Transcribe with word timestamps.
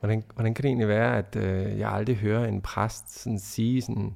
Hvordan, 0.00 0.24
hvordan 0.34 0.54
kan 0.54 0.62
det 0.62 0.68
egentlig 0.68 0.88
være, 0.88 1.18
at 1.18 1.36
øh, 1.36 1.78
jeg 1.78 1.92
aldrig 1.92 2.16
hører 2.16 2.48
en 2.48 2.60
præst 2.60 3.22
sådan 3.22 3.38
sige 3.38 3.82
sådan, 3.82 4.14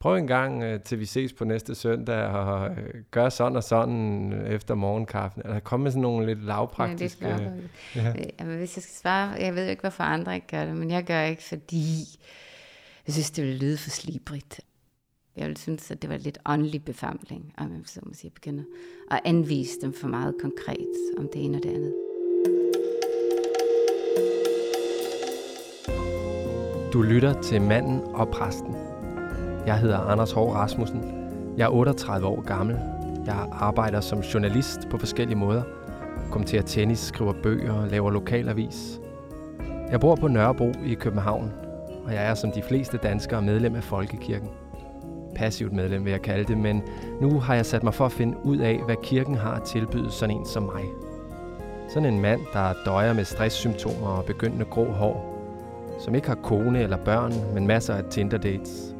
prøv 0.00 0.16
en 0.16 0.26
gang 0.26 0.62
øh, 0.62 0.80
til 0.80 1.00
vi 1.00 1.04
ses 1.04 1.32
på 1.32 1.44
næste 1.44 1.74
søndag, 1.74 2.26
og 2.26 2.70
øh, 2.70 2.94
gør 3.10 3.28
sådan 3.28 3.56
og 3.56 3.64
sådan 3.64 4.32
efter 4.46 4.74
morgenkaffen. 4.74 5.42
Eller 5.44 5.60
komme 5.60 5.84
med 5.84 5.90
sådan 5.90 6.02
nogle 6.02 6.26
lidt 6.26 6.44
lavpraktiske... 6.44 7.28
Ja, 7.28 7.36
det 7.36 7.70
ja. 7.96 8.14
Jamen, 8.40 8.58
hvis 8.58 8.76
jeg 8.76 8.82
skal 8.82 8.94
svare, 8.94 9.28
jeg 9.30 9.54
ved 9.54 9.64
jo 9.64 9.70
ikke, 9.70 9.80
hvorfor 9.80 10.04
andre 10.04 10.34
ikke 10.34 10.46
gør 10.46 10.64
det, 10.64 10.76
men 10.76 10.90
jeg 10.90 11.04
gør 11.04 11.22
ikke, 11.22 11.42
fordi 11.42 12.18
jeg 13.06 13.12
synes, 13.14 13.30
det 13.30 13.44
ville 13.44 13.58
lyde 13.58 13.78
for 13.78 13.90
slibrigt. 13.90 14.60
Jeg 15.36 15.44
ville 15.44 15.58
synes, 15.58 15.90
at 15.90 16.02
det 16.02 16.10
var 16.10 16.16
lidt 16.16 16.38
åndelig 16.46 16.84
befamling, 16.84 17.54
om 17.56 17.72
jeg 17.72 17.80
så 17.84 18.00
må 18.02 18.14
sige, 18.14 18.30
begynder 18.30 18.64
at 19.10 19.20
anvise 19.24 19.80
dem 19.82 19.92
for 19.92 20.08
meget 20.08 20.34
konkret 20.40 20.94
om 21.18 21.28
det 21.32 21.44
ene 21.44 21.58
og 21.58 21.62
det 21.62 21.74
andet. 21.74 21.94
Du 26.92 27.02
lytter 27.02 27.42
til 27.42 27.62
Manden 27.62 28.00
og 28.14 28.28
Præsten. 28.28 28.76
Jeg 29.66 29.78
hedder 29.78 29.98
Anders 29.98 30.32
Hård 30.32 30.54
Rasmussen. 30.54 31.04
Jeg 31.56 31.64
er 31.64 31.68
38 31.68 32.26
år 32.26 32.40
gammel. 32.40 32.76
Jeg 33.26 33.48
arbejder 33.52 34.00
som 34.00 34.20
journalist 34.20 34.88
på 34.90 34.98
forskellige 34.98 35.38
måder. 35.38 35.62
Kommenterer 36.30 36.62
tennis, 36.62 36.98
skriver 36.98 37.32
bøger 37.42 37.72
og 37.72 37.88
laver 37.88 38.10
lokalavis. 38.10 39.00
Jeg 39.90 40.00
bor 40.00 40.16
på 40.16 40.28
Nørrebro 40.28 40.72
i 40.84 40.94
København, 40.94 41.52
og 42.04 42.12
jeg 42.14 42.26
er 42.26 42.34
som 42.34 42.52
de 42.52 42.62
fleste 42.62 42.96
danskere 42.96 43.42
medlem 43.42 43.74
af 43.74 43.84
Folkekirken. 43.84 44.48
Passivt 45.36 45.72
medlem 45.72 46.04
vil 46.04 46.10
jeg 46.10 46.22
kalde 46.22 46.44
det, 46.44 46.58
men 46.58 46.82
nu 47.20 47.40
har 47.40 47.54
jeg 47.54 47.66
sat 47.66 47.82
mig 47.82 47.94
for 47.94 48.06
at 48.06 48.12
finde 48.12 48.36
ud 48.44 48.58
af, 48.58 48.80
hvad 48.84 48.96
kirken 49.02 49.34
har 49.34 49.52
at 49.52 49.62
tilbyde 49.62 50.10
sådan 50.10 50.36
en 50.36 50.46
som 50.46 50.62
mig. 50.62 50.84
Sådan 51.88 52.14
en 52.14 52.20
mand, 52.20 52.40
der 52.52 52.72
døjer 52.86 53.12
med 53.12 53.24
stresssymptomer 53.24 54.08
og 54.08 54.24
begyndende 54.24 54.64
grå 54.64 54.84
hår, 54.84 55.29
som 56.04 56.14
ikke 56.14 56.28
har 56.28 56.34
kone 56.34 56.82
eller 56.82 56.96
børn, 56.96 57.32
men 57.54 57.66
masser 57.66 57.94
af 57.94 58.04
Tinder-dates. 58.10 58.94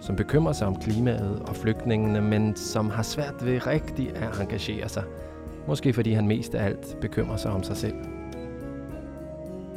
Som 0.00 0.16
bekymrer 0.16 0.52
sig 0.52 0.66
om 0.66 0.76
klimaet 0.76 1.42
og 1.48 1.56
flygtningene, 1.56 2.20
men 2.20 2.56
som 2.56 2.90
har 2.90 3.02
svært 3.02 3.34
ved 3.46 3.66
rigtig 3.66 4.16
at 4.16 4.40
engagere 4.40 4.88
sig. 4.88 5.02
Måske 5.68 5.92
fordi 5.92 6.12
han 6.12 6.26
mest 6.26 6.54
af 6.54 6.64
alt 6.64 6.96
bekymrer 7.00 7.36
sig 7.36 7.50
om 7.50 7.62
sig 7.62 7.76
selv. 7.76 7.94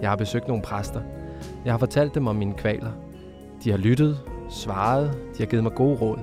Jeg 0.01 0.09
har 0.09 0.15
besøgt 0.15 0.47
nogle 0.47 0.63
præster. 0.63 1.01
Jeg 1.65 1.73
har 1.73 1.77
fortalt 1.77 2.15
dem 2.15 2.27
om 2.27 2.35
mine 2.35 2.53
kvaler. 2.53 2.91
De 3.63 3.71
har 3.71 3.77
lyttet, 3.77 4.19
svaret, 4.49 5.11
de 5.13 5.37
har 5.37 5.45
givet 5.45 5.63
mig 5.63 5.73
gode 5.73 5.97
råd. 5.97 6.19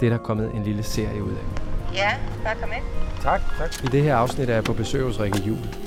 Det 0.00 0.06
er 0.06 0.10
der 0.10 0.18
kommet 0.18 0.50
en 0.54 0.62
lille 0.62 0.82
serie 0.82 1.22
ud 1.22 1.30
af. 1.30 1.62
Ja, 1.94 2.10
bare 2.44 2.54
kom 2.54 2.70
ind. 2.76 2.84
Tak, 3.22 3.40
tak. 3.58 3.84
I 3.84 3.86
det 3.86 4.02
her 4.02 4.16
afsnit 4.16 4.50
er 4.50 4.54
jeg 4.54 4.64
på 4.64 4.72
besøg 4.72 5.02
hos 5.02 5.20
Rikke 5.20 5.38
Jul. 5.46 5.85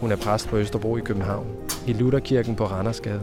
Hun 0.00 0.12
er 0.12 0.16
præst 0.16 0.48
på 0.48 0.56
Østerbro 0.56 0.96
i 0.96 1.00
København 1.00 1.46
i 1.86 1.92
Lutherkirken 1.92 2.56
på 2.56 2.64
Randersgade. 2.64 3.20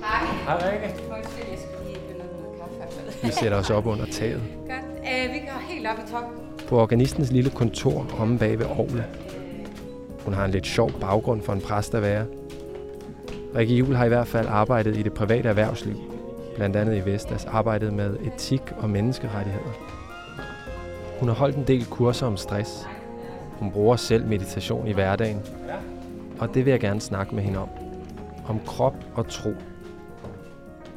Hej. 0.00 0.58
Hej 0.58 0.70
Rikke. 0.72 0.94
Undskyld, 1.16 1.44
jeg 1.50 1.58
skal 1.58 1.86
lige 1.86 1.98
finde 2.08 2.18
noget 2.18 2.70
kaffe. 2.80 3.26
Vi 3.26 3.32
sætter 3.32 3.58
os 3.58 3.70
op 3.70 3.86
under 3.86 4.06
taget. 4.06 4.42
Godt. 4.66 4.98
Uh, 4.98 5.34
vi 5.34 5.38
går 5.38 5.60
helt 5.68 5.86
op 5.86 5.98
i 6.06 6.10
top. 6.10 6.22
På 6.68 6.80
organistens 6.80 7.32
lille 7.32 7.50
kontor 7.50 8.06
omme 8.18 8.38
bag 8.38 8.58
ved 8.58 8.66
Aarhus. 8.66 8.92
Hun 10.24 10.34
har 10.34 10.44
en 10.44 10.50
lidt 10.50 10.66
sjov 10.66 10.90
baggrund 11.00 11.42
for 11.42 11.52
en 11.52 11.60
præst 11.60 11.94
at 11.94 12.02
være. 12.02 12.26
Rikke 13.56 13.74
Juhl 13.74 13.94
har 13.96 14.04
i 14.04 14.08
hvert 14.08 14.28
fald 14.28 14.46
arbejdet 14.48 14.96
i 14.96 15.02
det 15.02 15.12
private 15.12 15.48
erhvervsliv. 15.48 15.96
Blandt 16.56 16.76
andet 16.76 16.96
i 16.96 17.04
Vestas 17.10 17.44
arbejdet 17.44 17.92
med 17.92 18.16
etik 18.16 18.62
og 18.78 18.90
menneskerettigheder. 18.90 19.72
Hun 21.20 21.28
har 21.28 21.36
holdt 21.36 21.56
en 21.56 21.64
del 21.66 21.86
kurser 21.86 22.26
om 22.26 22.36
stress. 22.36 22.88
Hun 23.58 23.70
bruger 23.70 23.96
selv 23.96 24.26
meditation 24.26 24.86
i 24.86 24.92
hverdagen. 24.92 25.42
Og 26.40 26.54
det 26.54 26.64
vil 26.64 26.70
jeg 26.70 26.80
gerne 26.80 27.00
snakke 27.00 27.34
med 27.34 27.42
hende 27.42 27.58
om 27.58 27.68
om 28.50 28.60
krop 28.66 28.94
og 29.14 29.28
tro. 29.28 29.50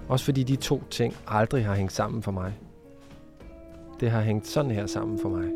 Også 0.09 0.25
fordi 0.25 0.43
de 0.43 0.55
to 0.55 0.81
ting 0.89 1.15
aldrig 1.27 1.65
har 1.65 1.75
hængt 1.75 1.93
sammen 1.93 2.23
for 2.23 2.31
mig. 2.31 2.53
Det 3.99 4.11
har 4.11 4.21
hængt 4.21 4.47
sådan 4.47 4.71
her 4.71 4.85
sammen 4.85 5.19
for 5.19 5.29
mig. 5.29 5.49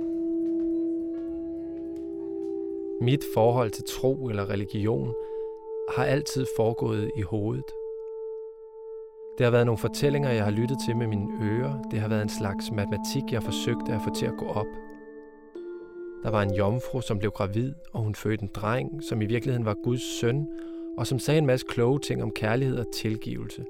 Mit 3.01 3.23
forhold 3.33 3.71
til 3.71 3.83
tro 3.89 4.27
eller 4.29 4.49
religion 4.49 5.13
har 5.95 6.03
altid 6.03 6.45
foregået 6.57 7.11
i 7.17 7.21
hovedet. 7.21 7.71
Det 9.37 9.43
har 9.45 9.51
været 9.51 9.65
nogle 9.65 9.77
fortællinger, 9.77 10.29
jeg 10.29 10.43
har 10.43 10.51
lyttet 10.51 10.77
til 10.87 10.97
med 10.97 11.07
mine 11.07 11.27
ører. 11.41 11.81
Det 11.91 11.99
har 11.99 12.07
været 12.07 12.21
en 12.21 12.29
slags 12.29 12.71
matematik, 12.71 13.23
jeg 13.31 13.43
forsøgte 13.43 13.93
at 13.93 14.01
få 14.01 14.13
til 14.15 14.25
at 14.25 14.37
gå 14.37 14.45
op. 14.45 14.86
Der 16.23 16.29
var 16.29 16.41
en 16.41 16.53
jomfru, 16.53 17.01
som 17.01 17.19
blev 17.19 17.31
gravid, 17.31 17.73
og 17.93 18.01
hun 18.01 18.15
fødte 18.15 18.43
en 18.43 18.49
dreng, 18.53 19.03
som 19.03 19.21
i 19.21 19.25
virkeligheden 19.25 19.65
var 19.65 19.75
Guds 19.83 20.19
søn, 20.19 20.47
og 20.97 21.07
som 21.07 21.19
sagde 21.19 21.37
en 21.37 21.45
masse 21.45 21.65
kloge 21.69 21.99
ting 21.99 22.23
om 22.23 22.31
kærlighed 22.31 22.77
og 22.79 22.85
tilgivelse. 22.93 23.65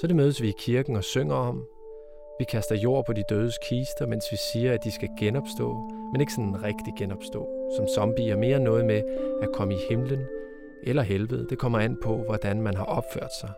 Så 0.00 0.06
det 0.06 0.16
mødes 0.16 0.42
vi 0.42 0.48
i 0.48 0.54
kirken 0.58 0.96
og 0.96 1.04
synger 1.04 1.34
om. 1.34 1.64
Vi 2.38 2.44
kaster 2.44 2.76
jord 2.76 3.06
på 3.06 3.12
de 3.12 3.22
dødes 3.28 3.58
kister, 3.58 4.06
mens 4.06 4.24
vi 4.30 4.36
siger, 4.52 4.72
at 4.72 4.84
de 4.84 4.90
skal 4.90 5.08
genopstå, 5.18 5.74
men 6.12 6.20
ikke 6.20 6.32
sådan 6.32 6.62
rigtig 6.62 6.94
genopstå. 6.98 7.48
Som 7.76 7.86
zombier 7.94 8.36
mere 8.36 8.60
noget 8.60 8.84
med 8.86 9.02
at 9.42 9.48
komme 9.52 9.74
i 9.74 9.78
himlen 9.88 10.20
eller 10.82 11.02
helvede. 11.02 11.46
Det 11.50 11.58
kommer 11.58 11.78
an 11.78 11.96
på, 12.02 12.16
hvordan 12.16 12.62
man 12.62 12.74
har 12.74 12.84
opført 12.84 13.34
sig. 13.40 13.50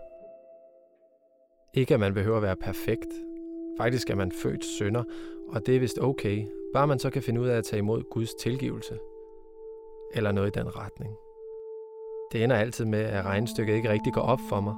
Ikke 1.74 1.94
at 1.94 2.00
man 2.00 2.14
behøver 2.14 2.36
at 2.36 2.42
være 2.42 2.56
perfekt. 2.56 3.27
Faktisk 3.78 4.10
er 4.10 4.14
man 4.14 4.32
født 4.32 4.64
sønder, 4.64 5.04
og 5.48 5.66
det 5.66 5.76
er 5.76 5.80
vist 5.80 5.98
okay, 6.02 6.46
bare 6.74 6.86
man 6.86 6.98
så 6.98 7.10
kan 7.10 7.22
finde 7.22 7.40
ud 7.40 7.46
af 7.46 7.56
at 7.56 7.64
tage 7.64 7.78
imod 7.78 8.02
Guds 8.10 8.34
tilgivelse. 8.34 8.98
Eller 10.14 10.32
noget 10.32 10.56
i 10.56 10.58
den 10.58 10.76
retning. 10.76 11.14
Det 12.32 12.44
ender 12.44 12.56
altid 12.56 12.84
med, 12.84 12.98
at 12.98 13.24
regnestykket 13.24 13.74
ikke 13.74 13.90
rigtig 13.90 14.12
går 14.12 14.20
op 14.20 14.40
for 14.48 14.60
mig, 14.60 14.74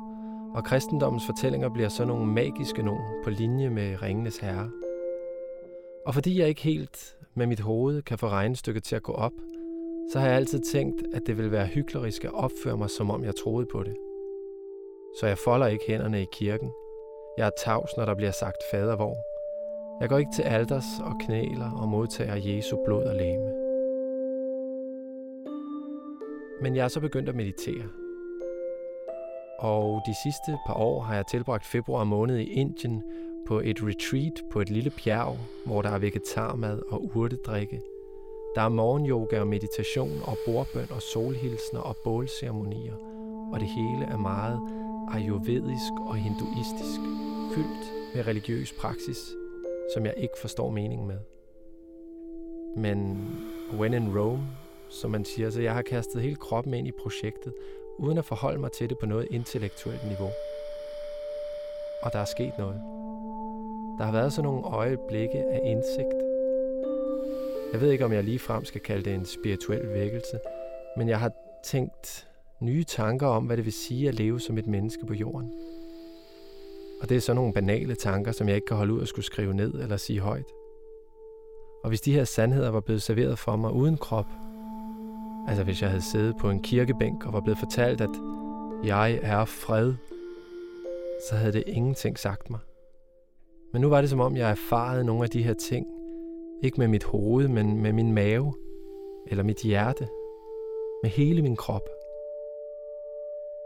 og 0.54 0.64
kristendommens 0.64 1.26
fortællinger 1.26 1.68
bliver 1.68 1.88
så 1.88 2.04
nogle 2.04 2.26
magiske 2.26 2.82
nogen 2.82 3.02
på 3.24 3.30
linje 3.30 3.70
med 3.70 4.02
Ringenes 4.02 4.38
Herre. 4.38 4.70
Og 6.06 6.14
fordi 6.14 6.40
jeg 6.40 6.48
ikke 6.48 6.62
helt 6.62 7.16
med 7.34 7.46
mit 7.46 7.60
hoved 7.60 8.02
kan 8.02 8.18
få 8.18 8.28
regnestykket 8.28 8.84
til 8.84 8.96
at 8.96 9.02
gå 9.02 9.12
op, 9.12 9.32
så 10.12 10.18
har 10.18 10.26
jeg 10.26 10.36
altid 10.36 10.60
tænkt, 10.60 11.02
at 11.14 11.22
det 11.26 11.38
vil 11.38 11.50
være 11.50 11.66
hyklerisk 11.66 12.24
at 12.24 12.34
opføre 12.34 12.76
mig, 12.76 12.90
som 12.90 13.10
om 13.10 13.24
jeg 13.24 13.36
troede 13.36 13.66
på 13.66 13.82
det. 13.82 13.96
Så 15.20 15.26
jeg 15.26 15.38
folder 15.38 15.66
ikke 15.66 15.84
hænderne 15.88 16.22
i 16.22 16.26
kirken. 16.32 16.70
Jeg 17.38 17.46
er 17.46 17.50
tavs, 17.64 17.96
når 17.96 18.04
der 18.04 18.14
bliver 18.14 18.30
sagt 18.30 18.62
fadervor. 18.70 19.16
Jeg 20.00 20.08
går 20.08 20.18
ikke 20.18 20.32
til 20.34 20.42
alders 20.42 21.00
og 21.04 21.12
knæler 21.20 21.70
og 21.80 21.88
modtager 21.88 22.34
Jesu 22.34 22.76
blod 22.84 23.04
og 23.04 23.14
læme. 23.14 23.52
Men 26.62 26.76
jeg 26.76 26.84
er 26.84 26.88
så 26.88 27.00
begyndt 27.00 27.28
at 27.28 27.34
meditere. 27.34 27.88
Og 29.58 30.02
de 30.06 30.14
sidste 30.22 30.58
par 30.66 30.74
år 30.74 31.00
har 31.00 31.14
jeg 31.14 31.26
tilbragt 31.26 31.66
februar 31.66 32.04
måned 32.04 32.38
i 32.38 32.52
Indien 32.52 33.02
på 33.46 33.60
et 33.60 33.78
retreat 33.82 34.42
på 34.50 34.60
et 34.60 34.70
lille 34.70 34.90
bjerg, 34.90 35.36
hvor 35.66 35.82
der 35.82 35.90
er 35.90 35.98
vegetarmad 35.98 36.82
og 36.90 37.10
urtedrikke. 37.16 37.80
Der 38.54 38.62
er 38.62 38.68
morgenyoga 38.68 39.40
og 39.40 39.46
meditation 39.46 40.22
og 40.24 40.36
bordbøn 40.46 40.90
og 40.90 41.02
solhilsner 41.02 41.80
og 41.80 41.96
bålceremonier. 42.04 42.94
Og 43.52 43.60
det 43.60 43.68
hele 43.68 44.04
er 44.04 44.16
meget 44.16 44.60
ayurvedisk 45.12 45.92
og 46.06 46.16
hinduistisk, 46.16 47.00
fyldt 47.54 48.14
med 48.14 48.26
religiøs 48.26 48.72
praksis, 48.72 49.18
som 49.94 50.04
jeg 50.04 50.14
ikke 50.16 50.34
forstår 50.40 50.70
meningen 50.70 51.06
med. 51.06 51.18
Men 52.76 53.28
when 53.78 53.94
in 53.94 54.18
Rome, 54.18 54.46
som 54.90 55.10
man 55.10 55.24
siger. 55.24 55.50
Så 55.50 55.60
jeg 55.60 55.74
har 55.74 55.82
kastet 55.82 56.22
hele 56.22 56.36
kroppen 56.36 56.74
ind 56.74 56.88
i 56.88 56.92
projektet, 56.92 57.52
uden 57.98 58.18
at 58.18 58.24
forholde 58.24 58.58
mig 58.58 58.72
til 58.72 58.88
det 58.88 58.98
på 58.98 59.06
noget 59.06 59.26
intellektuelt 59.30 60.04
niveau. 60.04 60.30
Og 62.02 62.12
der 62.12 62.18
er 62.18 62.24
sket 62.24 62.52
noget. 62.58 62.80
Der 63.98 64.04
har 64.04 64.12
været 64.12 64.32
sådan 64.32 64.50
nogle 64.50 64.66
øjeblikke 64.66 65.38
af 65.38 65.60
indsigt. 65.64 66.14
Jeg 67.72 67.80
ved 67.80 67.90
ikke, 67.90 68.04
om 68.04 68.12
jeg 68.12 68.24
lige 68.24 68.38
frem 68.38 68.64
skal 68.64 68.80
kalde 68.80 69.04
det 69.04 69.14
en 69.14 69.26
spirituel 69.26 69.88
vækkelse, 69.92 70.38
men 70.96 71.08
jeg 71.08 71.20
har 71.20 71.32
tænkt 71.64 72.29
nye 72.60 72.84
tanker 72.84 73.26
om, 73.26 73.44
hvad 73.44 73.56
det 73.56 73.64
vil 73.64 73.72
sige 73.72 74.08
at 74.08 74.14
leve 74.14 74.40
som 74.40 74.58
et 74.58 74.66
menneske 74.66 75.06
på 75.06 75.14
jorden. 75.14 75.52
Og 77.02 77.08
det 77.08 77.16
er 77.16 77.20
sådan 77.20 77.36
nogle 77.36 77.52
banale 77.52 77.94
tanker, 77.94 78.32
som 78.32 78.48
jeg 78.48 78.56
ikke 78.56 78.66
kan 78.66 78.76
holde 78.76 78.92
ud 78.92 79.02
at 79.02 79.08
skulle 79.08 79.26
skrive 79.26 79.54
ned 79.54 79.74
eller 79.74 79.96
sige 79.96 80.20
højt. 80.20 80.52
Og 81.82 81.88
hvis 81.88 82.00
de 82.00 82.12
her 82.12 82.24
sandheder 82.24 82.70
var 82.70 82.80
blevet 82.80 83.02
serveret 83.02 83.38
for 83.38 83.56
mig 83.56 83.72
uden 83.72 83.96
krop, 83.96 84.26
Altså 85.48 85.64
hvis 85.64 85.82
jeg 85.82 85.90
havde 85.90 86.02
siddet 86.02 86.36
på 86.36 86.50
en 86.50 86.62
kirkebænk 86.62 87.26
og 87.26 87.32
var 87.32 87.40
blevet 87.40 87.58
fortalt, 87.58 88.00
at 88.00 88.10
jeg 88.84 89.20
er 89.22 89.44
fred, 89.44 89.94
så 91.28 91.36
havde 91.36 91.52
det 91.52 91.64
ingenting 91.66 92.18
sagt 92.18 92.50
mig. 92.50 92.60
Men 93.72 93.82
nu 93.82 93.88
var 93.88 94.00
det 94.00 94.10
som 94.10 94.20
om, 94.20 94.36
jeg 94.36 94.50
erfarede 94.50 95.04
nogle 95.04 95.24
af 95.24 95.30
de 95.30 95.42
her 95.42 95.54
ting. 95.54 95.86
Ikke 96.62 96.80
med 96.80 96.88
mit 96.88 97.04
hoved, 97.04 97.48
men 97.48 97.82
med 97.82 97.92
min 97.92 98.12
mave. 98.12 98.54
Eller 99.26 99.44
mit 99.44 99.56
hjerte. 99.56 100.08
Med 101.02 101.10
hele 101.10 101.42
min 101.42 101.56
krop. 101.56 101.88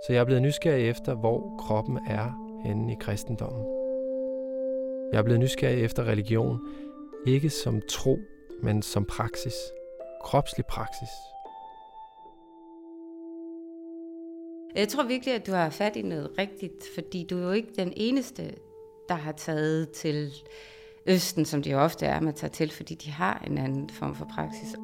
Så 0.06 0.12
jeg 0.12 0.20
er 0.20 0.24
blevet 0.24 0.42
nysgerrig 0.42 0.88
efter, 0.88 1.14
hvor 1.14 1.56
kroppen 1.58 1.98
er 2.06 2.58
henne 2.64 2.92
i 2.92 2.96
kristendommen. 3.00 3.64
Jeg 5.12 5.18
er 5.18 5.22
blevet 5.22 5.40
nysgerrig 5.40 5.84
efter 5.84 6.04
religion, 6.04 6.60
ikke 7.26 7.50
som 7.50 7.80
tro, 7.88 8.18
men 8.62 8.82
som 8.82 9.04
praksis. 9.04 9.54
Kropslig 10.22 10.66
praksis. 10.66 11.08
Jeg 14.74 14.88
tror 14.88 15.04
virkelig, 15.04 15.34
at 15.34 15.46
du 15.46 15.52
har 15.52 15.70
fat 15.70 15.96
i 15.96 16.02
noget 16.02 16.30
rigtigt, 16.38 16.84
fordi 16.94 17.26
du 17.30 17.38
er 17.38 17.42
jo 17.42 17.50
ikke 17.50 17.72
den 17.76 17.92
eneste, 17.96 18.54
der 19.08 19.14
har 19.14 19.32
taget 19.32 19.90
til 19.90 20.32
Østen, 21.06 21.44
som 21.44 21.62
de 21.62 21.70
jo 21.70 21.78
ofte 21.78 22.06
er, 22.06 22.20
man 22.20 22.34
tager 22.34 22.50
til, 22.50 22.70
fordi 22.70 22.94
de 22.94 23.10
har 23.10 23.44
en 23.46 23.58
anden 23.58 23.90
form 23.90 24.14
for 24.14 24.24
praksis. 24.34 24.74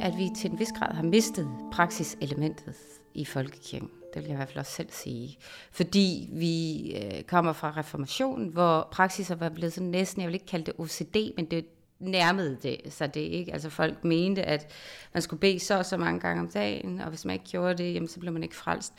At 0.00 0.18
vi 0.18 0.28
til 0.36 0.50
en 0.50 0.58
vis 0.58 0.72
grad 0.78 0.94
har 0.94 1.02
mistet 1.02 1.48
praksiselementet 1.72 2.74
i 3.14 3.24
folkekirken. 3.24 3.90
Det 4.14 4.22
vil 4.22 4.28
jeg 4.28 4.32
i 4.32 4.36
hvert 4.36 4.48
fald 4.48 4.58
også 4.58 4.72
selv 4.72 4.88
sige. 4.90 5.38
Fordi 5.70 6.28
vi 6.32 6.80
øh, 6.96 7.22
kommer 7.22 7.52
fra 7.52 7.72
reformationen, 7.76 8.48
hvor 8.48 8.88
praksiser 8.92 9.34
var 9.34 9.48
blevet 9.48 9.72
sådan 9.72 9.88
næsten, 9.88 10.22
jeg 10.22 10.28
vil 10.28 10.34
ikke 10.34 10.46
kalde 10.46 10.64
det 10.64 10.74
OCD, 10.78 11.16
men 11.36 11.44
det 11.44 11.66
nærmede 11.98 12.58
det, 12.62 12.92
så 12.92 13.06
det 13.06 13.20
ikke, 13.20 13.52
altså 13.52 13.70
folk 13.70 14.04
mente, 14.04 14.42
at 14.42 14.72
man 15.12 15.22
skulle 15.22 15.40
bede 15.40 15.60
så 15.60 15.78
og 15.78 15.86
så 15.86 15.96
mange 15.96 16.20
gange 16.20 16.42
om 16.42 16.48
dagen, 16.48 17.00
og 17.00 17.08
hvis 17.08 17.24
man 17.24 17.32
ikke 17.32 17.44
gjorde 17.44 17.74
det, 17.82 17.94
jamen, 17.94 18.08
så 18.08 18.20
blev 18.20 18.32
man 18.32 18.42
ikke 18.42 18.56
frelst. 18.56 18.92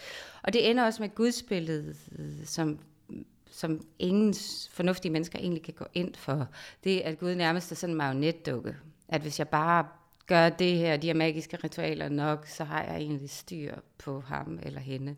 Og 0.43 0.53
det 0.53 0.69
ender 0.69 0.85
også 0.85 1.01
med 1.01 1.15
gudsbilledet, 1.15 1.97
som 2.45 2.79
som 3.53 3.81
ingen 3.99 4.33
fornuftige 4.71 5.11
mennesker 5.11 5.39
egentlig 5.39 5.63
kan 5.63 5.73
gå 5.73 5.85
ind 5.93 6.15
for, 6.15 6.47
det 6.83 7.05
er, 7.05 7.09
at 7.09 7.19
Gud 7.19 7.35
nærmest 7.35 7.71
er 7.71 7.75
sådan 7.75 7.93
en 7.93 7.97
marionetdukke. 7.97 8.75
At 9.07 9.21
hvis 9.21 9.39
jeg 9.39 9.47
bare 9.47 9.85
gør 10.25 10.49
det 10.49 10.77
her, 10.77 10.97
de 10.97 11.07
her 11.07 11.13
magiske 11.13 11.57
ritualer 11.63 12.09
nok, 12.09 12.47
så 12.47 12.63
har 12.63 12.83
jeg 12.83 12.95
egentlig 12.95 13.29
styr 13.29 13.75
på 13.97 14.19
ham 14.19 14.59
eller 14.63 14.79
hende. 14.79 15.15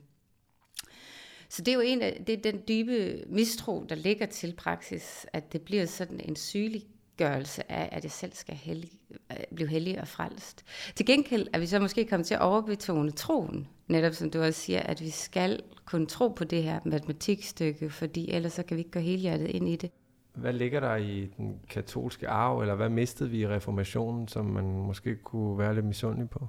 Så 1.49 1.61
det 1.61 1.71
er 1.71 1.75
jo 1.75 1.81
en 1.81 2.01
af, 2.01 2.23
det 2.27 2.37
er 2.37 2.51
den 2.51 2.61
dybe 2.67 3.23
mistro, 3.27 3.85
der 3.89 3.95
ligger 3.95 4.25
til 4.25 4.53
praksis, 4.57 5.25
at 5.33 5.53
det 5.53 5.61
bliver 5.61 5.85
sådan 5.85 6.19
en 6.19 6.35
sygelig 6.35 6.85
gørelse 7.17 7.71
af, 7.71 7.89
at 7.91 8.03
jeg 8.03 8.11
selv 8.11 8.33
skal 8.33 8.55
hellig, 8.55 8.91
øh, 9.31 9.37
blive 9.55 9.69
hellig 9.69 10.01
og 10.01 10.07
frelst. 10.07 10.63
Til 10.95 11.05
gengæld 11.05 11.47
er 11.53 11.59
vi 11.59 11.65
så 11.65 11.79
måske 11.79 12.05
kommet 12.05 12.27
til 12.27 12.33
at 12.33 12.41
overbetone 12.41 13.11
troen, 13.11 13.67
netop 13.87 14.13
som 14.13 14.31
du 14.31 14.41
også 14.41 14.61
siger, 14.61 14.79
at 14.79 15.01
vi 15.01 15.09
skal 15.09 15.59
kunne 15.85 16.07
tro 16.07 16.27
på 16.27 16.43
det 16.43 16.63
her 16.63 16.79
matematikstykke, 16.85 17.89
fordi 17.89 18.31
ellers 18.31 18.53
så 18.53 18.63
kan 18.63 18.77
vi 18.77 18.79
ikke 18.79 18.91
gå 18.91 18.99
helhjertet 18.99 19.47
ind 19.47 19.69
i 19.69 19.75
det. 19.75 19.91
Hvad 20.35 20.53
ligger 20.53 20.79
der 20.79 20.95
i 20.95 21.31
den 21.37 21.59
katolske 21.69 22.27
arv, 22.27 22.61
eller 22.61 22.75
hvad 22.75 22.89
mistede 22.89 23.29
vi 23.29 23.39
i 23.39 23.47
reformationen, 23.47 24.27
som 24.27 24.45
man 24.45 24.65
måske 24.65 25.15
kunne 25.15 25.57
være 25.57 25.75
lidt 25.75 25.85
misundelig 25.85 26.29
på? 26.29 26.47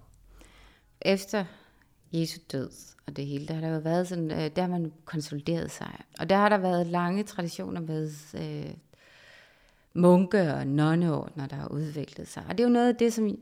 Efter 1.01 1.45
Jesu 2.13 2.41
død 2.53 2.71
og 3.07 3.17
det 3.17 3.27
hele, 3.27 3.47
der 3.47 3.55
har 3.55 3.61
der 3.61 3.75
jo 3.75 3.79
været 3.79 4.09
sådan, 4.09 4.31
øh, 4.31 4.51
der 4.57 4.63
har 4.63 4.69
man 4.69 4.93
konsolideret 5.05 5.71
sig. 5.71 6.01
Og 6.21 6.29
der 6.29 6.37
har 6.37 6.49
der 6.49 6.59
været 6.59 6.87
lange 6.87 7.23
traditioner 7.23 7.81
med 7.81 8.11
øh, 8.35 8.75
munke 9.95 10.55
og 10.55 10.67
nonneordner, 10.67 11.47
der 11.47 11.57
har 11.57 11.69
udviklet 11.69 12.29
sig. 12.29 12.43
Og 12.49 12.59
det 12.59 12.65
er 12.65 12.69
jo 12.69 12.73
noget 12.73 12.89
af 12.89 12.97
det, 12.97 13.13
som 13.13 13.39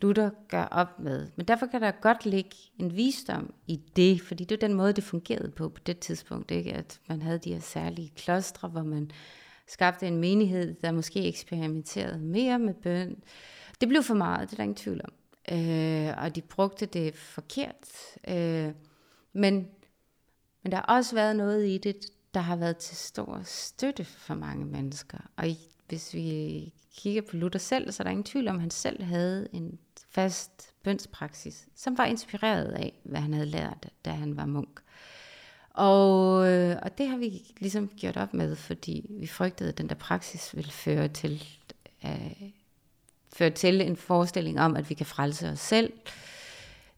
Luther 0.00 0.30
gør 0.48 0.64
op 0.64 1.00
med. 1.00 1.28
Men 1.36 1.48
derfor 1.48 1.66
kan 1.66 1.82
der 1.82 1.90
godt 1.90 2.26
ligge 2.26 2.56
en 2.78 2.96
visdom 2.96 3.54
i 3.66 3.80
det, 3.96 4.22
fordi 4.22 4.44
det 4.44 4.62
er 4.62 4.68
den 4.68 4.76
måde, 4.76 4.92
det 4.92 5.04
fungerede 5.04 5.50
på 5.50 5.68
på 5.68 5.80
det 5.86 5.98
tidspunkt, 5.98 6.50
ikke? 6.50 6.72
at 6.72 7.00
man 7.08 7.22
havde 7.22 7.38
de 7.38 7.52
her 7.52 7.60
særlige 7.60 8.12
klostre, 8.16 8.68
hvor 8.68 8.82
man 8.82 9.10
skabte 9.68 10.06
en 10.06 10.16
menighed, 10.16 10.74
der 10.74 10.92
måske 10.92 11.28
eksperimenterede 11.28 12.18
mere 12.18 12.58
med 12.58 12.74
bøn. 12.74 13.22
Det 13.80 13.88
blev 13.88 14.02
for 14.02 14.14
meget, 14.14 14.48
det 14.48 14.52
er 14.52 14.56
der 14.56 14.62
ingen 14.62 14.76
tvivl 14.76 15.00
om. 15.04 15.12
Øh, 15.52 16.14
og 16.18 16.36
de 16.36 16.42
brugte 16.42 16.86
det 16.86 17.14
forkert. 17.14 17.88
Øh, 18.28 18.72
men, 19.32 19.68
men 20.62 20.72
der 20.72 20.76
har 20.76 20.96
også 20.96 21.14
været 21.14 21.36
noget 21.36 21.68
i 21.68 21.78
det, 21.78 21.96
der 22.34 22.40
har 22.40 22.56
været 22.56 22.76
til 22.76 22.96
stor 22.96 23.40
støtte 23.44 24.04
for 24.04 24.34
mange 24.34 24.64
mennesker. 24.64 25.18
Og 25.36 25.44
hvis 25.88 26.14
vi 26.14 26.72
kigger 26.96 27.22
på 27.22 27.36
Luther 27.36 27.58
selv, 27.58 27.92
så 27.92 28.02
er 28.02 28.04
der 28.04 28.10
ingen 28.10 28.24
tvivl 28.24 28.48
om, 28.48 28.54
at 28.54 28.60
han 28.60 28.70
selv 28.70 29.02
havde 29.02 29.48
en 29.52 29.78
fast 30.10 30.74
bønspraksis, 30.82 31.68
som 31.74 31.98
var 31.98 32.04
inspireret 32.04 32.72
af, 32.72 33.00
hvad 33.04 33.20
han 33.20 33.34
havde 33.34 33.46
lært, 33.46 33.88
da 34.04 34.10
han 34.10 34.36
var 34.36 34.46
munk. 34.46 34.80
Og, 35.76 36.46
øh, 36.52 36.76
og 36.82 36.98
det 36.98 37.08
har 37.08 37.16
vi 37.16 37.42
ligesom 37.60 37.88
gjort 37.88 38.16
op 38.16 38.34
med, 38.34 38.56
fordi 38.56 39.06
vi 39.10 39.26
frygtede, 39.26 39.68
at 39.68 39.78
den 39.78 39.88
der 39.88 39.94
praksis 39.94 40.56
ville 40.56 40.72
føre 40.72 41.08
til, 41.08 41.44
øh, 42.04 42.42
føre 43.32 43.50
til 43.50 43.80
en 43.80 43.96
forestilling 43.96 44.60
om, 44.60 44.76
at 44.76 44.90
vi 44.90 44.94
kan 44.94 45.06
frelse 45.06 45.48
os 45.48 45.60
selv, 45.60 45.92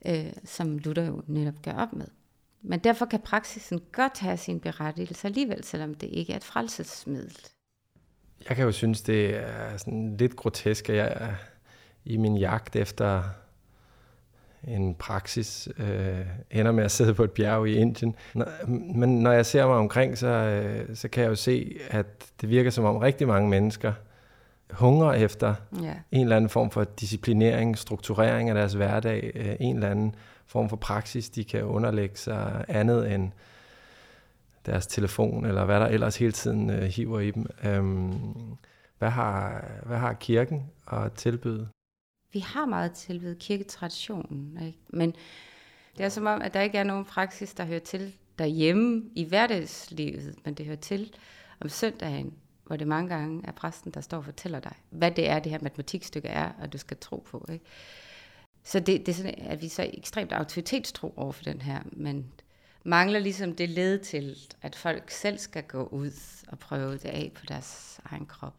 øh, 0.07 0.33
som 0.45 0.79
Luther 0.79 1.07
jo 1.07 1.23
netop 1.27 1.63
gør 1.63 1.73
op 1.73 1.93
med. 1.93 2.07
Men 2.63 2.79
derfor 2.79 3.07
kan 3.07 3.21
praksisen 3.21 3.81
godt 3.93 4.19
have 4.19 4.37
sin 4.37 4.61
berettigelse 4.61 5.29
alligevel, 5.29 5.65
selvom 5.65 5.95
det 5.95 6.07
ikke 6.07 6.33
er 6.33 6.37
et 6.37 6.45
frelsesmiddel. 6.45 7.37
Jeg 8.49 8.57
kan 8.57 8.65
jo 8.65 8.73
synes, 8.73 9.03
det 9.03 9.37
er 9.37 9.77
sådan 9.77 10.17
lidt 10.17 10.37
grotesk, 10.37 10.89
at 10.89 10.97
jeg 10.97 11.37
i 12.05 12.17
min 12.17 12.37
jagt 12.37 12.77
efter 12.77 13.23
en 14.65 14.95
praksis 14.95 15.69
øh, 15.79 16.27
ender 16.51 16.73
med 16.73 16.85
at 16.85 16.91
sidde 16.91 17.15
på 17.15 17.25
et 17.25 17.31
bjerg 17.31 17.69
i 17.69 17.75
Indien. 17.75 18.15
Men 18.95 19.23
når 19.23 19.33
jeg 19.33 19.47
ser 19.47 19.67
mig 19.67 19.77
omkring, 19.77 20.19
så, 20.19 20.27
øh, 20.27 20.97
så 20.97 21.09
kan 21.09 21.23
jeg 21.23 21.31
jo 21.31 21.35
se, 21.35 21.79
at 21.91 22.07
det 22.41 22.49
virker 22.49 22.71
som 22.71 22.85
om 22.85 22.97
rigtig 22.97 23.29
mange 23.29 23.49
mennesker 23.49 23.93
hungrer 24.71 25.13
efter 25.13 25.55
ja. 25.83 25.95
en 26.11 26.23
eller 26.23 26.37
anden 26.37 26.49
form 26.49 26.71
for 26.71 26.85
disciplinering, 26.85 27.79
strukturering 27.79 28.49
af 28.49 28.55
deres 28.55 28.73
hverdag, 28.73 29.31
øh, 29.35 29.57
en 29.61 29.77
eller 29.77 29.91
anden 29.91 30.15
form 30.47 30.69
for 30.69 30.77
praksis, 30.77 31.31
de 31.31 31.45
kan 31.45 31.65
underlægge 31.65 32.17
sig 32.17 32.65
andet 32.69 33.15
end 33.15 33.31
deres 34.67 34.87
telefon, 34.87 35.47
eller 35.47 35.65
hvad 35.65 35.81
der 35.81 35.87
ellers 35.87 36.17
hele 36.17 36.33
tiden 36.33 36.71
øh, 36.71 36.83
hiver 36.83 37.21
i 37.21 37.31
dem. 37.31 37.47
Øhm, 37.65 38.35
hvad, 38.99 39.11
har, 39.11 39.65
hvad 39.87 39.99
har 39.99 40.13
kirken 40.13 40.71
at 40.93 41.13
tilbyde? 41.13 41.69
Vi 42.33 42.39
har 42.39 42.67
meget 42.67 42.93
tilbyde 42.93 43.37
kirketraditionen, 43.41 44.67
ikke? 44.67 44.79
men 44.89 45.15
det 45.97 46.05
er 46.05 46.09
som 46.09 46.27
om, 46.27 46.43
at 46.43 46.55
der 46.55 46.61
ikke 46.61 46.79
er 46.79 46.85
nogen 46.85 47.05
praksis, 47.05 47.55
der 47.55 47.65
hører 47.65 47.81
til 47.81 48.15
derhjemme 48.39 49.11
i 49.15 49.25
hverdagslivet, 49.25 50.35
men 50.45 50.55
det 50.55 50.67
hører 50.67 50.77
til 50.77 51.13
om 51.61 51.69
søndagen, 51.69 52.35
hvor 52.65 52.77
det 52.77 52.87
mange 52.87 53.09
gange 53.09 53.43
er 53.45 53.53
præsten, 53.53 53.91
der 53.91 54.01
står 54.01 54.19
og 54.19 54.25
fortæller 54.25 54.61
dig, 54.61 54.75
hvad 54.91 55.11
det 55.11 55.29
er, 55.29 55.39
det 55.39 55.53
her 55.53 55.59
matematikstykke 55.63 56.29
er, 56.29 56.53
og 56.61 56.73
du 56.73 56.79
skal 56.79 56.97
tro 56.97 57.27
på. 57.31 57.47
Ikke? 57.53 57.65
Så 58.63 58.81
det, 58.81 59.07
det 59.07 59.09
er 59.09 59.17
sådan, 59.17 59.35
at 59.39 59.61
vi 59.61 59.67
er 59.67 59.71
så 59.71 59.91
ekstremt 59.95 60.33
autoritetstro 60.33 61.15
over 61.17 61.33
for 61.33 61.45
den 61.45 61.61
her, 61.61 61.83
men 61.93 62.33
mangler 62.85 63.19
ligesom 63.19 63.57
det 63.57 63.69
led 63.69 63.99
til, 63.99 64.37
at 64.63 64.77
folk 64.77 65.11
selv 65.11 65.39
skal 65.39 65.63
gå 65.63 65.85
ud 65.85 66.11
og 66.49 66.59
prøve 66.59 66.93
det 66.93 67.05
af 67.05 67.33
på 67.35 67.47
deres 67.47 68.01
egen 68.05 68.27
krop. 68.27 68.55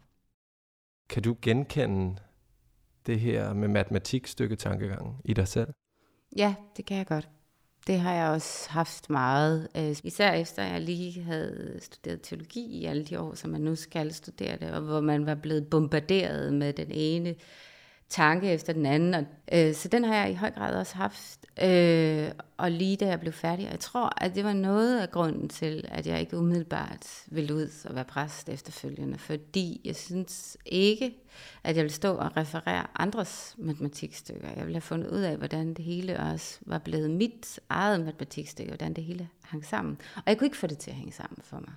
Kan 1.10 1.22
du 1.22 1.36
genkende 1.42 2.16
det 3.06 3.20
her 3.20 3.52
med 3.54 3.68
matematikstykke 3.68 4.56
tankegangen 4.56 5.14
i 5.24 5.32
dig 5.32 5.48
selv? 5.48 5.68
Ja, 6.36 6.54
det 6.76 6.84
kan 6.86 6.96
jeg 6.96 7.06
godt. 7.06 7.28
Det 7.86 8.00
har 8.00 8.14
jeg 8.14 8.30
også 8.30 8.70
haft 8.70 9.10
meget, 9.10 9.68
øh, 9.76 9.96
især 10.04 10.32
efter 10.32 10.62
jeg 10.62 10.80
lige 10.80 11.22
havde 11.22 11.78
studeret 11.82 12.22
teologi 12.22 12.66
i 12.66 12.84
alle 12.84 13.04
de 13.04 13.20
år, 13.20 13.34
som 13.34 13.50
man 13.50 13.60
nu 13.60 13.74
skal 13.74 14.14
studere 14.14 14.56
det, 14.56 14.70
og 14.72 14.80
hvor 14.80 15.00
man 15.00 15.26
var 15.26 15.34
blevet 15.34 15.66
bombarderet 15.70 16.54
med 16.54 16.72
den 16.72 16.90
ene 16.90 17.34
tanke 18.10 18.50
efter 18.50 18.72
den 18.72 18.86
anden. 18.86 19.14
Og, 19.14 19.24
øh, 19.52 19.74
så 19.74 19.88
den 19.88 20.04
har 20.04 20.14
jeg 20.14 20.30
i 20.30 20.34
høj 20.34 20.50
grad 20.50 20.76
også 20.76 20.96
haft. 20.96 21.40
Øh, 21.62 22.30
og 22.56 22.70
lige 22.70 22.96
da 22.96 23.06
jeg 23.06 23.20
blev 23.20 23.32
færdig, 23.32 23.66
og 23.66 23.72
jeg 23.72 23.80
tror, 23.80 24.12
at 24.24 24.34
det 24.34 24.44
var 24.44 24.52
noget 24.52 25.00
af 25.00 25.10
grunden 25.10 25.48
til, 25.48 25.84
at 25.88 26.06
jeg 26.06 26.20
ikke 26.20 26.36
umiddelbart 26.36 27.24
ville 27.26 27.54
ud 27.54 27.86
og 27.88 27.94
være 27.94 28.04
præst 28.04 28.48
efterfølgende, 28.48 29.18
fordi 29.18 29.80
jeg 29.84 29.96
synes 29.96 30.56
ikke, 30.66 31.14
at 31.64 31.76
jeg 31.76 31.82
ville 31.82 31.94
stå 31.94 32.14
og 32.14 32.36
referere 32.36 32.86
andres 32.94 33.54
matematikstykker. 33.58 34.48
Jeg 34.48 34.64
ville 34.64 34.74
have 34.74 34.80
fundet 34.80 35.08
ud 35.08 35.20
af, 35.20 35.36
hvordan 35.36 35.74
det 35.74 35.84
hele 35.84 36.20
også 36.20 36.58
var 36.66 36.78
blevet 36.78 37.10
mit 37.10 37.60
eget 37.68 38.00
matematikstykke, 38.00 38.70
hvordan 38.70 38.92
det 38.92 39.04
hele 39.04 39.28
hang 39.42 39.64
sammen. 39.64 39.98
Og 40.16 40.22
jeg 40.26 40.38
kunne 40.38 40.46
ikke 40.46 40.56
få 40.56 40.66
det 40.66 40.78
til 40.78 40.90
at 40.90 40.96
hænge 40.96 41.12
sammen 41.12 41.38
for 41.42 41.56
mig. 41.56 41.72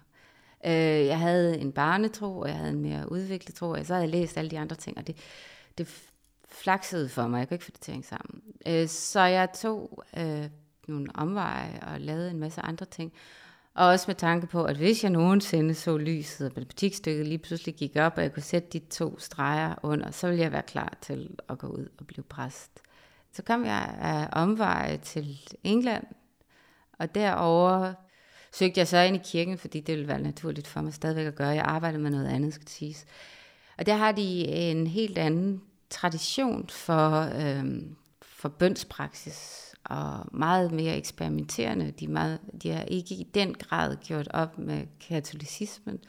Øh, 0.65 1.05
jeg 1.05 1.19
havde 1.19 1.57
en 1.57 1.71
barnetro, 1.71 2.39
og 2.39 2.47
jeg 2.47 2.57
havde 2.57 2.71
en 2.71 2.81
mere 2.81 3.11
udviklet 3.11 3.55
tro, 3.55 3.69
og 3.69 3.85
så 3.85 3.93
havde 3.93 4.03
jeg 4.03 4.11
læst 4.11 4.37
alle 4.37 4.51
de 4.51 4.59
andre 4.59 4.75
ting, 4.75 4.97
og 4.97 5.07
det, 5.07 5.17
det 5.77 6.12
flaksede 6.53 7.10
for 7.10 7.27
mig. 7.27 7.39
Jeg 7.39 7.48
kunne 7.48 7.55
ikke 7.55 7.65
få 7.65 7.72
det 7.72 7.81
til 7.81 7.91
at 7.91 7.93
hænge 7.93 8.07
sammen. 8.07 8.41
Øh, 8.67 8.88
så 8.88 9.22
jeg 9.22 9.51
tog 9.53 10.03
øh, 10.17 10.50
nogle 10.88 11.07
omveje 11.15 11.79
og 11.81 12.00
lavede 12.00 12.31
en 12.31 12.39
masse 12.39 12.62
andre 12.62 12.86
ting. 12.86 13.13
Og 13.75 13.88
også 13.88 14.05
med 14.07 14.15
tanke 14.15 14.48
på, 14.48 14.63
at 14.63 14.77
hvis 14.77 15.03
jeg 15.03 15.12
nogensinde 15.12 15.74
så 15.74 15.98
lyset, 15.98 16.48
og 16.48 16.53
matematikstykket 16.55 17.27
lige 17.27 17.38
pludselig 17.38 17.75
gik 17.75 17.95
op, 17.95 18.13
og 18.15 18.24
jeg 18.24 18.33
kunne 18.33 18.43
sætte 18.43 18.69
de 18.74 18.79
to 18.79 19.19
streger 19.19 19.75
under, 19.83 20.12
så 20.12 20.27
ville 20.27 20.43
jeg 20.43 20.51
være 20.51 20.62
klar 20.62 20.98
til 21.01 21.38
at 21.50 21.57
gå 21.57 21.67
ud 21.67 21.88
og 22.00 22.07
blive 22.07 22.24
præst. 22.24 22.79
Så 23.31 23.43
kom 23.43 23.65
jeg 23.65 23.95
af 24.01 24.27
omveje 24.31 24.98
til 24.98 25.39
England, 25.63 26.03
og 27.00 27.15
derover 27.15 27.93
søgte 28.51 28.79
jeg 28.79 28.88
så 28.88 28.98
ind 28.98 29.15
i 29.15 29.19
kirken, 29.24 29.57
fordi 29.57 29.79
det 29.79 29.95
ville 29.95 30.07
være 30.07 30.22
naturligt 30.22 30.67
for 30.67 30.81
mig 30.81 30.93
stadigvæk 30.93 31.25
at 31.25 31.36
gøre. 31.36 31.50
Jeg 31.50 31.65
arbejdede 31.65 32.03
med 32.03 32.12
noget 32.12 32.27
andet, 32.27 32.53
skal 32.53 32.65
det 32.65 32.74
siges. 32.74 33.05
Og 33.77 33.86
der 33.86 33.95
har 33.95 34.12
de 34.12 34.48
en 34.48 34.88
helt 34.88 35.17
anden 35.17 35.62
tradition 35.93 36.69
for, 36.69 37.19
øh, 37.21 37.81
for 38.21 38.50
bønspraksis, 38.50 39.73
og 39.83 40.25
meget 40.31 40.71
mere 40.71 40.97
eksperimenterende. 40.97 41.91
De, 41.91 42.07
meget, 42.07 42.39
de 42.63 42.71
har 42.71 42.83
ikke 42.83 43.15
i 43.15 43.23
den 43.33 43.53
grad 43.53 43.97
gjort 44.03 44.27
op 44.27 44.57
med 44.57 44.88
katolicismen. 45.07 46.00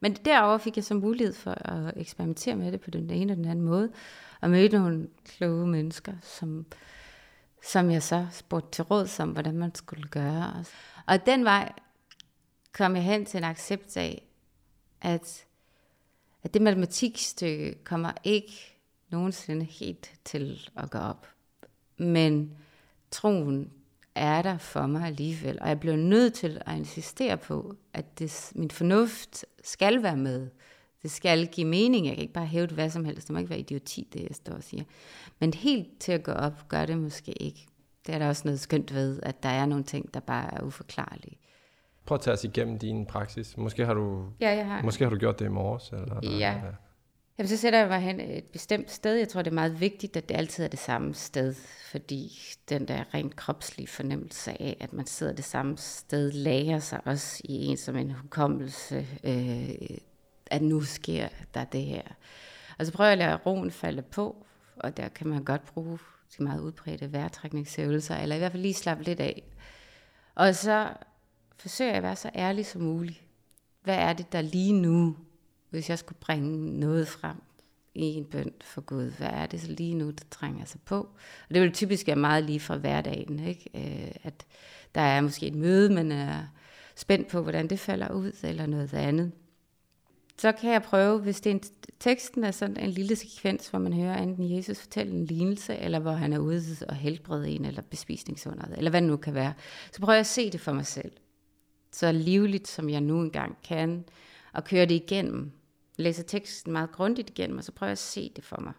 Men 0.00 0.14
derover 0.14 0.58
fik 0.58 0.76
jeg 0.76 0.84
så 0.84 0.94
mulighed 0.94 1.34
for 1.34 1.50
at 1.50 1.94
eksperimentere 1.96 2.56
med 2.56 2.72
det 2.72 2.80
på 2.80 2.90
den 2.90 3.10
ene 3.10 3.32
og 3.32 3.36
den 3.36 3.44
anden 3.44 3.64
måde, 3.64 3.92
og 4.40 4.50
møde 4.50 4.68
nogle 4.68 5.08
kloge 5.24 5.66
mennesker, 5.66 6.12
som, 6.22 6.66
som 7.62 7.90
jeg 7.90 8.02
så 8.02 8.26
spurgte 8.30 8.70
til 8.70 8.84
råd 8.84 9.20
om, 9.20 9.30
hvordan 9.30 9.56
man 9.56 9.74
skulle 9.74 10.08
gøre. 10.08 10.64
Og 11.06 11.26
den 11.26 11.44
vej 11.44 11.72
kom 12.72 12.96
jeg 12.96 13.04
hen 13.04 13.26
til 13.26 13.38
en 13.38 13.44
accept 13.44 13.96
af, 13.96 14.22
at, 15.00 15.44
at 16.42 16.54
det 16.54 16.62
matematikstykke 16.62 17.84
kommer 17.84 18.12
ikke 18.24 18.75
nogensinde 19.10 19.64
helt 19.64 20.12
til 20.24 20.68
at 20.76 20.90
gå 20.90 20.98
op. 20.98 21.26
Men 21.98 22.54
troen 23.10 23.70
er 24.14 24.42
der 24.42 24.58
for 24.58 24.86
mig 24.86 25.06
alligevel, 25.06 25.58
og 25.60 25.68
jeg 25.68 25.80
bliver 25.80 25.96
nødt 25.96 26.34
til 26.34 26.62
at 26.66 26.76
insistere 26.76 27.36
på, 27.36 27.76
at 27.92 28.18
det, 28.18 28.52
min 28.54 28.70
fornuft 28.70 29.44
skal 29.64 30.02
være 30.02 30.16
med. 30.16 30.48
Det 31.02 31.10
skal 31.10 31.46
give 31.46 31.66
mening. 31.66 32.06
Jeg 32.06 32.14
kan 32.14 32.22
ikke 32.22 32.34
bare 32.34 32.46
hæve 32.46 32.66
det 32.66 32.74
hvad 32.74 32.90
som 32.90 33.04
helst. 33.04 33.28
Det 33.28 33.32
må 33.32 33.38
ikke 33.38 33.50
være 33.50 33.58
idioti, 33.58 34.08
det 34.12 34.20
jeg 34.20 34.34
står 34.34 34.52
og 34.52 34.62
siger. 34.62 34.84
Men 35.38 35.54
helt 35.54 35.88
til 36.00 36.12
at 36.12 36.22
gå 36.22 36.32
op, 36.32 36.68
gør 36.68 36.86
det 36.86 36.98
måske 36.98 37.32
ikke. 37.32 37.66
Det 38.06 38.14
er 38.14 38.18
der 38.18 38.28
også 38.28 38.42
noget 38.44 38.60
skønt 38.60 38.94
ved, 38.94 39.20
at 39.22 39.42
der 39.42 39.48
er 39.48 39.66
nogle 39.66 39.84
ting, 39.84 40.14
der 40.14 40.20
bare 40.20 40.54
er 40.54 40.62
uforklarlige. 40.62 41.38
Prøv 42.06 42.14
at 42.14 42.20
tage 42.20 42.34
os 42.34 42.44
igennem 42.44 42.78
din 42.78 43.06
praksis. 43.06 43.56
Måske 43.56 43.86
har 43.86 43.94
du, 43.94 44.28
ja, 44.40 44.50
jeg 44.56 44.66
har. 44.66 44.82
Måske 44.82 45.04
har 45.04 45.10
du 45.10 45.16
gjort 45.16 45.38
det 45.38 45.44
i 45.44 45.48
morges? 45.48 45.90
Eller, 45.90 46.20
ja. 46.22 46.28
ja. 46.38 46.60
Jamen, 47.38 47.48
så 47.48 47.56
sætter 47.56 47.78
jeg 47.78 47.88
mig 47.88 48.00
hen 48.00 48.20
et 48.20 48.44
bestemt 48.44 48.90
sted. 48.90 49.14
Jeg 49.14 49.28
tror, 49.28 49.42
det 49.42 49.50
er 49.50 49.54
meget 49.54 49.80
vigtigt, 49.80 50.16
at 50.16 50.28
det 50.28 50.36
altid 50.36 50.64
er 50.64 50.68
det 50.68 50.78
samme 50.78 51.14
sted, 51.14 51.54
fordi 51.90 52.32
den 52.68 52.88
der 52.88 53.14
rent 53.14 53.36
kropslige 53.36 53.86
fornemmelse 53.86 54.50
af, 54.50 54.76
at 54.80 54.92
man 54.92 55.06
sidder 55.06 55.32
det 55.32 55.44
samme 55.44 55.78
sted, 55.78 56.32
lager 56.32 56.78
sig 56.78 57.00
også 57.04 57.42
i 57.44 57.64
en 57.64 57.76
som 57.76 57.96
en 57.96 58.10
hukommelse, 58.10 59.06
øh, 59.24 59.98
at 60.46 60.62
nu 60.62 60.80
sker 60.80 61.28
der 61.54 61.64
det 61.64 61.82
her. 61.82 62.02
Og 62.78 62.86
så 62.86 62.92
prøver 62.92 63.08
jeg 63.10 63.12
at 63.12 63.18
lade 63.18 63.36
roen 63.36 63.70
falde 63.70 64.02
på, 64.02 64.46
og 64.76 64.96
der 64.96 65.08
kan 65.08 65.26
man 65.26 65.44
godt 65.44 65.66
bruge 65.66 65.98
de 66.38 66.42
meget 66.42 66.60
udbredte 66.60 67.12
vejrtrækningsøvelser, 67.12 68.16
eller 68.16 68.36
i 68.36 68.38
hvert 68.38 68.52
fald 68.52 68.62
lige 68.62 68.74
slappe 68.74 69.04
lidt 69.04 69.20
af. 69.20 69.42
Og 70.34 70.54
så 70.54 70.88
forsøger 71.58 71.90
jeg 71.90 71.96
at 71.96 72.02
være 72.02 72.16
så 72.16 72.30
ærlig 72.34 72.66
som 72.66 72.82
muligt. 72.82 73.22
Hvad 73.82 73.96
er 73.96 74.12
det, 74.12 74.32
der 74.32 74.40
lige 74.40 74.72
nu, 74.72 75.16
hvis 75.76 75.90
jeg 75.90 75.98
skulle 75.98 76.18
bringe 76.20 76.80
noget 76.80 77.08
frem 77.08 77.36
i 77.94 78.04
en 78.04 78.24
bøn 78.24 78.52
for 78.64 78.80
Gud, 78.80 79.10
hvad 79.18 79.28
er 79.28 79.46
det 79.46 79.60
så 79.60 79.68
lige 79.68 79.94
nu, 79.94 80.10
der 80.10 80.24
trænger 80.30 80.64
sig 80.64 80.80
på? 80.84 80.98
Og 81.48 81.54
det 81.54 81.62
vil 81.62 81.72
typisk 81.72 82.06
være 82.06 82.16
meget 82.16 82.44
lige 82.44 82.60
fra 82.60 82.76
hverdagen, 82.76 83.38
ikke? 83.38 83.70
Øh, 83.74 84.12
at 84.22 84.46
der 84.94 85.00
er 85.00 85.20
måske 85.20 85.46
et 85.46 85.54
møde, 85.54 85.94
man 85.94 86.12
er 86.12 86.46
spændt 86.96 87.28
på, 87.28 87.42
hvordan 87.42 87.70
det 87.70 87.80
falder 87.80 88.12
ud, 88.12 88.32
eller 88.42 88.66
noget 88.66 88.94
andet 88.94 89.32
så 90.38 90.52
kan 90.52 90.72
jeg 90.72 90.82
prøve, 90.82 91.18
hvis 91.18 91.40
det 91.40 91.50
er 91.50 91.54
en, 91.54 91.62
teksten 92.00 92.44
er 92.44 92.50
sådan 92.50 92.76
en 92.76 92.90
lille 92.90 93.16
sekvens, 93.16 93.68
hvor 93.68 93.78
man 93.78 93.92
hører 93.92 94.22
enten 94.22 94.56
Jesus 94.56 94.78
fortælle 94.78 95.12
en 95.12 95.24
lignelse, 95.24 95.76
eller 95.76 95.98
hvor 95.98 96.12
han 96.12 96.32
er 96.32 96.38
ude 96.38 96.62
og 96.88 96.94
helbrede 96.94 97.50
en, 97.50 97.64
eller 97.64 97.82
bespisningsunderet, 97.82 98.74
eller 98.76 98.90
hvad 98.90 99.00
det 99.00 99.08
nu 99.08 99.16
kan 99.16 99.34
være. 99.34 99.52
Så 99.92 100.00
prøver 100.00 100.12
jeg 100.12 100.20
at 100.20 100.26
se 100.26 100.50
det 100.50 100.60
for 100.60 100.72
mig 100.72 100.86
selv. 100.86 101.12
Så 101.92 102.12
livligt, 102.12 102.68
som 102.68 102.90
jeg 102.90 103.00
nu 103.00 103.20
engang 103.20 103.58
kan, 103.64 104.04
og 104.52 104.64
køre 104.64 104.86
det 104.86 104.94
igennem. 104.94 105.52
Læser 105.96 106.22
teksten 106.22 106.72
meget 106.72 106.92
grundigt 106.92 107.30
igennem, 107.30 107.58
og 107.58 107.64
så 107.64 107.72
prøver 107.72 107.88
jeg 107.88 107.92
at 107.92 107.98
se 107.98 108.32
det 108.36 108.44
for 108.44 108.60
mig. 108.60 108.72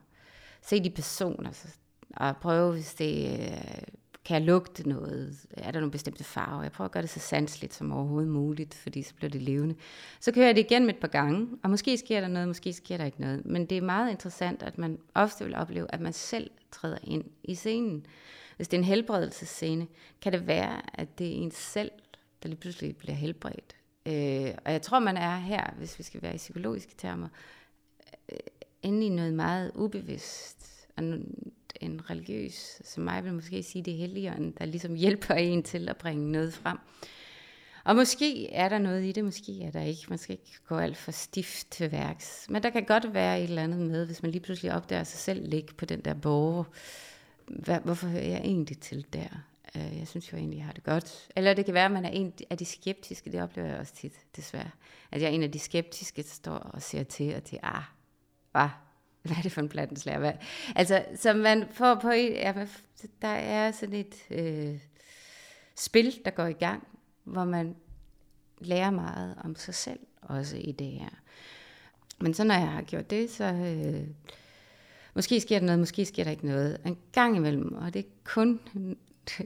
Se 0.61 0.83
de 0.83 0.89
personer, 0.89 1.51
og 2.15 2.37
prøve, 2.37 2.71
hvis 2.71 2.93
det 2.93 3.39
øh, 3.39 3.81
kan 4.27 4.33
jeg 4.35 4.41
lugte 4.41 4.89
noget? 4.89 5.45
Er 5.51 5.71
der 5.71 5.79
nogle 5.79 5.91
bestemte 5.91 6.23
farver? 6.23 6.63
Jeg 6.63 6.71
prøver 6.71 6.85
at 6.85 6.91
gøre 6.91 7.01
det 7.01 7.09
så 7.09 7.19
sandsligt 7.19 7.73
som 7.73 7.91
overhovedet 7.91 8.31
muligt, 8.31 8.73
fordi 8.73 9.01
så 9.01 9.15
bliver 9.15 9.29
det 9.29 9.41
levende. 9.41 9.75
Så 10.19 10.31
kører 10.31 10.45
jeg 10.45 10.55
det 10.55 10.65
igen 10.65 10.85
med 10.85 10.93
et 10.93 10.99
par 10.99 11.07
gange, 11.07 11.47
og 11.63 11.69
måske 11.69 11.97
sker 11.97 12.21
der 12.21 12.27
noget, 12.27 12.47
måske 12.47 12.73
sker 12.73 12.97
der 12.97 13.05
ikke 13.05 13.21
noget. 13.21 13.45
Men 13.45 13.65
det 13.65 13.77
er 13.77 13.81
meget 13.81 14.11
interessant, 14.11 14.63
at 14.63 14.77
man 14.77 14.97
ofte 15.15 15.43
vil 15.45 15.55
opleve, 15.55 15.87
at 15.93 16.01
man 16.01 16.13
selv 16.13 16.51
træder 16.71 16.97
ind 17.03 17.23
i 17.43 17.55
scenen. 17.55 18.05
Hvis 18.55 18.67
det 18.67 18.77
er 18.77 18.81
en 18.81 18.87
helbredelsescene, 18.87 19.87
kan 20.21 20.33
det 20.33 20.47
være, 20.47 20.81
at 20.93 21.19
det 21.19 21.27
er 21.27 21.35
en 21.35 21.51
selv, 21.51 21.91
der 22.43 22.49
lige 22.49 22.59
pludselig 22.59 22.97
bliver 22.97 23.15
helbredt. 23.15 23.75
Øh, 24.07 24.53
og 24.65 24.71
jeg 24.71 24.81
tror, 24.81 24.99
man 24.99 25.17
er 25.17 25.37
her, 25.37 25.73
hvis 25.77 25.99
vi 25.99 26.03
skal 26.03 26.21
være 26.21 26.35
i 26.35 26.37
psykologiske 26.37 26.93
termer, 26.97 27.27
øh, 28.31 28.37
inde 28.83 29.05
i 29.05 29.09
noget 29.09 29.33
meget 29.33 29.71
ubevidst, 29.75 30.87
og 30.97 31.03
en 31.81 32.09
religiøs, 32.09 32.81
som 32.83 33.03
mig 33.03 33.23
vil 33.23 33.33
måske 33.33 33.63
sige, 33.63 33.83
det 33.83 33.93
er 33.93 33.97
helligånden, 33.97 34.53
der 34.59 34.65
ligesom 34.65 34.95
hjælper 34.95 35.33
en 35.33 35.63
til 35.63 35.89
at 35.89 35.97
bringe 35.97 36.31
noget 36.31 36.53
frem. 36.53 36.77
Og 37.83 37.95
måske 37.95 38.53
er 38.53 38.69
der 38.69 38.77
noget 38.77 39.05
i 39.05 39.11
det, 39.11 39.25
måske 39.25 39.63
er 39.63 39.71
der 39.71 39.81
ikke. 39.81 40.05
Man 40.09 40.17
skal 40.17 40.33
ikke 40.33 40.59
gå 40.67 40.77
alt 40.77 40.97
for 40.97 41.11
stift 41.11 41.71
til 41.71 41.91
værks. 41.91 42.47
Men 42.49 42.63
der 42.63 42.69
kan 42.69 42.85
godt 42.85 43.13
være 43.13 43.39
et 43.39 43.43
eller 43.43 43.63
andet 43.63 43.79
med, 43.79 44.05
hvis 44.05 44.23
man 44.23 44.31
lige 44.31 44.41
pludselig 44.41 44.73
opdager 44.73 45.03
sig 45.03 45.19
selv 45.19 45.49
ligge 45.49 45.73
på 45.73 45.85
den 45.85 46.01
der 46.01 46.13
borger. 46.13 46.63
hvorfor 47.83 48.07
hører 48.07 48.27
jeg 48.27 48.37
egentlig 48.37 48.79
til 48.79 49.05
der? 49.13 49.43
Øh, 49.75 49.99
jeg 49.99 50.07
synes 50.07 50.31
jo 50.31 50.37
egentlig, 50.37 50.57
jeg 50.57 50.65
har 50.65 50.73
det 50.73 50.83
godt. 50.83 51.29
Eller 51.35 51.53
det 51.53 51.65
kan 51.65 51.73
være, 51.73 51.85
at 51.85 51.91
man 51.91 52.05
er 52.05 52.09
en 52.09 52.33
af 52.49 52.57
de 52.57 52.65
skeptiske. 52.65 53.31
Det 53.31 53.41
oplever 53.41 53.67
jeg 53.67 53.77
også 53.79 53.93
tit, 53.93 54.13
desværre. 54.35 54.71
At 55.11 55.21
jeg 55.21 55.27
er 55.27 55.31
en 55.31 55.43
af 55.43 55.51
de 55.51 55.59
skeptiske, 55.59 56.21
der 56.21 56.29
står 56.29 56.57
og 56.57 56.81
ser 56.81 57.03
til 57.03 57.35
og 57.35 57.43
til, 57.43 57.59
ah, 57.63 57.81
hvad, 58.51 58.69
hvad 59.21 59.37
er 59.37 59.41
det 59.41 59.51
for 59.51 59.61
en 59.61 59.69
plattenslærer? 59.69 60.19
Hvad? 60.19 60.33
Altså, 60.75 61.05
så 61.15 61.33
man 61.33 61.65
får 61.71 61.95
på 61.95 62.09
en, 62.09 62.33
ja, 62.33 62.53
der 63.21 63.27
er 63.27 63.71
sådan 63.71 63.95
et 63.95 64.15
øh, 64.31 64.79
spil, 65.75 66.19
der 66.25 66.31
går 66.31 66.45
i 66.45 66.53
gang, 66.53 66.87
hvor 67.23 67.45
man 67.45 67.75
lærer 68.59 68.91
meget 68.91 69.35
om 69.43 69.55
sig 69.55 69.75
selv, 69.75 69.99
også 70.21 70.57
i 70.57 70.71
det 70.71 70.87
her. 70.87 71.09
Men 72.19 72.33
så 72.33 72.43
når 72.43 72.55
jeg 72.55 72.71
har 72.71 72.81
gjort 72.81 73.09
det, 73.09 73.29
så 73.29 73.43
øh, 73.43 74.07
måske 75.15 75.41
sker 75.41 75.59
der 75.59 75.65
noget, 75.65 75.79
måske 75.79 76.05
sker 76.05 76.23
der 76.23 76.31
ikke 76.31 76.47
noget. 76.47 76.77
En 76.85 76.97
gang 77.11 77.35
imellem, 77.35 77.75
og 77.75 77.93
det 77.93 77.99
er 77.99 78.09
kun 78.23 78.59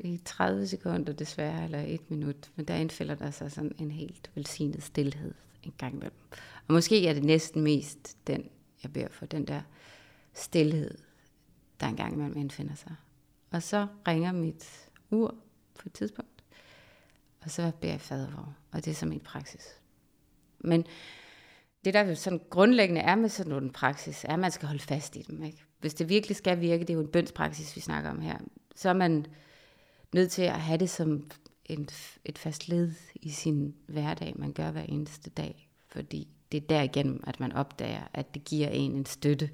i 0.03 0.21
30 0.25 0.67
sekunder 0.67 1.13
desværre, 1.13 1.63
eller 1.63 1.79
et 1.79 2.11
minut, 2.11 2.51
men 2.55 2.65
der 2.65 2.75
indfælder 2.75 3.15
der 3.15 3.31
sig 3.31 3.51
sådan 3.51 3.75
en 3.79 3.91
helt 3.91 4.31
velsignet 4.35 4.83
stillhed 4.83 5.33
en 5.63 5.73
gang 5.77 5.93
imellem. 5.93 6.17
Og 6.67 6.73
måske 6.73 7.07
er 7.07 7.13
det 7.13 7.23
næsten 7.23 7.61
mest 7.61 8.17
den 8.27 8.49
jeg 8.83 8.93
beder 8.93 9.09
for 9.09 9.25
den 9.25 9.47
der 9.47 9.61
stillhed, 10.33 10.97
der 11.79 11.87
en 11.87 11.95
gang 11.95 12.13
imellem 12.13 12.37
indfinder 12.37 12.75
sig. 12.75 12.95
Og 13.51 13.63
så 13.63 13.87
ringer 14.07 14.31
mit 14.31 14.89
ur 15.11 15.35
på 15.79 15.83
et 15.85 15.93
tidspunkt, 15.93 16.43
og 17.41 17.51
så 17.51 17.71
beder 17.81 17.93
jeg 17.93 18.01
fadervor, 18.01 18.55
og 18.71 18.85
det 18.85 18.91
er 18.91 18.95
så 18.95 19.05
min 19.05 19.19
praksis. 19.19 19.65
Men 20.59 20.85
det 21.85 21.93
der 21.93 22.13
sådan 22.13 22.41
grundlæggende 22.49 23.01
er 23.01 23.15
med 23.15 23.29
sådan 23.29 23.63
en 23.63 23.71
praksis, 23.71 24.23
er, 24.23 24.33
at 24.33 24.39
man 24.39 24.51
skal 24.51 24.67
holde 24.67 24.83
fast 24.83 25.15
i 25.15 25.21
dem. 25.21 25.43
Ikke? 25.43 25.63
Hvis 25.79 25.93
det 25.93 26.09
virkelig 26.09 26.37
skal 26.37 26.61
virke, 26.61 26.81
det 26.81 26.89
er 26.89 26.93
jo 26.93 26.99
en 26.99 27.11
bønspraksis, 27.11 27.75
vi 27.75 27.81
snakker 27.81 28.09
om 28.09 28.21
her, 28.21 28.37
så 28.75 28.89
er 28.89 28.93
man 28.93 29.25
nødt 30.13 30.31
til 30.31 30.41
at 30.41 30.61
have 30.61 30.77
det 30.77 30.89
som 30.89 31.31
en, 31.65 31.89
et 32.25 32.37
fast 32.37 32.69
led 32.69 32.91
i 33.15 33.29
sin 33.29 33.75
hverdag, 33.87 34.33
man 34.35 34.53
gør 34.53 34.71
hver 34.71 34.83
eneste 34.83 35.29
dag. 35.29 35.69
Fordi 35.87 36.27
det 36.51 36.57
er 36.57 36.67
derigennem, 36.67 37.23
at 37.27 37.39
man 37.39 37.51
opdager, 37.51 38.03
at 38.13 38.33
det 38.33 38.45
giver 38.45 38.69
en 38.69 38.91
en 38.91 39.05
støtte. 39.05 39.49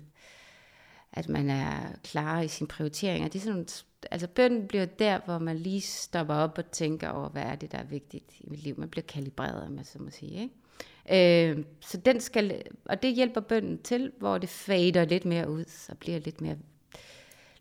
At 1.11 1.29
man 1.29 1.49
er 1.49 1.95
klar 2.03 2.41
i 2.41 2.47
sin 2.47 2.67
prioriteringer. 2.67 3.27
Det 3.27 3.39
er 3.39 3.43
sådan, 3.43 3.67
altså 4.11 4.27
bønden 4.27 4.67
bliver 4.67 4.85
der, 4.85 5.19
hvor 5.25 5.39
man 5.39 5.57
lige 5.57 5.81
stopper 5.81 6.33
op 6.33 6.57
og 6.57 6.71
tænker 6.71 7.09
over, 7.09 7.29
hvad 7.29 7.43
er 7.43 7.55
det, 7.55 7.71
der 7.71 7.77
er 7.77 7.83
vigtigt 7.83 8.31
i 8.39 8.43
mit 8.47 8.63
liv. 8.63 8.75
Man 8.79 8.89
bliver 8.89 9.05
kalibreret, 9.05 9.63
om 9.63 9.71
man 9.71 9.85
så 9.85 10.01
må 10.01 10.09
sige. 10.09 10.41
Ikke? 10.41 11.49
Øh, 11.49 11.65
så 11.79 11.97
den 11.97 12.21
skal, 12.21 12.61
og 12.85 13.01
det 13.01 13.15
hjælper 13.15 13.41
bønden 13.41 13.81
til, 13.81 14.11
hvor 14.19 14.37
det 14.37 14.49
fader 14.49 15.05
lidt 15.05 15.25
mere 15.25 15.49
ud, 15.49 15.65
så 15.67 15.95
bliver 15.95 16.19
lidt 16.19 16.41
mere 16.41 16.57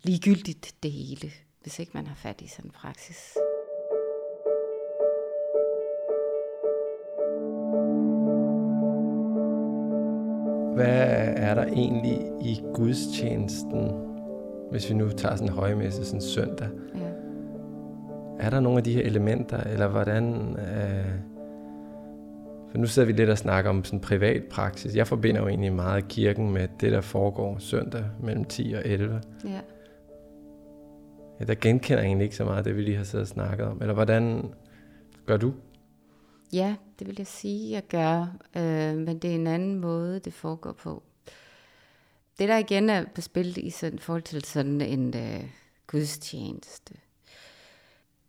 ligegyldigt 0.02 0.74
det 0.82 0.92
hele, 0.92 1.32
hvis 1.66 1.78
ikke 1.78 1.92
man 1.94 2.06
har 2.06 2.14
fat 2.14 2.40
i 2.40 2.48
sådan 2.48 2.68
en 2.68 2.70
praksis. 2.70 3.36
Hvad 10.74 11.34
er 11.36 11.54
der 11.54 11.64
egentlig 11.64 12.18
i 12.40 12.62
gudstjenesten, 12.74 13.92
hvis 14.70 14.90
vi 14.90 14.94
nu 14.94 15.10
tager 15.10 15.36
sådan 15.36 15.48
en 15.48 15.54
højmesse 15.54 16.04
sådan 16.04 16.20
søndag? 16.20 16.68
Ja. 16.94 17.08
Er 18.38 18.50
der 18.50 18.60
nogle 18.60 18.78
af 18.78 18.84
de 18.84 18.92
her 18.92 19.02
elementer, 19.02 19.60
eller 19.60 19.88
hvordan... 19.88 20.56
Øh, 20.58 21.20
for 22.70 22.78
nu 22.78 22.86
sidder 22.86 23.06
vi 23.06 23.12
lidt 23.12 23.30
og 23.30 23.38
snakker 23.38 23.70
om 23.70 23.84
sådan 23.84 24.00
privat 24.00 24.44
praksis. 24.44 24.96
Jeg 24.96 25.06
forbinder 25.06 25.40
jo 25.40 25.48
egentlig 25.48 25.72
meget 25.72 26.08
kirken 26.08 26.52
med 26.52 26.68
det, 26.80 26.92
der 26.92 27.00
foregår 27.00 27.58
søndag 27.58 28.04
mellem 28.20 28.44
10 28.44 28.74
og 28.76 28.82
11. 28.84 29.22
Ja 29.44 29.60
ja 31.40 31.44
der 31.44 31.54
genkender 31.54 32.02
jeg 32.02 32.06
egentlig 32.06 32.24
ikke 32.24 32.36
så 32.36 32.44
meget 32.44 32.64
det, 32.64 32.76
vi 32.76 32.82
lige 32.82 32.96
har 32.96 33.04
siddet 33.04 33.22
og 33.22 33.28
snakket 33.28 33.66
om. 33.66 33.80
Eller 33.80 33.94
hvordan 33.94 34.54
gør 35.26 35.36
du? 35.36 35.54
Ja, 36.52 36.76
det 36.98 37.06
vil 37.06 37.14
jeg 37.18 37.26
sige, 37.26 37.70
jeg 37.70 37.82
gør, 37.88 38.36
øh, 38.56 38.96
men 38.96 39.18
det 39.18 39.30
er 39.30 39.34
en 39.34 39.46
anden 39.46 39.74
måde, 39.74 40.18
det 40.18 40.32
foregår 40.32 40.72
på. 40.72 41.02
Det 42.38 42.48
der 42.48 42.56
igen 42.56 42.90
er 42.90 43.04
på 43.14 43.20
spil 43.20 43.66
i 43.66 43.70
sådan, 43.70 43.98
forhold 43.98 44.22
til 44.22 44.44
sådan 44.44 44.80
en 44.80 45.16
øh, 45.16 45.44
gudstjeneste, 45.86 46.94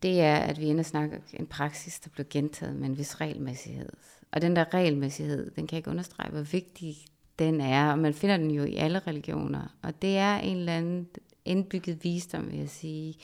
det 0.04 0.22
er, 0.22 0.36
at 0.36 0.60
vi 0.60 0.66
ender 0.66 0.84
snakker 0.84 1.18
en 1.34 1.48
praksis, 1.48 2.00
der 2.00 2.10
bliver 2.10 2.28
gentaget 2.30 2.76
med 2.76 2.90
en 2.90 2.98
vis 2.98 3.22
regelmæssighed. 3.22 3.90
Og 4.32 4.42
den 4.42 4.56
der 4.56 4.74
regelmæssighed, 4.74 5.52
den 5.52 5.68
kan 5.68 5.78
ikke 5.78 5.90
understrege, 5.90 6.32
hvor 6.32 6.42
vigtig 6.42 6.96
den 7.40 7.62
er, 7.62 7.92
og 7.92 8.00
man 8.00 8.14
finder 8.14 8.38
den 8.38 8.52
jo 8.52 8.64
i 8.64 8.76
alle 8.76 9.00
religioner. 9.00 9.76
Og 9.82 10.02
det 10.02 10.18
er 10.18 10.38
en 10.38 10.58
eller 10.58 10.78
anden 10.78 11.08
indbygget 11.48 12.04
visdom, 12.04 12.52
vil 12.52 12.60
jeg 12.60 12.70
sige, 12.70 13.16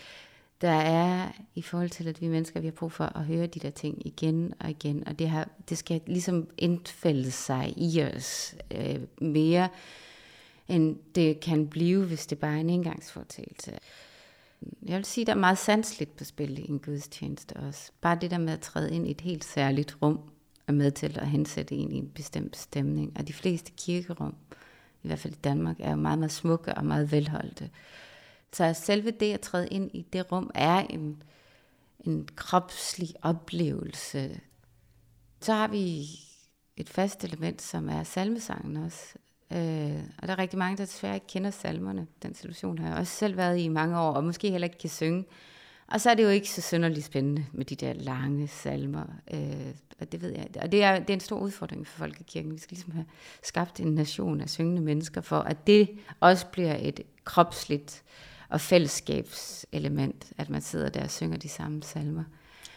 der 0.61 0.69
er 0.71 1.31
i 1.55 1.61
forhold 1.61 1.89
til, 1.89 2.07
at 2.07 2.21
vi 2.21 2.27
mennesker, 2.27 2.59
vi 2.59 2.67
har 2.67 2.71
brug 2.71 2.91
for 2.91 3.17
at 3.17 3.25
høre 3.25 3.47
de 3.47 3.59
der 3.59 3.69
ting 3.69 4.07
igen 4.07 4.53
og 4.59 4.69
igen, 4.69 5.07
og 5.07 5.19
det, 5.19 5.29
har, 5.29 5.49
det 5.69 5.77
skal 5.77 6.01
ligesom 6.07 6.47
indfælde 6.57 7.31
sig 7.31 7.73
i 7.77 8.03
os 8.03 8.55
øh, 8.71 8.99
mere, 9.21 9.69
end 10.67 10.97
det 11.15 11.39
kan 11.39 11.67
blive, 11.67 12.05
hvis 12.05 12.27
det 12.27 12.39
bare 12.39 12.55
er 12.55 12.59
en 12.59 12.69
engangsfortagelse. 12.69 13.71
Jeg 14.85 14.97
vil 14.97 15.05
sige, 15.05 15.25
der 15.25 15.31
er 15.31 15.37
meget 15.37 15.57
sandsligt 15.57 16.17
på 16.17 16.23
spil 16.23 16.59
i 16.59 16.69
en 16.69 16.79
gudstjeneste 16.79 17.53
også. 17.53 17.91
Bare 18.01 18.17
det 18.21 18.31
der 18.31 18.37
med 18.37 18.53
at 18.53 18.59
træde 18.59 18.95
ind 18.95 19.07
i 19.07 19.11
et 19.11 19.21
helt 19.21 19.45
særligt 19.45 19.97
rum, 20.01 20.19
er 20.67 20.71
med 20.71 20.91
til 20.91 21.19
at 21.19 21.27
hensætte 21.27 21.75
en 21.75 21.91
i 21.91 21.97
en 21.97 22.11
bestemt 22.15 22.57
stemning. 22.57 23.13
Og 23.19 23.27
de 23.27 23.33
fleste 23.33 23.71
kirkerum, 23.77 24.35
i 25.03 25.07
hvert 25.07 25.19
fald 25.19 25.33
i 25.33 25.39
Danmark, 25.43 25.75
er 25.79 25.89
jo 25.89 25.95
meget, 25.95 26.19
meget 26.19 26.31
smukke 26.31 26.73
og 26.73 26.85
meget 26.85 27.11
velholdte. 27.11 27.69
Så 28.53 28.73
selve 28.73 29.11
det 29.11 29.33
at 29.33 29.41
træde 29.41 29.67
ind 29.67 29.91
i 29.93 30.01
det 30.01 30.31
rum 30.31 30.51
er 30.55 30.79
en, 30.79 31.23
en 31.99 32.27
kropslig 32.35 33.13
oplevelse. 33.21 34.39
Så 35.41 35.53
har 35.53 35.67
vi 35.67 36.05
et 36.77 36.89
fast 36.89 37.23
element, 37.23 37.61
som 37.61 37.89
er 37.89 38.03
salmesangen 38.03 38.77
også. 38.77 39.13
Øh, 39.51 40.03
og 40.17 40.27
der 40.27 40.33
er 40.33 40.39
rigtig 40.39 40.59
mange, 40.59 40.77
der 40.77 40.85
desværre 40.85 41.15
ikke 41.15 41.27
kender 41.27 41.51
salmerne. 41.51 42.07
Den 42.23 42.35
situation 42.35 42.77
har 42.77 42.87
jeg 42.87 42.97
også 42.97 43.13
selv 43.13 43.37
været 43.37 43.59
i 43.59 43.67
mange 43.67 43.99
år, 43.99 44.11
og 44.11 44.23
måske 44.23 44.51
heller 44.51 44.67
ikke 44.67 44.77
kan 44.77 44.89
synge. 44.89 45.25
Og 45.87 46.01
så 46.01 46.09
er 46.09 46.13
det 46.13 46.23
jo 46.23 46.29
ikke 46.29 46.49
så 46.49 46.61
synderligt 46.61 47.05
spændende 47.05 47.45
med 47.51 47.65
de 47.65 47.75
der 47.75 47.93
lange 47.93 48.47
salmer. 48.47 49.05
Øh, 49.33 49.75
og 49.99 50.11
det 50.11 50.21
ved 50.21 50.29
jeg. 50.29 50.47
Og 50.61 50.71
det 50.71 50.83
er, 50.83 50.99
det 50.99 51.09
er 51.09 51.13
en 51.13 51.19
stor 51.19 51.39
udfordring 51.39 51.87
for 51.87 51.97
folkekirken. 51.97 52.53
Vi 52.53 52.59
skal 52.59 52.75
ligesom 52.75 52.91
have 52.91 53.05
skabt 53.43 53.79
en 53.79 53.95
nation 53.95 54.41
af 54.41 54.49
syngende 54.49 54.81
mennesker, 54.81 55.21
for 55.21 55.39
at 55.39 55.67
det 55.67 55.89
også 56.19 56.47
bliver 56.47 56.75
et 56.79 57.01
kropsligt 57.23 58.03
og 58.53 58.61
fællesskabselement, 58.61 60.25
at 60.37 60.49
man 60.49 60.61
sidder 60.61 60.89
der 60.89 61.03
og 61.03 61.11
synger 61.11 61.37
de 61.37 61.49
samme 61.49 61.83
salmer. 61.83 62.23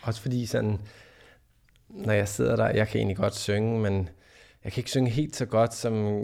Også 0.02 0.20
fordi 0.20 0.46
sådan, 0.46 0.78
når 1.88 2.12
jeg 2.12 2.28
sidder 2.28 2.56
der, 2.56 2.68
jeg 2.68 2.88
kan 2.88 2.98
egentlig 2.98 3.16
godt 3.16 3.34
synge, 3.34 3.80
men 3.80 4.08
jeg 4.64 4.72
kan 4.72 4.80
ikke 4.80 4.90
synge 4.90 5.10
helt 5.10 5.36
så 5.36 5.46
godt, 5.46 5.74
som 5.74 6.22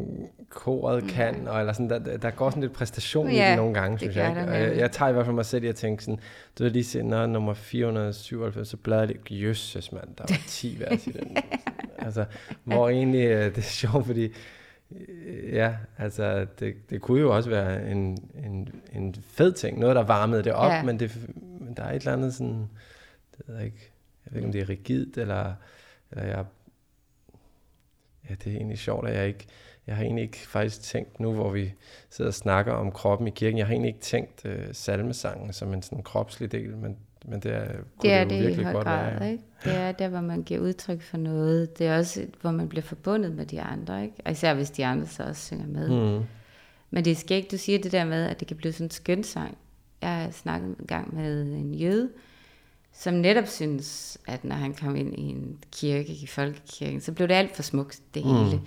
koret 0.48 1.04
kan, 1.08 1.48
og 1.48 1.60
eller 1.60 1.72
sådan, 1.72 1.90
der, 1.90 2.16
der 2.16 2.30
går 2.30 2.50
sådan 2.50 2.62
lidt 2.62 2.72
præstation 2.72 3.30
ja, 3.30 3.46
i 3.46 3.50
det 3.50 3.56
nogle 3.56 3.74
gange, 3.74 3.98
synes 3.98 4.16
jeg. 4.16 4.28
Ikke? 4.28 4.52
Og 4.52 4.60
jeg, 4.60 4.76
jeg 4.76 4.92
tager 4.92 5.08
i 5.08 5.12
hvert 5.12 5.24
fald 5.24 5.34
mig 5.34 5.46
selv 5.46 5.64
i 5.64 5.68
at 5.68 5.76
tænke 5.76 6.04
sådan, 6.04 6.20
du 6.58 6.62
ved 6.62 6.70
lige 6.70 6.84
se, 6.84 7.02
når 7.02 7.26
nummer 7.26 7.54
497, 7.54 8.68
så 8.68 8.76
bladrer 8.76 9.06
det, 9.06 9.16
jøsses 9.30 9.92
mand, 9.92 10.16
der 10.18 10.24
var 10.28 10.38
10 10.46 10.76
vers 10.80 11.06
i 11.06 11.10
den. 11.10 11.36
altså, 12.06 12.24
hvor 12.64 12.88
egentlig, 12.88 13.26
øh, 13.26 13.44
det 13.44 13.58
er 13.58 13.62
sjovt, 13.62 14.06
fordi, 14.06 14.28
ja, 15.52 15.76
altså, 15.98 16.46
det, 16.58 16.90
det 16.90 17.00
kunne 17.00 17.20
jo 17.20 17.36
også 17.36 17.50
være 17.50 17.90
en, 17.90 18.30
en, 18.44 18.68
en 18.92 19.14
fed 19.14 19.52
ting, 19.52 19.78
noget, 19.78 19.96
der 19.96 20.02
varmede 20.02 20.44
det 20.44 20.52
op, 20.52 20.72
ja. 20.72 20.82
men, 20.82 21.00
det, 21.00 21.28
men 21.60 21.74
der 21.76 21.82
er 21.82 21.90
et 21.92 21.94
eller 21.94 22.12
andet 22.12 22.34
sådan, 22.34 22.68
det 23.36 23.48
ved 23.48 23.56
jeg 23.56 23.64
ikke, 23.64 23.92
jeg 24.24 24.32
ved 24.32 24.38
ikke, 24.40 24.46
om 24.46 24.52
det 24.52 24.60
er 24.60 24.68
rigidt, 24.68 25.18
eller, 25.18 25.54
eller 26.10 26.24
jeg 26.24 26.44
ja, 28.30 28.34
det 28.34 28.52
er 28.52 28.56
egentlig 28.56 28.78
sjovt, 28.78 29.08
at 29.08 29.14
jeg 29.14 29.28
ikke, 29.28 29.46
jeg 29.86 29.96
har 29.96 30.04
egentlig 30.04 30.22
ikke 30.22 30.38
faktisk 30.38 30.82
tænkt 30.82 31.20
nu, 31.20 31.32
hvor 31.32 31.50
vi 31.50 31.72
sidder 32.10 32.30
og 32.30 32.34
snakker 32.34 32.72
om 32.72 32.92
kroppen 32.92 33.28
i 33.28 33.30
kirken, 33.30 33.58
jeg 33.58 33.66
har 33.66 33.72
egentlig 33.72 33.88
ikke 33.88 34.00
tænkt 34.00 34.44
uh, 34.44 34.52
salmesangen 34.72 35.52
som 35.52 35.72
en 35.72 35.82
sådan 35.82 36.02
kropslig 36.02 36.52
del, 36.52 36.76
men, 36.76 36.98
men 37.24 37.40
det 37.40 37.52
er, 37.52 37.66
det, 38.02 38.12
er 38.12 38.24
det, 38.24 38.30
det 38.30 38.40
virkelig 38.40 38.70
i 38.70 38.72
godt 38.72 38.84
grad, 38.84 39.18
være. 39.18 39.32
Ikke? 39.32 39.44
Det 39.64 39.74
er 39.74 39.92
der, 39.92 40.08
hvor 40.08 40.20
man 40.20 40.42
giver 40.42 40.60
udtryk 40.60 41.02
for 41.02 41.16
noget. 41.16 41.78
Det 41.78 41.86
er 41.86 41.98
også, 41.98 42.26
hvor 42.40 42.50
man 42.50 42.68
bliver 42.68 42.82
forbundet 42.82 43.34
med 43.34 43.46
de 43.46 43.60
andre, 43.60 44.02
ikke? 44.02 44.16
Og 44.24 44.32
især 44.32 44.54
hvis 44.54 44.70
de 44.70 44.86
andre 44.86 45.06
så 45.06 45.22
også 45.22 45.46
synger 45.46 45.66
med. 45.66 45.88
Mm. 46.18 46.24
Men 46.90 47.04
det 47.04 47.10
er 47.10 47.16
skægt, 47.16 47.50
du 47.50 47.56
siger 47.56 47.78
det 47.78 47.92
der 47.92 48.04
med, 48.04 48.24
at 48.24 48.40
det 48.40 48.48
kan 48.48 48.56
blive 48.56 48.72
sådan 48.72 48.86
en 48.86 48.90
skøn 48.90 49.24
sang. 49.24 49.58
Jeg 50.02 50.10
har 50.10 50.30
snakket 50.30 50.68
en 50.68 50.86
gang 50.86 51.14
med 51.14 51.42
en 51.42 51.74
jøde, 51.74 52.10
som 52.92 53.14
netop 53.14 53.46
synes, 53.46 54.18
at 54.26 54.44
når 54.44 54.56
han 54.56 54.74
kom 54.74 54.96
ind 54.96 55.18
i 55.18 55.22
en 55.22 55.58
kirke, 55.72 56.12
i 56.12 56.26
folkekirken, 56.26 57.00
så 57.00 57.12
blev 57.12 57.28
det 57.28 57.34
alt 57.34 57.56
for 57.56 57.62
smukt, 57.62 58.00
det 58.14 58.24
mm. 58.24 58.44
hele. 58.44 58.60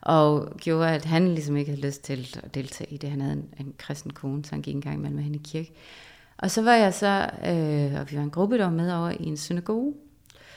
Og 0.00 0.56
gjorde, 0.56 0.94
at 0.94 1.04
han 1.04 1.28
ligesom 1.28 1.56
ikke 1.56 1.70
havde 1.70 1.86
lyst 1.86 2.04
til 2.04 2.36
at 2.42 2.54
deltage 2.54 2.92
i 2.92 2.96
det. 2.96 3.10
Han 3.10 3.20
havde 3.20 3.32
en, 3.32 3.66
en 3.66 3.74
kristen 3.78 4.12
kone, 4.12 4.44
så 4.44 4.50
han 4.50 4.62
gik 4.62 4.74
en 4.74 4.80
gang 4.80 4.96
imellem 4.96 5.14
med 5.14 5.24
hende 5.24 5.38
i 5.38 5.42
kirke. 5.44 5.72
Og 6.38 6.50
så 6.50 6.62
var 6.62 6.74
jeg 6.74 6.94
så, 6.94 7.30
øh, 7.46 8.00
og 8.00 8.10
vi 8.10 8.16
var 8.16 8.22
en 8.22 8.30
gruppe, 8.30 8.58
der 8.58 8.64
var 8.64 8.72
med 8.72 8.92
over 8.92 9.10
i 9.10 9.24
en 9.24 9.36
synagoge. 9.36 9.94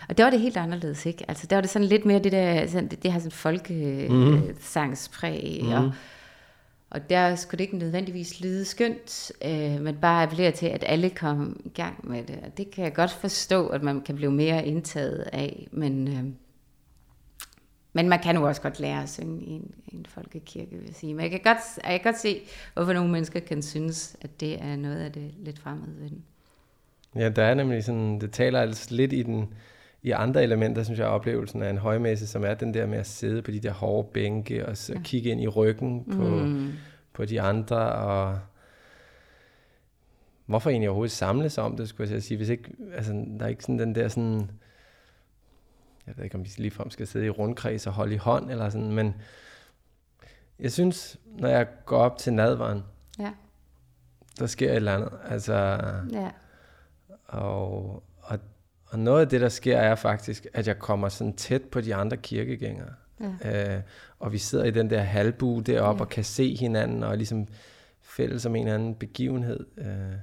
Og 0.09 0.17
det 0.17 0.25
var 0.25 0.31
det 0.31 0.39
helt 0.39 0.57
anderledes, 0.57 1.05
ikke? 1.05 1.25
Altså, 1.27 1.47
der 1.47 1.55
var 1.55 1.61
det 1.61 1.69
sådan 1.69 1.87
lidt 1.87 2.05
mere 2.05 2.19
det 2.19 2.31
der, 2.31 2.67
sådan, 2.67 2.87
det, 2.87 3.03
det 3.03 3.11
har 3.11 3.19
sådan 3.19 3.31
folkesangspræg, 3.31 5.59
mm. 5.63 5.71
og 5.71 5.83
mm. 5.83 5.91
Og 6.91 7.09
der 7.09 7.35
skulle 7.35 7.57
det 7.57 7.63
ikke 7.63 7.77
nødvendigvis 7.77 8.41
lyde 8.41 8.65
skønt, 8.65 9.31
øh, 9.45 9.81
men 9.81 9.95
bare 9.95 10.23
appellere 10.23 10.51
til, 10.51 10.65
at 10.65 10.83
alle 10.87 11.09
kom 11.09 11.61
i 11.65 11.69
gang 11.69 12.09
med 12.09 12.23
det. 12.23 12.39
Og 12.45 12.57
det 12.57 12.71
kan 12.71 12.83
jeg 12.83 12.93
godt 12.93 13.11
forstå, 13.11 13.67
at 13.67 13.83
man 13.83 14.01
kan 14.01 14.15
blive 14.15 14.31
mere 14.31 14.65
indtaget 14.65 15.29
af, 15.33 15.67
men, 15.71 16.07
øh, 16.07 16.23
men 17.93 18.09
man 18.09 18.19
kan 18.19 18.35
jo 18.35 18.43
også 18.43 18.61
godt 18.61 18.79
lære 18.79 19.03
at 19.03 19.09
synge 19.09 19.41
i 19.41 19.49
en, 19.49 19.71
i 19.87 19.95
en 19.95 20.05
folkekirke, 20.05 20.75
vil 20.75 20.85
jeg 20.85 20.95
sige. 20.95 21.13
Men 21.13 21.21
jeg 21.21 21.31
kan, 21.31 21.41
godt, 21.43 21.57
jeg 21.83 22.01
kan 22.01 22.11
godt 22.11 22.21
se, 22.21 22.41
hvorfor 22.73 22.93
nogle 22.93 23.11
mennesker 23.11 23.39
kan 23.39 23.61
synes, 23.61 24.15
at 24.21 24.39
det 24.39 24.63
er 24.63 24.75
noget 24.75 24.99
af 24.99 25.11
det 25.11 25.31
lidt 25.37 25.59
fremmede 25.59 25.95
ved 25.99 26.09
den. 26.09 26.23
Ja, 27.15 27.29
der 27.29 27.43
er 27.43 27.53
nemlig 27.53 27.83
sådan, 27.83 28.21
det 28.21 28.31
taler 28.31 28.61
altså 28.61 28.95
lidt 28.95 29.13
i 29.13 29.23
den, 29.23 29.53
i 30.03 30.11
andre 30.11 30.43
elementer, 30.43 30.83
synes 30.83 30.99
jeg, 30.99 31.07
oplevelsen 31.07 31.63
af 31.63 31.69
en 31.69 31.77
højmesse, 31.77 32.27
som 32.27 32.43
er 32.43 32.53
den 32.53 32.73
der 32.73 32.85
med 32.85 32.97
at 32.97 33.07
sidde 33.07 33.41
på 33.41 33.51
de 33.51 33.59
der 33.59 33.71
hårde 33.71 34.07
bænke 34.13 34.65
og 34.65 34.77
så 34.77 34.93
ja. 34.93 34.99
kigge 35.03 35.29
ind 35.29 35.41
i 35.41 35.47
ryggen 35.47 36.03
på, 36.03 36.29
mm. 36.29 36.71
på 37.13 37.25
de 37.25 37.41
andre. 37.41 37.91
Og 37.91 38.39
hvorfor 40.45 40.69
egentlig 40.69 40.89
overhovedet 40.89 41.11
samles 41.11 41.57
om 41.57 41.77
det, 41.77 41.89
skulle 41.89 42.13
jeg 42.13 42.23
sige. 42.23 42.37
Hvis 42.37 42.49
ikke, 42.49 42.71
altså, 42.95 43.13
der 43.39 43.45
er 43.45 43.49
ikke 43.49 43.63
sådan 43.63 43.79
den 43.79 43.95
der 43.95 44.07
sådan, 44.07 44.51
jeg 46.11 46.17
ved 46.17 46.23
ikke, 46.23 46.37
om 46.37 46.43
vi 46.43 46.49
ligefrem 46.57 46.89
skal 46.89 47.07
sidde 47.07 47.25
i 47.25 47.29
rundkreds 47.29 47.87
og 47.87 47.93
holde 47.93 48.13
i 48.13 48.17
hånd, 48.17 48.51
eller 48.51 48.69
sådan, 48.69 48.91
men 48.91 49.15
jeg 50.59 50.71
synes, 50.71 51.19
når 51.25 51.47
jeg 51.47 51.67
går 51.85 51.97
op 51.97 52.17
til 52.17 52.33
nadvaren, 52.33 52.83
ja. 53.19 53.31
der 54.39 54.47
sker 54.47 54.69
et 54.69 54.75
eller 54.75 54.95
andet. 54.95 55.11
Altså, 55.29 55.53
ja. 56.11 56.31
og, 57.25 58.03
og 58.91 58.99
noget 58.99 59.21
af 59.21 59.29
det, 59.29 59.41
der 59.41 59.49
sker, 59.49 59.77
er 59.77 59.95
faktisk, 59.95 60.47
at 60.53 60.67
jeg 60.67 60.79
kommer 60.79 61.09
sådan 61.09 61.33
tæt 61.33 61.61
på 61.61 61.81
de 61.81 61.95
andre 61.95 62.17
kirkegængere. 62.17 62.93
Ja. 63.43 63.75
Øh, 63.75 63.81
og 64.19 64.31
vi 64.31 64.37
sidder 64.37 64.65
i 64.65 64.71
den 64.71 64.89
der 64.89 65.01
halvbue 65.01 65.63
deroppe 65.63 65.99
ja. 65.99 66.05
og 66.05 66.09
kan 66.09 66.23
se 66.23 66.55
hinanden 66.55 67.03
og 67.03 67.17
ligesom 67.17 67.47
fælles 68.01 68.45
om 68.45 68.55
en 68.55 68.63
eller 68.63 68.75
anden 68.75 68.95
begivenhed. 68.95 69.65
Øh, 69.77 70.17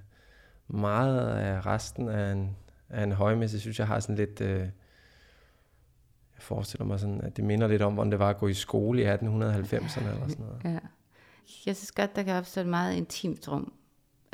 meget 0.69 1.29
af 1.29 1.67
resten 1.67 2.09
af 2.09 2.33
en, 2.33 2.57
af 2.89 3.03
en 3.03 3.13
højmesse, 3.13 3.61
synes 3.61 3.79
jeg, 3.79 3.87
har 3.87 4.01
sådan 4.01 4.17
lidt... 4.17 4.41
Øh, 4.41 4.69
jeg 6.39 6.43
forestiller 6.43 6.85
mig 6.85 7.01
sådan, 7.01 7.21
at 7.21 7.37
det 7.37 7.45
minder 7.45 7.67
lidt 7.69 7.83
om, 7.83 7.95
hvordan 7.95 8.11
det 8.11 8.19
var 8.19 8.31
at 8.31 8.39
gå 8.39 8.49
i 8.49 8.55
skole 8.55 9.03
i 9.03 9.05
1890'erne 9.05 9.21
eller 9.21 10.29
sådan 10.29 10.45
noget. 10.45 10.61
Ja. 10.65 10.79
Jeg 11.67 11.77
synes 11.77 11.93
godt, 11.93 12.17
der 12.17 12.23
kan 12.23 12.35
opstå 12.35 12.61
et 12.61 12.67
meget 12.67 12.97
intimt 12.97 13.49
rum 13.49 13.73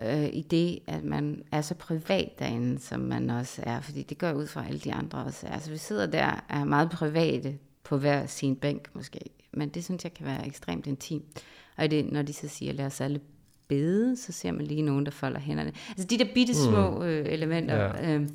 øh, 0.02 0.28
i 0.32 0.42
det, 0.42 0.78
at 0.86 1.04
man 1.04 1.42
er 1.52 1.60
så 1.60 1.74
privat 1.74 2.38
derinde, 2.38 2.78
som 2.78 3.00
man 3.00 3.30
også 3.30 3.62
er, 3.66 3.80
fordi 3.80 4.02
det 4.02 4.18
går 4.18 4.32
ud 4.32 4.46
fra 4.46 4.66
alle 4.66 4.78
de 4.78 4.92
andre 4.92 5.24
også. 5.24 5.46
Altså 5.46 5.70
vi 5.70 5.76
sidder 5.76 6.06
der 6.06 6.44
er 6.48 6.64
meget 6.64 6.90
private 6.90 7.58
på 7.84 7.98
hver 7.98 8.26
sin 8.26 8.56
bænk 8.56 8.88
måske, 8.94 9.20
men 9.52 9.68
det 9.68 9.84
synes 9.84 10.04
jeg 10.04 10.14
kan 10.14 10.26
være 10.26 10.46
ekstremt 10.46 10.86
intimt. 10.86 11.44
Og 11.76 11.90
det, 11.90 12.12
når 12.12 12.22
de 12.22 12.32
så 12.32 12.48
siger, 12.48 12.72
lad 12.72 12.86
os 12.86 13.00
alle 13.00 13.20
bede, 13.68 14.16
så 14.16 14.32
ser 14.32 14.52
man 14.52 14.66
lige 14.66 14.82
nogen, 14.82 15.04
der 15.04 15.12
folder 15.12 15.40
hænderne. 15.40 15.72
Altså 15.88 16.06
de 16.06 16.18
der 16.18 16.26
bitte 16.34 16.54
små 16.54 16.90
mm. 16.90 17.02
øh, 17.02 17.26
elementer. 17.26 17.76
Ja. 17.76 18.14
Øh, 18.14 18.28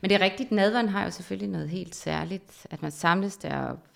men 0.00 0.10
det 0.10 0.14
er 0.14 0.20
rigtigt, 0.20 0.52
nadveren 0.52 0.88
har 0.88 1.04
jo 1.04 1.10
selvfølgelig 1.10 1.48
noget 1.48 1.68
helt 1.68 1.94
særligt, 1.94 2.66
at 2.70 2.82
man 2.82 2.90
samles 2.90 3.36
derop, 3.36 3.88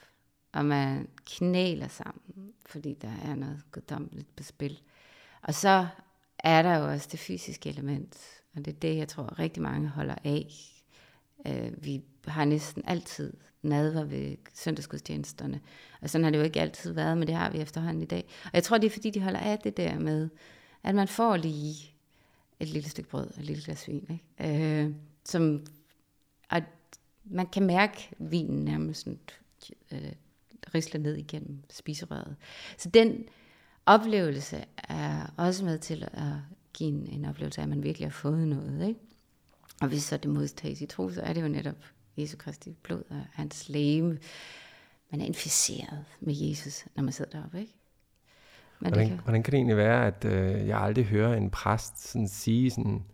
og 0.53 0.65
man 0.65 1.09
knæler 1.27 1.89
sammen, 1.89 2.53
fordi 2.67 2.95
der 3.03 3.13
er 3.25 3.35
noget 3.35 3.61
guddommeligt 3.73 4.37
på 4.37 4.43
spil. 4.43 4.79
Og 5.43 5.55
så 5.55 5.87
er 6.39 6.63
der 6.63 6.79
jo 6.79 6.89
også 6.89 7.09
det 7.13 7.21
fysiske 7.21 7.69
element, 7.69 8.19
og 8.57 8.65
det 8.65 8.69
er 8.69 8.79
det, 8.79 8.97
jeg 8.97 9.09
tror 9.09 9.39
rigtig 9.39 9.63
mange 9.63 9.89
holder 9.89 10.15
af. 10.25 10.49
Uh, 11.49 11.85
vi 11.85 12.03
har 12.27 12.45
næsten 12.45 12.83
altid 12.87 13.33
nadver 13.63 14.05
ved 14.05 14.37
søndagsgudstjenesterne, 14.55 15.61
og 16.01 16.11
sådan 16.11 16.25
har 16.25 16.31
det 16.31 16.39
jo 16.39 16.45
ikke 16.45 16.61
altid 16.61 16.93
været, 16.93 17.19
men 17.19 17.29
det 17.29 17.35
har 17.35 17.51
vi 17.51 17.59
efterhånden 17.59 18.03
i 18.03 18.07
dag. 18.07 18.25
Og 18.45 18.51
jeg 18.53 18.63
tror, 18.63 18.79
det 18.79 18.87
er 18.87 18.91
fordi, 18.91 19.11
de 19.11 19.21
holder 19.21 19.41
af 19.41 19.59
det 19.59 19.77
der 19.77 19.99
med, 19.99 20.29
at 20.83 20.95
man 20.95 21.09
får 21.09 21.37
lige 21.37 21.95
et 22.61 22.69
lille 22.69 22.89
stykke 22.89 23.11
brød 23.11 23.27
og 23.27 23.39
et 23.39 23.45
lille 23.45 23.63
glas 23.65 23.89
vin, 23.89 24.21
ikke? 24.39 24.85
Øh, 24.85 24.95
som, 25.25 25.67
at 26.53 26.65
man 27.25 27.47
kan 27.47 27.63
mærke 27.63 28.11
vinen 28.19 28.65
nærmest 28.65 29.01
sådan, 29.01 29.19
uh, 29.93 29.99
risler 30.75 31.01
ned 31.01 31.17
igennem 31.17 31.63
spiserøret. 31.71 32.37
Så 32.79 32.89
den, 32.89 33.25
oplevelse 33.87 34.65
er 34.89 35.35
også 35.37 35.65
med 35.65 35.79
til 35.79 36.09
at 36.13 36.33
give 36.73 36.89
en, 36.89 37.07
en 37.07 37.25
oplevelse 37.25 37.61
af, 37.61 37.63
at 37.63 37.69
man 37.69 37.83
virkelig 37.83 38.09
har 38.09 38.13
fået 38.13 38.49
noget. 38.49 38.89
Ikke? 38.89 39.01
Og 39.81 39.89
hvis 39.89 40.03
så 40.03 40.17
det 40.17 40.31
modtages 40.31 40.81
i 40.81 40.87
tro, 40.87 41.11
så 41.11 41.23
er 41.23 41.33
det 41.33 41.43
jo 41.43 41.49
netop 41.49 41.77
Jesu 42.17 42.37
Kristi 42.37 42.77
blod 42.83 43.03
og 43.11 43.27
hans 43.33 43.69
læme. 43.69 44.19
Man 45.11 45.21
er 45.21 45.25
inficeret 45.25 46.05
med 46.21 46.35
Jesus, 46.35 46.87
når 46.97 47.03
man 47.03 47.13
sidder 47.13 47.39
deroppe. 47.39 47.61
Ikke? 47.61 47.75
Men 48.81 48.93
hvordan, 48.93 49.09
kan... 49.09 49.19
hvordan 49.19 49.43
kan 49.43 49.53
det 49.53 49.57
egentlig 49.57 49.77
være, 49.77 50.07
at 50.07 50.25
øh, 50.25 50.69
jeg 50.69 50.81
aldrig 50.81 51.05
hører 51.05 51.37
en 51.37 51.51
præst 51.51 52.11
sådan 52.11 52.29
sige 52.29 52.71
sådan, 52.71 53.05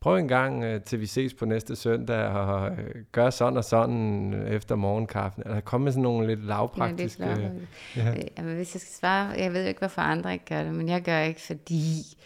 prøv 0.00 0.16
en 0.16 0.28
gang 0.28 0.64
øh, 0.64 0.82
til 0.82 1.00
vi 1.00 1.06
ses 1.06 1.34
på 1.34 1.44
næste 1.44 1.76
søndag, 1.76 2.26
og 2.28 2.70
øh, 2.70 3.04
gør 3.12 3.30
sådan 3.30 3.56
og 3.56 3.64
sådan 3.64 4.32
efter 4.48 4.74
morgenkaffen. 4.74 5.42
Eller 5.46 5.60
kom 5.60 5.80
med 5.80 5.92
sådan 5.92 6.02
nogle 6.02 6.26
lidt 6.26 6.44
lavpraktiske... 6.44 7.26
Ja, 7.26 7.34
lidt 7.34 7.52
ja. 7.96 8.14
Jamen, 8.38 8.56
hvis 8.56 8.74
jeg 8.74 8.80
skal 8.80 8.94
svare, 8.94 9.28
jeg 9.28 9.52
ved 9.52 9.62
jo 9.62 9.68
ikke, 9.68 9.78
hvorfor 9.78 10.02
andre 10.02 10.32
ikke 10.32 10.44
gør 10.44 10.62
det, 10.62 10.74
men 10.74 10.88
jeg 10.88 11.02
gør 11.02 11.20
ikke, 11.20 11.40
fordi 11.40 12.16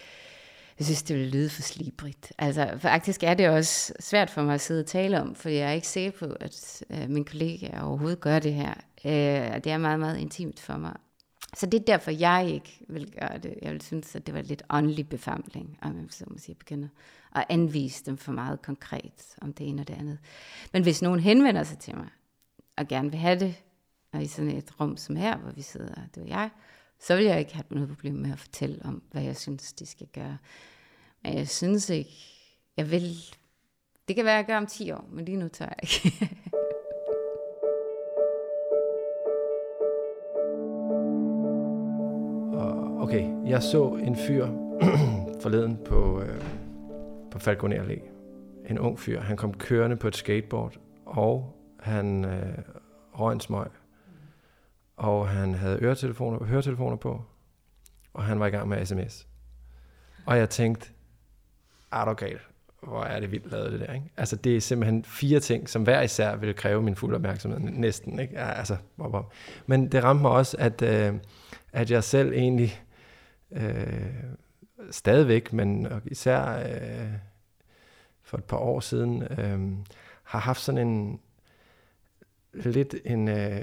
jeg 0.79 0.87
synes, 0.87 1.03
det 1.03 1.17
vil 1.17 1.29
lyde 1.29 1.51
for 1.51 1.63
slibrigt. 1.63 2.33
Altså, 2.39 2.71
faktisk 2.79 3.23
er 3.23 3.35
det 3.35 3.49
også 3.49 3.93
svært 4.01 4.31
for 4.31 4.43
mig 4.43 4.55
at 4.55 4.61
sidde 4.61 4.81
og 4.81 4.87
tale 4.87 5.21
om, 5.21 5.35
for 5.35 5.49
jeg 5.49 5.69
er 5.69 5.73
ikke 5.73 5.89
sikker 5.89 6.19
på, 6.19 6.37
at 6.41 6.85
øh, 6.91 7.11
min 7.11 7.25
kollega 7.25 7.81
overhovedet 7.83 8.21
gør 8.21 8.39
det 8.39 8.55
her. 8.55 8.75
Øh, 9.05 9.55
det 9.65 9.67
er 9.67 9.79
meget, 9.79 10.01
meget 10.01 10.19
intimt 10.19 10.61
for 10.61 10.77
mig. 10.77 10.97
Så 11.57 11.67
det 11.67 11.81
er 11.81 11.85
derfor, 11.85 12.11
jeg 12.11 12.51
ikke 12.51 12.81
vil 12.89 13.13
gøre 13.21 13.39
det. 13.39 13.55
Jeg 13.63 13.73
vil 13.73 13.81
synes, 13.81 14.17
at 14.17 14.27
det 14.27 14.35
var 14.35 14.43
lidt 14.43 14.63
åndelig 14.71 15.09
befamling, 15.09 15.79
om 15.83 15.97
jeg 15.97 16.05
så 16.11 16.25
må 16.27 16.37
sige, 16.39 16.55
begynder 16.55 16.89
at 17.35 17.45
anvise 17.49 18.05
dem 18.05 18.17
for 18.17 18.33
meget 18.33 18.63
konkret 18.63 19.37
om 19.41 19.53
det 19.53 19.69
ene 19.69 19.83
og 19.83 19.89
det 19.89 19.95
andet. 19.95 20.19
Men 20.73 20.83
hvis 20.83 21.03
nogen 21.03 21.21
henvender 21.21 21.63
sig 21.63 21.79
til 21.79 21.97
mig, 21.97 22.09
og 22.77 22.89
gerne 22.89 23.11
vil 23.11 23.21
have 23.21 23.41
det, 23.41 23.55
og 24.13 24.23
i 24.23 24.27
sådan 24.27 24.51
et 24.51 24.81
rum 24.81 24.97
som 24.97 25.17
her, 25.17 25.37
hvor 25.37 25.51
vi 25.51 25.63
sidder, 25.63 25.95
du 26.17 26.21
og 26.21 26.29
jeg, 26.29 26.51
så 27.01 27.17
vil 27.17 27.25
jeg 27.25 27.39
ikke 27.39 27.55
have 27.55 27.65
noget 27.71 27.89
problem 27.89 28.15
med 28.15 28.33
at 28.33 28.39
fortælle 28.39 28.79
om, 28.85 29.03
hvad 29.13 29.23
jeg 29.23 29.37
synes, 29.37 29.73
de 29.73 29.87
skal 29.87 30.07
gøre. 30.07 30.39
Men 31.23 31.37
jeg 31.37 31.49
synes 31.49 31.91
ikke, 31.91 32.11
jeg 32.77 32.91
vil... 32.91 33.17
Det 34.09 34.17
kan 34.17 34.25
være, 34.25 34.35
at 34.35 34.39
jeg 34.39 34.47
gør 34.47 34.57
om 34.57 34.67
10 34.67 34.91
år, 34.91 35.09
men 35.11 35.25
lige 35.25 35.37
nu 35.37 35.49
tør 35.49 35.65
jeg 35.65 35.77
ikke. 35.83 36.29
okay, 43.03 43.51
jeg 43.51 43.63
så 43.63 43.89
en 43.89 44.17
fyr 44.17 44.47
forleden 45.43 45.79
på, 45.85 46.21
øh, 46.21 46.62
på 47.33 47.39
Falconer 47.39 47.83
Allé. 47.83 48.01
En 48.71 48.79
ung 48.79 48.99
fyr. 48.99 49.21
Han 49.21 49.37
kom 49.37 49.55
kørende 49.55 49.97
på 49.97 50.09
et 50.09 50.17
skateboard, 50.17 50.79
og 51.07 51.59
han 51.81 52.25
øh, 52.25 52.59
røg 53.13 53.33
en 53.33 53.41
smøg. 53.41 53.67
Og 54.97 55.29
han 55.29 55.55
havde 55.55 55.79
øretelefoner, 55.83 56.45
høretelefoner 56.45 56.97
på, 56.97 57.23
og 58.15 58.25
han 58.25 58.41
var 58.41 58.47
i 58.47 58.51
gang 58.51 58.69
med 58.69 58.87
sms. 58.87 59.27
Og 60.27 60.39
jeg 60.39 60.51
tænkte, 60.51 60.91
ah, 61.93 62.01
er 62.01 62.05
du 62.05 62.13
galt? 62.13 62.49
Hvor 62.83 63.03
er 63.03 63.21
det 63.21 63.33
vildt 63.33 63.53
lavet 63.53 63.73
det 63.73 63.81
der, 63.81 63.93
ikke? 63.93 64.07
Altså, 64.17 64.37
det 64.37 64.57
er 64.57 64.61
simpelthen 64.61 65.05
fire 65.05 65.41
ting, 65.41 65.69
som 65.69 65.83
hver 65.83 66.03
især 66.03 66.37
ville 66.37 66.55
kræve 66.55 66.83
min 66.83 66.97
fulde 66.97 67.15
opmærksomhed. 67.15 67.61
Næsten, 67.61 68.19
ikke? 68.19 68.39
Altså, 68.39 68.77
bop, 68.97 69.13
bop. 69.13 69.33
Men 69.67 69.93
det 69.93 70.05
ramte 70.05 70.23
mig 70.23 70.31
også, 70.31 70.57
at, 70.59 70.83
øh, 70.83 71.15
at 71.73 71.91
jeg 71.91 72.05
selv 72.05 72.33
egentlig 72.33 72.83
øh, 73.53 74.13
stadigvæk, 74.91 75.53
men 75.53 75.87
især 76.07 76.59
øh, 76.59 77.09
for 78.23 78.39
et 78.39 78.45
par 78.45 78.57
år 78.57 78.81
siden, 78.81 79.23
øh, 79.23 79.61
har 80.23 80.39
haft 80.39 80.61
sådan 80.61 80.89
en 80.89 81.21
lidt 82.55 82.95
en, 83.05 83.29
øh, 83.29 83.61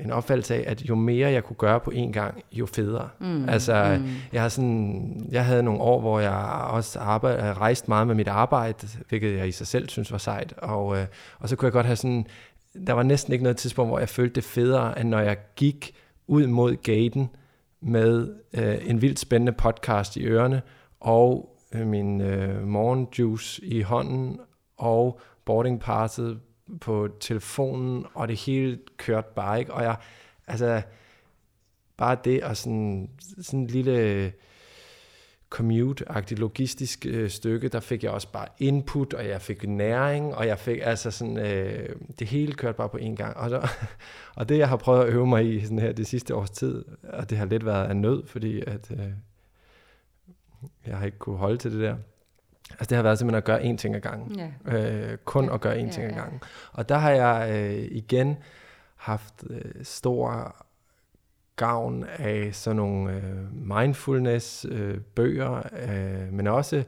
en 0.00 0.10
opfattelse 0.10 0.54
af, 0.54 0.64
at 0.70 0.82
jo 0.82 0.94
mere 0.94 1.30
jeg 1.30 1.44
kunne 1.44 1.56
gøre 1.56 1.80
på 1.80 1.90
én 1.90 2.12
gang, 2.12 2.42
jo 2.52 2.66
federe. 2.66 3.08
Mm, 3.20 3.48
altså, 3.48 3.98
mm. 4.00 4.08
jeg 4.32 4.42
har 4.42 4.48
sådan, 4.48 5.26
jeg 5.30 5.44
havde 5.44 5.62
nogle 5.62 5.80
år, 5.80 6.00
hvor 6.00 6.20
jeg 6.20 6.34
også 6.70 6.98
arbejde, 6.98 7.52
rejste 7.52 7.88
meget 7.88 8.06
med 8.06 8.14
mit 8.14 8.28
arbejde, 8.28 8.88
hvilket 9.08 9.36
jeg 9.36 9.48
i 9.48 9.52
sig 9.52 9.66
selv 9.66 9.88
synes 9.88 10.12
var 10.12 10.18
sejt, 10.18 10.54
og, 10.58 10.98
øh, 10.98 11.06
og 11.38 11.48
så 11.48 11.56
kunne 11.56 11.66
jeg 11.66 11.72
godt 11.72 11.86
have 11.86 11.96
sådan, 11.96 12.26
der 12.86 12.92
var 12.92 13.02
næsten 13.02 13.32
ikke 13.32 13.42
noget 13.42 13.56
tidspunkt, 13.56 13.90
hvor 13.90 13.98
jeg 13.98 14.08
følte 14.08 14.34
det 14.34 14.44
federe, 14.44 15.00
end 15.00 15.08
når 15.08 15.20
jeg 15.20 15.36
gik 15.56 15.94
ud 16.26 16.46
mod 16.46 16.76
gaten 16.76 17.30
med 17.84 18.34
øh, 18.54 18.90
en 18.90 19.02
vildt 19.02 19.18
spændende 19.18 19.52
podcast 19.52 20.16
i 20.16 20.26
ørerne, 20.26 20.62
og 21.00 21.58
øh, 21.74 21.86
min 21.86 22.20
øh, 22.20 22.66
morgenjuice 22.66 23.64
i 23.64 23.80
hånden, 23.80 24.40
og 24.76 25.20
boardingpasset 25.44 26.40
på 26.80 27.08
telefonen, 27.20 28.06
og 28.14 28.28
det 28.28 28.36
hele 28.36 28.78
kørte 28.96 29.28
bare, 29.36 29.60
ikke? 29.60 29.74
Og 29.74 29.82
jeg, 29.82 29.96
altså, 30.46 30.82
bare 31.96 32.16
det, 32.24 32.44
og 32.44 32.56
sådan, 32.56 33.10
sådan 33.40 33.60
en 33.60 33.66
lille 33.66 34.32
commute-agtigt 35.50 36.40
logistisk 36.40 37.06
øh, 37.08 37.30
stykke, 37.30 37.68
der 37.68 37.80
fik 37.80 38.04
jeg 38.04 38.10
også 38.10 38.28
bare 38.32 38.46
input, 38.58 39.14
og 39.14 39.28
jeg 39.28 39.40
fik 39.40 39.68
næring, 39.68 40.34
og 40.34 40.46
jeg 40.46 40.58
fik 40.58 40.78
altså 40.82 41.10
sådan, 41.10 41.38
øh, 41.38 41.96
det 42.18 42.28
hele 42.28 42.52
kørte 42.52 42.76
bare 42.76 42.88
på 42.88 42.96
en 42.96 43.16
gang. 43.16 43.36
Og, 43.36 43.50
så, 43.50 43.68
og 44.36 44.48
det, 44.48 44.58
jeg 44.58 44.68
har 44.68 44.76
prøvet 44.76 45.04
at 45.04 45.12
øve 45.12 45.26
mig 45.26 45.54
i 45.54 45.60
sådan 45.60 45.78
her 45.78 45.92
det 45.92 46.06
sidste 46.06 46.34
års 46.34 46.50
tid, 46.50 46.84
og 47.02 47.30
det 47.30 47.38
har 47.38 47.46
lidt 47.46 47.66
været 47.66 47.86
af 47.86 47.96
nød, 47.96 48.26
fordi 48.26 48.60
at, 48.66 48.90
øh, 48.90 49.10
jeg 50.86 50.96
har 50.96 51.06
ikke 51.06 51.18
kunne 51.18 51.36
holde 51.36 51.56
til 51.56 51.72
det 51.72 51.80
der, 51.80 51.96
Altså 52.70 52.88
det 52.88 52.96
har 52.96 53.02
været 53.02 53.18
simpelthen 53.18 53.38
at 53.38 53.44
gøre 53.44 53.62
én 53.62 53.76
ting 53.76 53.94
ad 53.94 54.00
gangen. 54.00 54.38
Ja. 54.66 54.76
Øh, 54.78 55.18
kun 55.24 55.44
ja. 55.44 55.54
at 55.54 55.60
gøre 55.60 55.76
én 55.76 55.84
ja, 55.84 55.90
ting 55.90 56.06
ad 56.06 56.14
gangen. 56.14 56.40
Og 56.72 56.88
der 56.88 56.98
har 56.98 57.10
jeg 57.10 57.50
øh, 57.50 57.88
igen 57.90 58.36
haft 58.96 59.44
øh, 59.50 59.72
stor 59.82 60.56
gavn 61.56 62.04
af 62.04 62.54
sådan 62.54 62.76
nogle 62.76 63.12
øh, 63.12 63.66
mindfulness 63.76 64.66
øh, 64.68 64.98
bøger, 65.00 65.62
øh, 65.88 66.32
men 66.32 66.46
også 66.46 66.84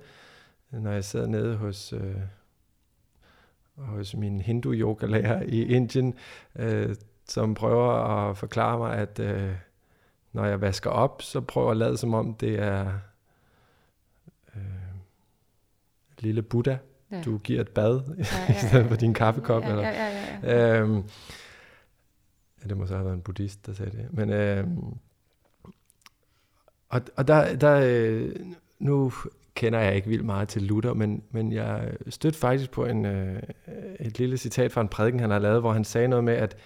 når 0.70 0.90
jeg 0.90 1.05
sidder 1.05 1.26
nede 1.26 1.57
hos 1.57 1.92
øh, 1.92 2.16
hos 3.76 4.14
min 4.14 4.40
hindu 4.40 4.72
yoga 4.72 5.07
lærer 5.07 5.42
i 5.42 5.62
Indien, 5.62 6.14
øh, 6.57 6.94
som 7.29 7.55
prøver 7.55 7.92
at 7.92 8.37
forklare 8.37 8.79
mig, 8.79 8.96
at 8.96 9.18
øh, 9.18 9.52
når 10.33 10.44
jeg 10.44 10.61
vasker 10.61 10.90
op, 10.90 11.22
så 11.22 11.40
prøver 11.40 11.66
jeg 11.66 11.70
at 11.70 11.76
lade 11.76 11.96
som 11.96 12.14
om 12.14 12.35
det 12.35 12.59
er 12.59 12.92
øh, 14.57 14.62
lille 16.18 16.42
Buddha, 16.42 16.76
ja. 17.11 17.22
du 17.22 17.38
giver 17.38 17.61
et 17.61 17.68
bad 17.68 18.00
ja, 18.18 18.24
ja, 18.24 18.44
ja, 18.48 18.55
i 18.55 18.68
stedet 18.68 18.87
for 18.87 18.96
din 18.96 19.14
kaffekop. 19.14 19.62
Ja, 19.62 19.76
ja, 19.76 19.81
ja, 19.81 20.09
ja, 20.42 20.55
ja. 20.55 20.81
Øhm, 20.81 21.05
ja, 22.66 22.68
det 22.68 22.76
må 22.76 22.87
så 22.87 22.94
have 22.94 23.05
været 23.05 23.14
en 23.14 23.22
buddhist, 23.22 23.66
der 23.66 23.72
sagde 23.72 23.90
det. 23.90 24.09
Men, 24.11 24.31
øhm, 24.31 24.94
og, 26.88 27.00
og 27.16 27.29
der, 27.29 27.57
der, 27.57 27.81
øh, 27.85 28.35
nu 28.79 29.12
kender 29.55 29.79
jeg 29.79 29.96
ikke 29.96 30.09
vildt 30.09 30.24
meget 30.24 30.48
til 30.48 30.62
Luther, 30.62 30.94
men, 30.94 31.22
men 31.31 31.52
jeg 31.52 31.92
stødte 32.09 32.38
faktisk 32.38 32.70
på 32.70 32.85
en, 32.85 33.05
øh, 33.05 33.42
et 34.00 34.18
lille 34.18 34.37
citat 34.37 34.72
fra 34.72 34.81
en 34.81 34.88
prædiken, 34.88 35.20
han 35.20 35.31
har 35.31 35.38
lavet, 35.38 35.61
hvor 35.61 35.72
han 35.72 35.85
sagde 35.85 36.09
noget 36.09 36.24
med, 36.24 36.35
at 36.35 36.57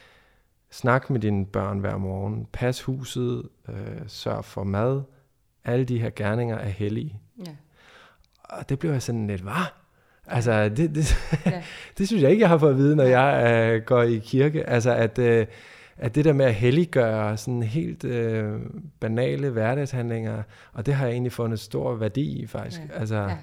snak 0.71 1.11
med 1.11 1.21
dine 1.21 1.47
børn 1.47 1.79
hver 1.79 1.97
morgen, 1.97 2.47
pas 2.53 2.83
huset, 2.83 3.49
øh, 3.69 4.01
sørg 4.07 4.45
for 4.45 4.65
mad, 4.65 5.03
alle 5.65 5.85
de 5.85 6.01
her 6.01 6.11
gerninger 6.11 6.57
er 6.57 6.69
hellige. 6.69 7.21
Ja. 7.47 7.53
Og 8.45 8.69
det 8.69 8.79
blev 8.79 8.93
jeg 8.93 9.03
sådan 9.03 9.27
lidt, 9.27 9.41
hvad? 9.41 9.65
Altså, 10.27 10.69
det, 10.69 10.95
det, 10.95 11.17
ja. 11.47 11.63
det 11.99 12.07
synes 12.07 12.23
jeg 12.23 12.31
ikke, 12.31 12.41
jeg 12.41 12.49
har 12.49 12.59
fået 12.59 12.71
at 12.71 12.77
vide, 12.77 12.97
når 12.97 13.05
jeg 13.05 13.77
uh, 13.77 13.85
går 13.85 14.03
i 14.03 14.19
kirke. 14.19 14.69
Altså, 14.69 14.95
at, 14.95 15.19
uh, 15.19 15.47
at 16.01 16.15
det 16.15 16.25
der 16.25 16.33
med 16.33 16.47
at 16.47 16.55
helliggøre 16.55 17.37
sådan 17.37 17.63
helt 17.63 18.05
uh, 18.05 18.61
banale 19.01 19.51
hverdagshandlinger, 19.51 20.43
og 20.73 20.87
det 20.87 20.95
har 20.95 21.07
jeg 21.07 21.13
egentlig 21.13 21.33
fundet 21.33 21.61
stor 21.61 21.95
værdi 21.95 22.43
i, 22.43 22.47
faktisk. 22.47 22.81
Ja. 22.81 22.99
Altså, 22.99 23.17
ja. 23.17 23.37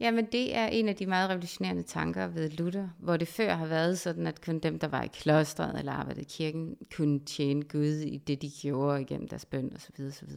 Jamen, 0.00 0.26
det 0.32 0.56
er 0.56 0.66
en 0.66 0.88
af 0.88 0.96
de 0.96 1.06
meget 1.06 1.30
revolutionerende 1.30 1.82
tanker 1.82 2.26
ved 2.26 2.50
Luther, 2.50 2.88
hvor 2.98 3.16
det 3.16 3.28
før 3.28 3.54
har 3.54 3.66
været 3.66 3.98
sådan, 3.98 4.26
at 4.26 4.44
kun 4.44 4.58
dem, 4.58 4.78
der 4.78 4.88
var 4.88 5.02
i 5.02 5.08
klostret 5.12 5.78
eller 5.78 5.92
arbejdede 5.92 6.20
i 6.20 6.28
kirken, 6.28 6.76
kunne 6.96 7.20
tjene 7.20 7.62
Gud 7.62 7.94
i 7.94 8.16
det, 8.16 8.42
de 8.42 8.50
gjorde 8.62 9.00
igennem 9.00 9.28
deres 9.28 9.44
bøn 9.44 9.72
osv. 9.74 10.04
osv. 10.06 10.30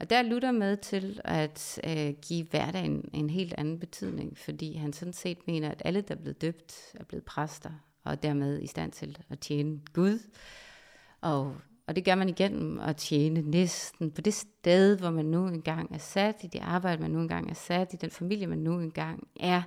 Og 0.00 0.10
der 0.10 0.16
er 0.18 0.22
Luther 0.22 0.52
med 0.52 0.76
til 0.76 1.20
at 1.24 1.80
øh, 1.86 2.14
give 2.28 2.46
hverdagen 2.50 3.10
en 3.12 3.30
helt 3.30 3.54
anden 3.58 3.78
betydning, 3.78 4.38
fordi 4.38 4.76
han 4.76 4.92
sådan 4.92 5.12
set 5.12 5.38
mener, 5.46 5.70
at 5.70 5.82
alle, 5.84 6.00
der 6.00 6.14
er 6.14 6.18
blevet 6.18 6.42
døbt, 6.42 6.74
er 6.94 7.04
blevet 7.04 7.24
præster, 7.24 7.70
og 8.04 8.22
dermed 8.22 8.62
i 8.62 8.66
stand 8.66 8.92
til 8.92 9.18
at 9.30 9.38
tjene 9.38 9.80
Gud. 9.92 10.18
Og 11.24 11.56
og 11.86 11.96
det 11.96 12.04
gør 12.04 12.14
man 12.14 12.28
igennem 12.28 12.80
at 12.80 12.96
tjene 12.96 13.42
næsten 13.42 14.10
på 14.10 14.20
det 14.20 14.34
sted, 14.34 14.98
hvor 14.98 15.10
man 15.10 15.24
nu 15.24 15.46
engang 15.46 15.94
er 15.94 15.98
sat, 15.98 16.36
i 16.44 16.46
det 16.46 16.60
arbejde, 16.62 17.02
man 17.02 17.10
nu 17.10 17.20
engang 17.20 17.50
er 17.50 17.54
sat, 17.54 17.92
i 17.92 17.96
den 17.96 18.10
familie, 18.10 18.46
man 18.46 18.58
nu 18.58 18.80
engang 18.80 19.28
er. 19.40 19.62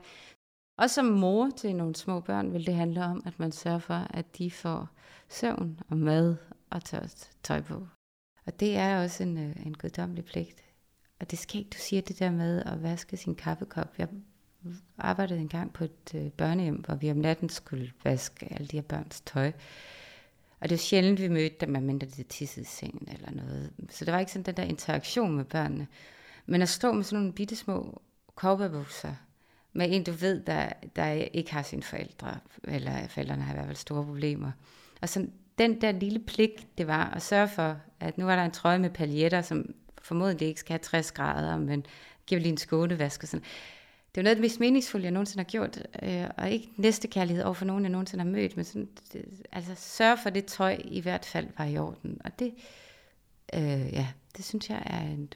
Og 0.77 0.89
som 0.89 1.05
mor 1.05 1.49
til 1.57 1.75
nogle 1.75 1.95
små 1.95 2.19
børn 2.19 2.53
vil 2.53 2.65
det 2.65 2.73
handle 2.73 3.03
om, 3.03 3.23
at 3.25 3.39
man 3.39 3.51
sørger 3.51 3.79
for, 3.79 4.07
at 4.09 4.37
de 4.37 4.51
får 4.51 4.89
søvn 5.29 5.79
og 5.89 5.97
mad 5.97 6.35
og 6.69 6.83
tørt 6.83 7.29
tøj 7.43 7.61
på. 7.61 7.87
Og 8.45 8.59
det 8.59 8.77
er 8.77 9.03
også 9.03 9.23
en, 9.23 9.37
øh, 9.37 9.65
en 9.65 9.73
guddommelig 9.73 10.25
pligt. 10.25 10.63
Og 11.19 11.31
det 11.31 11.39
skal 11.39 11.59
ikke, 11.59 11.69
du 11.69 11.77
siger 11.77 12.01
det 12.01 12.19
der 12.19 12.31
med 12.31 12.63
at 12.63 12.83
vaske 12.83 13.17
sin 13.17 13.35
kaffekop. 13.35 13.93
Jeg 13.97 14.07
arbejdede 14.97 15.39
engang 15.39 15.73
på 15.73 15.83
et 15.83 16.13
øh, 16.15 16.31
børnehjem, 16.31 16.75
hvor 16.75 16.95
vi 16.95 17.11
om 17.11 17.17
natten 17.17 17.49
skulle 17.49 17.91
vaske 18.03 18.47
alle 18.53 18.67
de 18.67 18.77
her 18.77 18.83
børns 18.83 19.21
tøj. 19.21 19.51
Og 20.59 20.69
det 20.69 20.71
var 20.71 20.77
sjældent, 20.77 21.21
vi 21.21 21.27
mødte 21.27 21.55
dem, 21.59 21.69
medmindre 21.69 22.07
de 22.07 22.23
tissede 22.23 22.63
i 22.63 22.67
sengen 22.67 23.07
eller 23.11 23.31
noget. 23.31 23.71
Så 23.89 24.05
det 24.05 24.13
var 24.13 24.19
ikke 24.19 24.31
sådan 24.31 24.45
den 24.45 24.57
der 24.57 24.63
interaktion 24.63 25.35
med 25.35 25.45
børnene. 25.45 25.87
Men 26.45 26.61
at 26.61 26.69
stå 26.69 26.91
med 26.91 27.03
sådan 27.03 27.19
nogle 27.19 27.33
bitte 27.33 27.55
små 27.55 28.01
kobberbukser, 28.35 29.13
med 29.73 29.87
en, 29.91 30.03
du 30.03 30.11
ved, 30.11 30.39
der, 30.39 30.69
der 30.95 31.11
ikke 31.11 31.53
har 31.53 31.61
sine 31.61 31.83
forældre, 31.83 32.37
eller 32.63 33.07
forældrene 33.07 33.43
har 33.43 33.53
i 33.53 33.55
hvert 33.55 33.65
fald 33.65 33.77
store 33.77 34.05
problemer. 34.05 34.51
Og 35.01 35.09
så 35.09 35.27
den 35.57 35.81
der 35.81 35.91
lille 35.91 36.19
pligt, 36.19 36.77
det 36.77 36.87
var 36.87 37.05
at 37.09 37.21
sørge 37.21 37.47
for, 37.47 37.77
at 37.99 38.17
nu 38.17 38.25
var 38.25 38.35
der 38.35 38.43
en 38.43 38.51
trøje 38.51 38.79
med 38.79 38.89
paljetter, 38.89 39.41
som 39.41 39.73
formodentlig 40.01 40.47
ikke 40.47 40.59
skal 40.59 40.73
have 40.73 40.79
60 40.79 41.11
grader, 41.11 41.57
men 41.57 41.85
giver 42.27 42.41
lige 42.41 42.51
en 42.51 42.57
skånevask 42.57 43.23
og 43.23 43.29
sådan 43.29 43.45
det 44.17 44.21
er 44.21 44.23
noget 44.23 44.31
af 44.31 44.35
det 44.35 44.41
mest 44.41 44.59
meningsfulde, 44.59 45.03
jeg 45.03 45.11
nogensinde 45.11 45.43
har 45.43 45.49
gjort. 45.49 45.87
Øh, 46.03 46.29
og 46.37 46.51
ikke 46.51 46.69
næste 46.77 47.07
kærlighed 47.07 47.43
over 47.43 47.53
for 47.53 47.65
nogen, 47.65 47.83
jeg 47.83 47.91
nogensinde 47.91 48.23
har 48.23 48.31
mødt, 48.31 48.55
men 48.55 48.65
sådan, 48.65 48.89
det, 49.13 49.25
altså 49.51 49.75
sørge 49.75 50.17
for, 50.17 50.27
at 50.27 50.35
det 50.35 50.45
tøj 50.45 50.81
i 50.85 50.99
hvert 50.99 51.25
fald 51.25 51.47
var 51.57 51.65
i 51.65 51.77
orden. 51.77 52.21
Og 52.25 52.39
det, 52.39 52.53
øh, 53.53 53.93
ja, 53.93 54.07
det 54.37 54.45
synes 54.45 54.69
jeg 54.69 54.83
er 54.85 55.01
en 55.01 55.33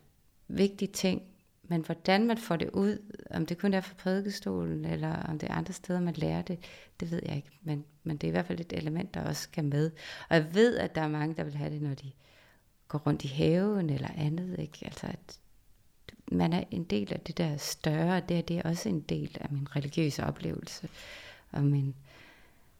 vigtig 0.48 0.92
ting. 0.92 1.22
Men 1.64 1.82
hvordan 1.82 2.28
man 2.28 2.38
får 2.38 2.56
det 2.56 2.70
ud, 2.70 2.98
om 3.30 3.46
det 3.46 3.58
kun 3.58 3.74
er 3.74 3.82
fra 3.82 3.96
prædikestolen, 3.98 4.86
eller 4.86 5.24
om 5.24 5.40
det 5.40 5.50
er 5.50 5.54
andre 5.54 5.74
steder, 5.74 6.00
man 6.00 6.14
lærer 6.14 6.42
det, 6.42 6.60
det 7.00 7.12
ved 7.12 7.22
jeg 7.26 7.36
ikke. 7.36 7.60
Men, 7.62 7.86
men 8.04 8.18
det 8.18 8.28
er 8.28 8.32
i 8.32 8.32
hvert 8.32 8.46
fald 8.46 8.60
et 8.60 8.74
element, 8.74 9.14
der 9.14 9.24
også 9.24 9.42
skal 9.42 9.64
med. 9.64 9.92
Og 10.30 10.36
jeg 10.36 10.54
ved, 10.54 10.78
at 10.78 10.96
der 10.96 11.02
er 11.02 11.08
mange, 11.08 11.36
der 11.36 11.44
vil 11.44 11.56
have 11.56 11.74
det, 11.74 11.82
når 11.82 11.94
de 11.94 12.12
går 12.88 13.00
rundt 13.00 13.24
i 13.24 13.28
haven 13.28 13.90
eller 13.90 14.10
andet. 14.18 14.60
Ikke? 14.60 14.80
Altså, 14.82 15.08
at 15.08 15.40
man 16.32 16.54
er 16.54 16.64
en 16.72 16.84
del 16.84 17.14
af 17.14 17.20
det 17.20 17.38
der 17.38 17.58
større, 17.58 18.22
det 18.30 18.38
er, 18.38 18.42
det 18.42 18.58
er 18.58 18.62
også 18.70 18.90
en 18.90 19.00
del 19.00 19.38
af 19.42 19.48
min 19.52 19.68
religiøse 19.76 20.24
oplevelse, 20.24 20.88
og 21.52 21.64
min 21.64 21.96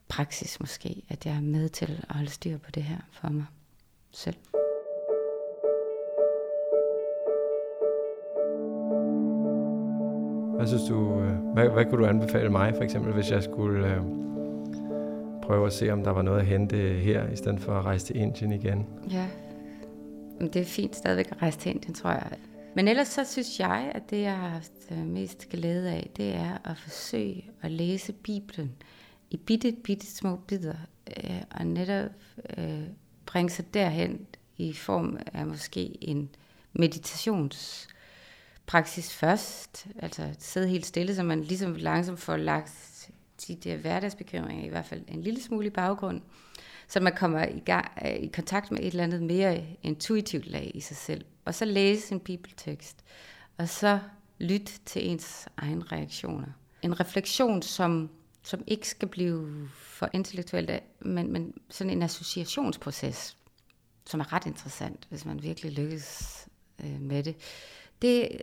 praksis 0.08 0.60
måske, 0.60 1.04
at 1.10 1.26
jeg 1.26 1.36
er 1.36 1.42
med 1.42 1.70
til 1.70 2.04
at 2.10 2.16
holde 2.16 2.30
styr 2.30 2.58
på 2.58 2.72
det 2.72 2.84
her 2.84 2.98
for 3.12 3.30
mig 3.30 3.46
selv. 4.12 4.36
Hvad 10.56 10.68
synes 10.68 10.84
du, 10.90 11.22
øh, 11.22 11.54
hvad, 11.54 11.70
hvad 11.70 11.86
kunne 11.86 12.02
du 12.02 12.06
anbefale 12.06 12.50
mig, 12.50 12.74
for 12.76 12.84
eksempel, 12.84 13.14
hvis 13.14 13.32
jeg 13.32 13.44
skulle 13.44 13.96
øh, 13.96 14.02
prøve 15.44 15.66
at 15.68 15.74
se, 15.74 15.90
om 15.90 16.04
der 16.04 16.12
var 16.12 16.22
noget 16.22 16.40
at 16.40 16.46
hente 16.46 16.78
her, 16.78 17.30
i 17.30 17.36
stedet 17.36 17.60
for 17.60 17.74
at 17.74 17.86
rejse 17.86 18.06
til 18.06 18.16
Indien 18.18 18.52
igen? 18.52 18.88
Ja, 19.12 19.28
det 20.40 20.56
er 20.56 20.66
fint 20.66 20.96
stadigvæk 20.96 21.32
at 21.32 21.42
rejse 21.42 21.60
til 21.60 21.72
Indien, 21.76 21.94
tror 21.94 22.10
jeg. 22.10 22.32
Men 22.76 22.88
ellers 22.88 23.08
så 23.08 23.24
synes 23.24 23.60
jeg, 23.60 23.92
at 23.96 24.10
det, 24.10 24.22
jeg 24.22 24.38
har 24.38 24.48
haft 24.48 24.72
øh, 24.92 24.98
mest 24.98 25.50
glæde 25.50 25.92
af, 25.92 26.12
det 26.18 26.36
er 26.36 26.70
at 26.70 26.78
forsøge 26.78 27.52
at 27.62 27.72
læse 27.72 28.14
Bibelen 28.14 28.76
i 29.30 29.38
bitte, 29.38 29.76
bitte 29.84 30.08
små 30.08 30.36
bidder, 30.36 30.76
øh, 31.18 31.42
og 31.52 31.68
netop 31.68 32.12
øh, 32.58 32.84
bringe 33.26 33.50
sig 33.50 33.74
derhen 33.74 34.28
i 34.58 34.74
form 34.74 35.18
af 35.34 35.48
måske 35.48 35.98
en 36.02 36.30
meditationspraksis 36.74 39.14
først, 39.14 39.88
altså 40.00 40.36
sidde 40.40 40.68
helt 40.68 40.86
stille, 40.86 41.16
så 41.16 41.24
man 41.24 41.44
ligesom 41.44 41.76
langsomt 41.76 42.20
får 42.20 42.38
lagt 42.38 43.10
de 43.48 43.56
der 43.56 43.78
hverdagsbekymringer 43.78 44.66
i 44.66 44.70
hvert 44.70 44.86
fald 44.86 45.02
en 45.08 45.22
lille 45.22 45.42
smule 45.42 45.68
i 45.68 45.70
baggrund, 45.70 46.22
så 46.88 47.00
man 47.00 47.16
kommer 47.16 47.46
i, 47.46 47.60
gang, 47.60 47.92
øh, 48.06 48.12
i 48.12 48.28
kontakt 48.28 48.72
med 48.72 48.80
et 48.80 48.88
eller 48.88 49.04
andet 49.04 49.24
mere 49.24 49.66
intuitivt 49.84 50.48
lag 50.48 50.72
i 50.74 50.80
sig 50.80 50.98
selv 50.98 51.26
og 51.46 51.56
så 51.56 51.66
læse 51.66 52.14
en 52.14 52.20
bibeltekst, 52.20 53.04
og 53.58 53.70
så 53.70 54.00
lytte 54.40 54.72
til 54.86 55.10
ens 55.10 55.48
egne 55.58 55.84
reaktioner. 55.92 56.48
En 56.82 57.00
refleksion, 57.00 57.62
som, 57.62 58.10
som 58.44 58.64
ikke 58.68 58.90
skal 58.90 59.08
blive 59.08 59.70
for 59.72 60.10
intellektuelt, 60.14 60.72
men, 61.00 61.32
men 61.32 61.54
sådan 61.70 61.94
en 61.94 62.04
associationsproces, 62.04 63.38
som 64.06 64.20
er 64.20 64.34
ret 64.34 64.46
interessant, 64.46 65.08
hvis 65.10 65.26
man 65.26 65.44
virkelig 65.44 65.72
lykkes 65.72 66.48
øh, 66.84 67.02
med 67.02 67.24
det. 67.24 67.36
Det 68.02 68.42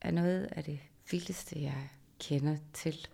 er 0.00 0.10
noget 0.10 0.48
af 0.52 0.64
det 0.64 0.78
vildeste, 1.10 1.62
jeg 1.62 1.88
kender 2.20 2.56
til. 2.72 3.08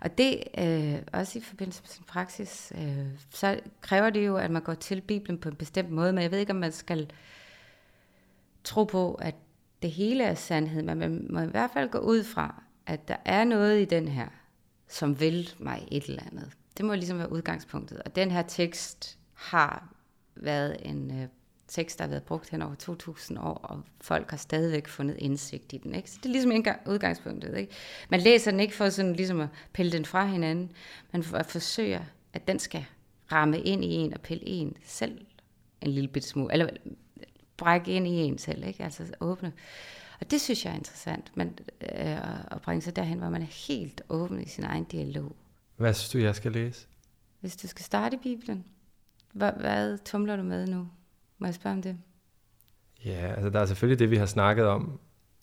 Og 0.00 0.18
det, 0.18 0.44
øh, 0.58 1.02
også 1.12 1.38
i 1.38 1.42
forbindelse 1.42 1.82
med 1.82 1.88
sin 1.88 2.04
praksis, 2.04 2.72
øh, 2.74 3.06
så 3.30 3.60
kræver 3.80 4.10
det 4.10 4.26
jo, 4.26 4.36
at 4.36 4.50
man 4.50 4.62
går 4.62 4.74
til 4.74 5.00
Bibelen 5.00 5.38
på 5.38 5.48
en 5.48 5.56
bestemt 5.56 5.90
måde, 5.90 6.12
men 6.12 6.22
jeg 6.22 6.30
ved 6.30 6.38
ikke, 6.38 6.52
om 6.52 6.58
man 6.58 6.72
skal 6.72 7.00
øh, 7.00 7.08
tro 8.68 8.84
på, 8.84 9.14
at 9.14 9.34
det 9.82 9.90
hele 9.90 10.24
er 10.24 10.34
sandhed, 10.34 10.82
men 10.82 10.98
man 10.98 11.26
må 11.30 11.40
i 11.40 11.46
hvert 11.46 11.70
fald 11.70 11.90
gå 11.90 11.98
ud 11.98 12.24
fra, 12.24 12.62
at 12.86 13.08
der 13.08 13.16
er 13.24 13.44
noget 13.44 13.80
i 13.80 13.84
den 13.84 14.08
her, 14.08 14.28
som 14.88 15.20
vil 15.20 15.54
mig 15.58 15.88
et 15.90 16.04
eller 16.04 16.22
andet. 16.32 16.50
Det 16.76 16.84
må 16.84 16.94
ligesom 16.94 17.18
være 17.18 17.32
udgangspunktet. 17.32 17.98
Og 17.98 18.16
den 18.16 18.30
her 18.30 18.42
tekst 18.42 19.18
har 19.34 19.94
været 20.36 20.76
en 20.82 21.20
øh, 21.22 21.28
tekst, 21.68 21.98
der 21.98 22.04
har 22.04 22.08
været 22.08 22.22
brugt 22.22 22.50
hen 22.50 22.62
over 22.62 22.74
2000 22.74 23.38
år, 23.38 23.54
og 23.54 23.82
folk 24.00 24.30
har 24.30 24.36
stadigvæk 24.36 24.88
fundet 24.88 25.16
indsigt 25.18 25.72
i 25.72 25.78
den. 25.78 25.94
Ikke? 25.94 26.10
Så 26.10 26.18
det 26.22 26.28
er 26.28 26.32
ligesom 26.32 26.52
udgangspunktet. 26.86 27.58
Ikke? 27.58 27.72
Man 28.08 28.20
læser 28.20 28.50
den 28.50 28.60
ikke 28.60 28.74
for 28.74 28.88
sådan 28.88 29.12
ligesom 29.12 29.40
at 29.40 29.48
pille 29.72 29.92
den 29.92 30.04
fra 30.04 30.26
hinanden, 30.26 30.72
men 31.12 31.22
for 31.22 31.36
at 31.36 31.46
forsøge, 31.46 32.06
at 32.32 32.48
den 32.48 32.58
skal 32.58 32.84
ramme 33.32 33.60
ind 33.60 33.84
i 33.84 33.88
en 33.88 34.14
og 34.14 34.20
pille 34.20 34.46
en 34.46 34.76
selv 34.84 35.20
en 35.80 35.90
lille 35.90 36.08
bit 36.08 36.24
smule, 36.24 36.52
eller 36.52 36.68
brække 37.58 37.92
ind 37.92 38.06
i 38.06 38.10
en 38.10 38.38
selv, 38.38 38.64
ikke? 38.66 38.84
altså 38.84 39.04
åbne. 39.20 39.52
Og 40.20 40.30
det 40.30 40.40
synes 40.40 40.64
jeg 40.64 40.70
er 40.70 40.74
interessant, 40.74 41.30
men, 41.34 41.58
øh, 41.80 42.52
at 42.52 42.60
bringe 42.62 42.82
sig 42.82 42.96
derhen, 42.96 43.18
hvor 43.18 43.28
man 43.28 43.42
er 43.42 43.66
helt 43.68 44.02
åben 44.08 44.40
i 44.42 44.48
sin 44.48 44.64
egen 44.64 44.84
dialog. 44.84 45.36
Hvad 45.76 45.94
synes 45.94 46.10
du, 46.10 46.18
jeg 46.18 46.34
skal 46.34 46.52
læse? 46.52 46.86
Hvis 47.40 47.56
du 47.56 47.68
skal 47.68 47.84
starte 47.84 48.16
i 48.16 48.18
Bibelen, 48.22 48.64
hvad, 49.32 49.52
hvad 49.52 49.98
tumler 50.04 50.36
du 50.36 50.42
med 50.42 50.66
nu? 50.66 50.88
Må 51.38 51.46
jeg 51.46 51.54
spørge 51.54 51.76
om 51.76 51.82
det? 51.82 51.96
Ja, 53.04 53.32
altså 53.34 53.50
der 53.50 53.60
er 53.60 53.66
selvfølgelig 53.66 53.98
det, 53.98 54.10
vi 54.10 54.16
har 54.16 54.26
snakket 54.26 54.66
om 54.66 55.00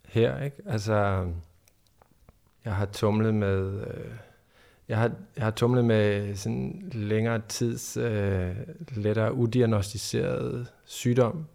her, 0.08 0.42
ikke? 0.42 0.58
Altså, 0.66 1.28
jeg 2.66 2.76
har 2.76 2.86
tumlet 2.86 3.34
med... 3.34 3.88
Øh, 3.88 4.12
jeg 4.88 4.98
har, 4.98 5.12
jeg 5.36 5.44
har 5.44 5.52
tumlet 5.52 5.86
med 5.86 6.36
sådan 6.36 6.90
længere 6.92 7.42
tids 7.48 7.98
øh, 7.98 8.56
lettere 8.90 9.34
udiagnostiseret 9.34 10.74
sygdom, 10.86 11.46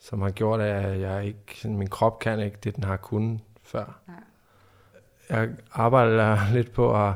som 0.00 0.22
har 0.22 0.30
gjort, 0.30 0.60
at 0.60 1.00
jeg 1.00 1.24
ikke, 1.24 1.68
min 1.68 1.88
krop 1.88 2.18
kan 2.18 2.40
ikke 2.40 2.58
det, 2.64 2.76
den 2.76 2.84
har 2.84 2.96
kunnet 2.96 3.40
før. 3.62 4.00
Ja. 4.08 5.36
Jeg 5.36 5.50
arbejder 5.72 6.52
lidt 6.52 6.72
på 6.72 7.06
at 7.06 7.14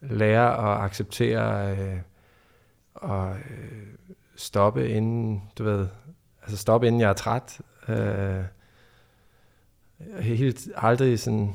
lære 0.00 0.58
at 0.58 0.84
acceptere 0.84 1.76
øh, 1.76 1.98
og 2.94 3.36
øh, 3.36 3.86
stoppe 4.36 4.88
inden, 4.88 5.42
du 5.58 5.64
ved, 5.64 5.86
altså 6.42 6.56
stoppe 6.56 6.86
inden 6.86 7.00
jeg 7.00 7.08
er 7.08 7.14
træt. 7.14 7.60
Øh, 7.88 8.44
helt 10.20 10.68
aldrig 10.76 11.20
sådan 11.20 11.54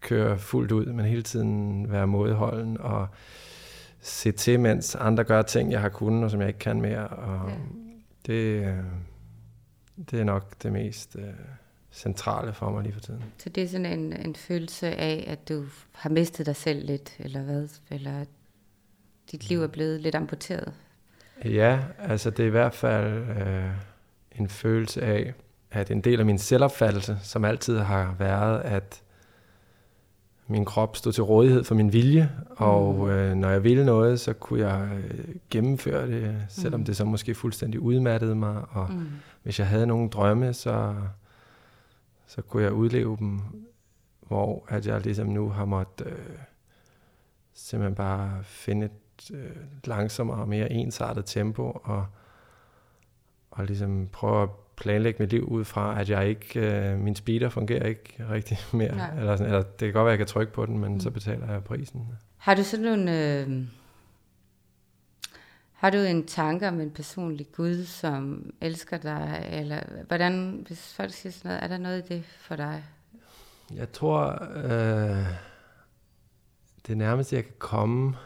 køre 0.00 0.38
fuldt 0.38 0.72
ud, 0.72 0.86
men 0.86 1.06
hele 1.06 1.22
tiden 1.22 1.92
være 1.92 2.06
modholden 2.06 2.80
og 2.80 3.08
se 4.00 4.32
til, 4.32 4.60
mens 4.60 4.94
andre 4.94 5.24
gør 5.24 5.42
ting, 5.42 5.72
jeg 5.72 5.80
har 5.80 5.88
kunnet, 5.88 6.24
og 6.24 6.30
som 6.30 6.40
jeg 6.40 6.48
ikke 6.48 6.58
kan 6.58 6.80
mere. 6.80 7.08
Og 7.08 7.50
ja. 7.50 7.54
det, 8.26 8.66
øh, 8.66 8.84
det 10.10 10.20
er 10.20 10.24
nok 10.24 10.62
det 10.62 10.72
mest 10.72 11.16
øh, 11.18 11.24
centrale 11.92 12.52
for 12.52 12.70
mig 12.70 12.82
lige 12.82 12.92
for 12.92 13.00
tiden. 13.00 13.24
Så 13.38 13.48
det 13.48 13.62
er 13.62 13.68
sådan 13.68 13.86
en, 13.86 14.12
en 14.12 14.34
følelse 14.34 14.86
af, 14.86 15.24
at 15.26 15.48
du 15.48 15.64
har 15.92 16.10
mistet 16.10 16.46
dig 16.46 16.56
selv 16.56 16.86
lidt, 16.86 17.16
eller 17.18 17.42
hvad? 17.42 17.68
Eller 17.90 18.20
at 18.20 18.28
dit 19.32 19.48
liv 19.48 19.62
er 19.62 19.66
blevet 19.66 20.00
lidt 20.00 20.14
amputeret? 20.14 20.72
Ja, 21.44 21.78
altså 21.98 22.30
det 22.30 22.42
er 22.42 22.46
i 22.46 22.50
hvert 22.50 22.74
fald 22.74 23.28
øh, 23.28 23.70
en 24.38 24.48
følelse 24.48 25.02
af, 25.02 25.34
at 25.70 25.90
en 25.90 26.00
del 26.00 26.20
af 26.20 26.26
min 26.26 26.38
selvopfattelse, 26.38 27.18
som 27.22 27.44
altid 27.44 27.78
har 27.78 28.14
været, 28.18 28.60
at 28.60 29.02
min 30.48 30.64
krop 30.64 30.96
stod 30.96 31.12
til 31.12 31.22
rådighed 31.22 31.64
for 31.64 31.74
min 31.74 31.92
vilje, 31.92 32.30
og 32.50 32.94
mm. 32.94 33.10
øh, 33.10 33.34
når 33.34 33.50
jeg 33.50 33.64
ville 33.64 33.84
noget, 33.84 34.20
så 34.20 34.32
kunne 34.32 34.68
jeg 34.68 34.88
øh, 34.96 35.24
gennemføre 35.50 36.06
det, 36.06 36.36
selvom 36.48 36.80
mm. 36.80 36.86
det 36.86 36.96
så 36.96 37.04
måske 37.04 37.34
fuldstændig 37.34 37.80
udmattede 37.80 38.34
mig, 38.34 38.62
og 38.70 38.90
mm. 38.92 39.06
Hvis 39.46 39.58
jeg 39.58 39.66
havde 39.66 39.86
nogle 39.86 40.08
drømme, 40.08 40.52
så, 40.52 40.94
så 42.26 42.42
kunne 42.42 42.62
jeg 42.62 42.72
udleve 42.72 43.16
dem, 43.16 43.40
hvor 44.20 44.64
at 44.68 44.86
jeg 44.86 45.00
ligesom 45.00 45.26
nu 45.26 45.48
har 45.48 45.64
måttet 45.64 46.06
øh, 46.06 46.38
simpelthen 47.54 47.94
bare 47.94 48.38
finde 48.42 48.86
et 48.86 49.30
øh, 49.34 49.56
langsommere 49.84 50.38
og 50.38 50.48
mere 50.48 50.72
ensartet 50.72 51.24
tempo, 51.24 51.80
og, 51.84 52.06
og 53.50 53.64
ligesom 53.64 54.08
prøve 54.12 54.42
at 54.42 54.48
planlægge 54.76 55.22
mit 55.22 55.30
liv 55.30 55.44
ud 55.44 55.64
fra, 55.64 56.00
at 56.00 56.10
jeg 56.10 56.28
ikke, 56.28 56.60
øh, 56.60 56.98
min 56.98 57.14
speeder 57.14 57.48
fungerer 57.48 57.86
ikke 57.86 58.26
rigtig 58.30 58.58
mere. 58.72 59.18
Eller, 59.18 59.36
sådan, 59.36 59.52
eller 59.52 59.62
det 59.62 59.78
kan 59.78 59.92
godt 59.92 60.04
være, 60.04 60.12
at 60.14 60.18
jeg 60.18 60.26
kan 60.26 60.32
trykke 60.32 60.52
på 60.52 60.66
den, 60.66 60.78
men 60.78 60.92
mm. 60.92 61.00
så 61.00 61.10
betaler 61.10 61.52
jeg 61.52 61.64
prisen. 61.64 62.08
Har 62.36 62.54
du 62.54 62.62
sådan 62.62 62.84
nogle... 62.84 63.40
Øh, 63.40 63.66
har 65.76 65.90
du 65.90 65.98
en 65.98 66.26
tanke 66.26 66.68
om 66.68 66.80
en 66.80 66.90
personlig 66.90 67.46
Gud, 67.52 67.84
som 67.84 68.50
elsker 68.60 68.98
dig? 68.98 69.48
Eller 69.52 69.80
hvordan, 70.06 70.64
hvis 70.66 70.94
folk 70.94 71.12
siger 71.12 71.32
sådan 71.32 71.48
noget, 71.48 71.64
er 71.64 71.68
der 71.68 71.78
noget 71.78 72.04
i 72.04 72.14
det 72.14 72.24
for 72.24 72.56
dig? 72.56 72.84
Jeg 73.74 73.92
tror, 73.92 74.48
øh, 74.54 75.26
det 76.86 76.96
nærmeste, 76.96 77.36
jeg 77.36 77.44
kan 77.44 77.54
komme, 77.58 78.16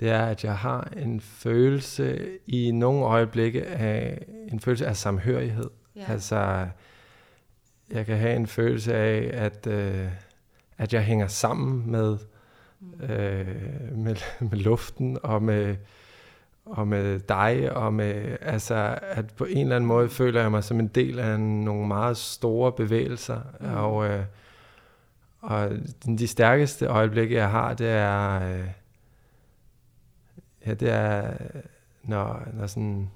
det 0.00 0.10
er, 0.10 0.26
at 0.26 0.44
jeg 0.44 0.56
har 0.56 0.92
en 0.96 1.20
følelse 1.20 2.28
i 2.46 2.70
nogle 2.70 3.04
øjeblikke 3.04 3.66
af 3.66 4.26
en 4.48 4.60
følelse 4.60 4.86
af 4.86 4.96
samhørighed. 4.96 5.70
Ja. 5.96 6.04
Altså, 6.08 6.68
jeg 7.90 8.06
kan 8.06 8.18
have 8.18 8.36
en 8.36 8.46
følelse 8.46 8.94
af, 8.94 9.30
at, 9.44 9.66
øh, 9.66 10.08
at 10.78 10.92
jeg 10.92 11.02
hænger 11.02 11.26
sammen 11.26 11.90
med, 11.90 12.18
mm. 12.80 13.02
øh, 13.02 13.96
med, 13.98 14.16
med 14.50 14.58
luften 14.58 15.18
og 15.22 15.42
med, 15.42 15.76
og 16.64 16.88
med 16.88 17.18
dig, 17.18 17.76
og 17.76 17.94
med, 17.94 18.36
altså, 18.40 18.98
at 19.02 19.34
på 19.34 19.44
en 19.44 19.58
eller 19.58 19.76
anden 19.76 19.88
måde 19.88 20.08
føler 20.08 20.40
jeg 20.40 20.50
mig 20.50 20.64
som 20.64 20.80
en 20.80 20.88
del 20.88 21.18
af 21.18 21.40
nogle 21.40 21.88
meget 21.88 22.16
store 22.16 22.72
bevægelser, 22.72 23.40
mm. 23.60 23.74
og, 23.74 24.08
øh, 24.08 24.24
og 25.40 25.70
de 26.18 26.26
stærkeste 26.26 26.86
øjeblikke, 26.86 27.34
jeg 27.34 27.50
har, 27.50 27.74
det 27.74 27.88
er, 27.88 28.42
øh, 28.52 28.66
ja, 30.66 30.74
det 30.74 30.90
er, 30.90 31.32
når, 32.02 32.48
når 32.54 32.66
sådan, 32.66 33.10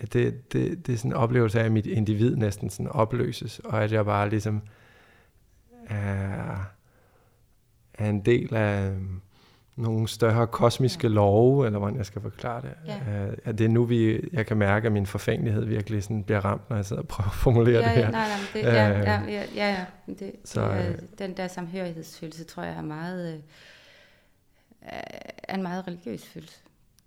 det, 0.00 0.52
det, 0.52 0.86
det 0.86 0.92
er 0.92 0.96
sådan 0.96 1.10
en 1.10 1.16
oplevelse 1.16 1.60
af, 1.60 1.64
at 1.64 1.72
mit 1.72 1.86
individ 1.86 2.36
næsten 2.36 2.70
sådan 2.70 2.92
opløses, 2.92 3.58
og 3.58 3.84
at 3.84 3.92
jeg 3.92 4.04
bare 4.04 4.28
ligesom 4.30 4.62
er, 5.86 6.64
er 7.94 8.08
en 8.10 8.24
del 8.24 8.54
af 8.54 8.92
nogle 9.78 10.08
større 10.08 10.46
kosmiske 10.46 11.08
ja. 11.08 11.14
love, 11.14 11.66
eller 11.66 11.78
hvordan 11.78 11.96
jeg 11.96 12.06
skal 12.06 12.22
forklare 12.22 12.62
det. 12.62 12.74
Ja. 12.86 13.26
Uh, 13.26 13.32
at 13.44 13.58
det 13.58 13.64
er 13.64 13.68
nu, 13.68 13.84
vi, 13.84 14.28
jeg 14.32 14.46
kan 14.46 14.56
mærke, 14.56 14.86
at 14.86 14.92
min 14.92 15.06
forfængelighed 15.06 15.64
virkelig 15.64 16.02
sådan 16.02 16.24
bliver 16.24 16.40
ramt, 16.40 16.70
når 16.70 16.76
jeg 16.76 16.84
sidder 16.84 17.02
og 17.02 17.08
prøver 17.08 17.28
at 17.28 17.34
formulere 17.34 17.82
ja, 17.82 17.88
det 17.88 18.04
her. 18.04 18.10
Nej, 18.10 18.28
nej, 18.28 18.38
det, 18.52 18.62
ja, 18.62 18.88
ja, 18.88 19.22
ja, 19.22 19.44
ja, 19.54 19.70
ja. 19.70 19.84
Det, 20.06 20.32
så, 20.44 20.68
det, 20.68 20.88
uh, 20.88 21.18
den 21.18 21.36
der 21.36 21.48
samhørighedsfølelse, 21.48 22.44
tror 22.44 22.62
jeg, 22.62 22.74
er 22.74 22.82
meget, 22.82 23.34
uh, 23.34 24.88
er 25.42 25.54
en 25.54 25.62
meget 25.62 25.86
religiøs 25.86 26.26
følelse, 26.26 26.58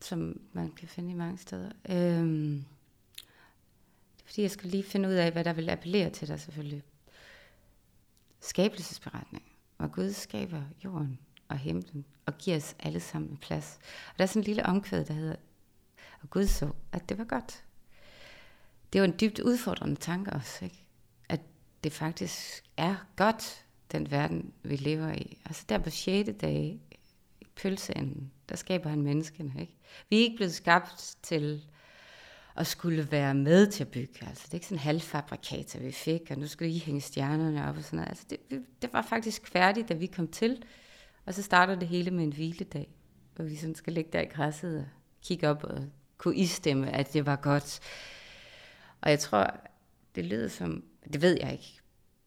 som 0.02 0.40
man 0.54 0.72
kan 0.80 0.88
finde 0.88 1.12
i 1.12 1.16
mange 1.16 1.38
steder. 1.38 1.70
Uh, 1.90 1.96
det 1.96 2.64
er 4.20 4.26
fordi, 4.26 4.42
jeg 4.42 4.52
skulle 4.52 4.72
lige 4.72 4.84
finde 4.84 5.10
ud 5.10 5.14
af, 5.14 5.32
hvad 5.32 5.44
der 5.44 5.54
vil 5.54 5.70
appellere 5.70 6.10
til 6.10 6.28
dig 6.28 6.40
selvfølgelig. 6.40 6.84
Skabelsesberetning, 8.40 9.44
hvor 9.78 9.88
Gud 9.88 10.12
skaber 10.12 10.62
jorden 10.86 11.20
og 11.52 11.58
himlen, 11.58 12.06
og 12.26 12.38
giver 12.38 12.58
os 12.58 12.76
alle 12.80 13.00
sammen 13.00 13.32
en 13.32 13.38
plads. 13.38 13.80
Og 14.12 14.18
der 14.18 14.24
er 14.24 14.28
sådan 14.28 14.40
en 14.40 14.46
lille 14.46 14.66
omkvæd, 14.66 15.06
der 15.06 15.14
hedder, 15.14 15.36
og 16.22 16.30
Gud 16.30 16.48
så, 16.48 16.72
at 16.92 17.10
det 17.10 17.18
var 17.18 17.24
godt. 17.24 17.64
Det 18.94 19.02
var 19.02 19.08
en 19.08 19.16
dybt 19.22 19.40
udfordrende 19.40 19.96
tanke 19.96 20.34
også, 20.34 20.66
ikke? 20.66 20.86
at 21.30 21.42
det 21.84 21.94
faktisk 21.94 22.64
er 22.78 22.96
godt, 23.16 23.66
den 23.92 24.12
verden, 24.12 24.54
vi 24.64 24.76
lever 24.76 25.12
i. 25.12 25.42
Altså 25.46 25.66
der 25.70 25.78
på 25.78 25.90
6. 25.90 26.30
dag, 26.42 26.80
i 27.42 27.48
pølseenden, 27.56 28.32
der 28.50 28.56
skaber 28.56 28.90
han 28.90 29.02
menneskene. 29.02 29.54
Ikke? 29.62 29.78
Vi 30.10 30.18
er 30.18 30.22
ikke 30.22 30.36
blevet 30.36 30.54
skabt 30.54 31.16
til 31.22 31.66
at 32.56 32.68
skulle 32.68 33.12
være 33.12 33.34
med 33.34 33.68
til 33.68 33.84
at 33.84 33.92
bygge. 33.92 34.28
Altså, 34.28 34.44
det 34.46 34.52
er 34.52 34.56
ikke 34.56 34.66
sådan 34.66 34.76
en 34.78 34.84
halvfabrikater, 34.84 35.80
vi 35.80 35.92
fik, 35.92 36.22
og 36.32 36.38
nu 36.38 36.48
skulle 36.48 36.72
I 36.72 36.80
hænge 36.80 37.02
stjernerne 37.02 37.70
op 37.70 37.78
og 37.78 37.84
sådan 37.84 37.98
noget. 37.98 38.10
Altså, 38.10 38.26
det, 38.30 38.40
det 38.82 38.94
var 38.94 39.02
faktisk 39.02 39.48
færdigt, 39.48 39.90
da 39.90 39.94
vi 39.94 40.06
kom 40.06 40.28
til. 40.28 40.64
Og 41.26 41.34
så 41.34 41.44
starter 41.44 41.76
det 41.76 41.88
hele 41.88 42.12
med 42.12 42.24
en 42.24 42.34
hviledag, 42.34 42.90
hvor 43.36 43.46
vi 43.46 43.56
sådan 43.56 43.76
skal 43.76 43.94
ligge 43.94 44.10
der 44.14 44.22
i 44.22 44.26
græsset 44.26 44.80
og 44.80 44.86
kigge 45.24 45.50
op 45.50 45.64
og 45.64 45.88
kunne 46.18 46.36
istemme, 46.36 46.92
at 46.92 47.14
det 47.14 47.26
var 47.26 47.36
godt. 47.36 47.80
Og 49.02 49.10
jeg 49.10 49.20
tror, 49.20 49.60
det 50.16 50.26
lyder 50.26 50.48
som, 50.48 50.84
det 51.14 51.22
ved 51.22 51.38
jeg 51.42 51.52
ikke, 51.52 51.80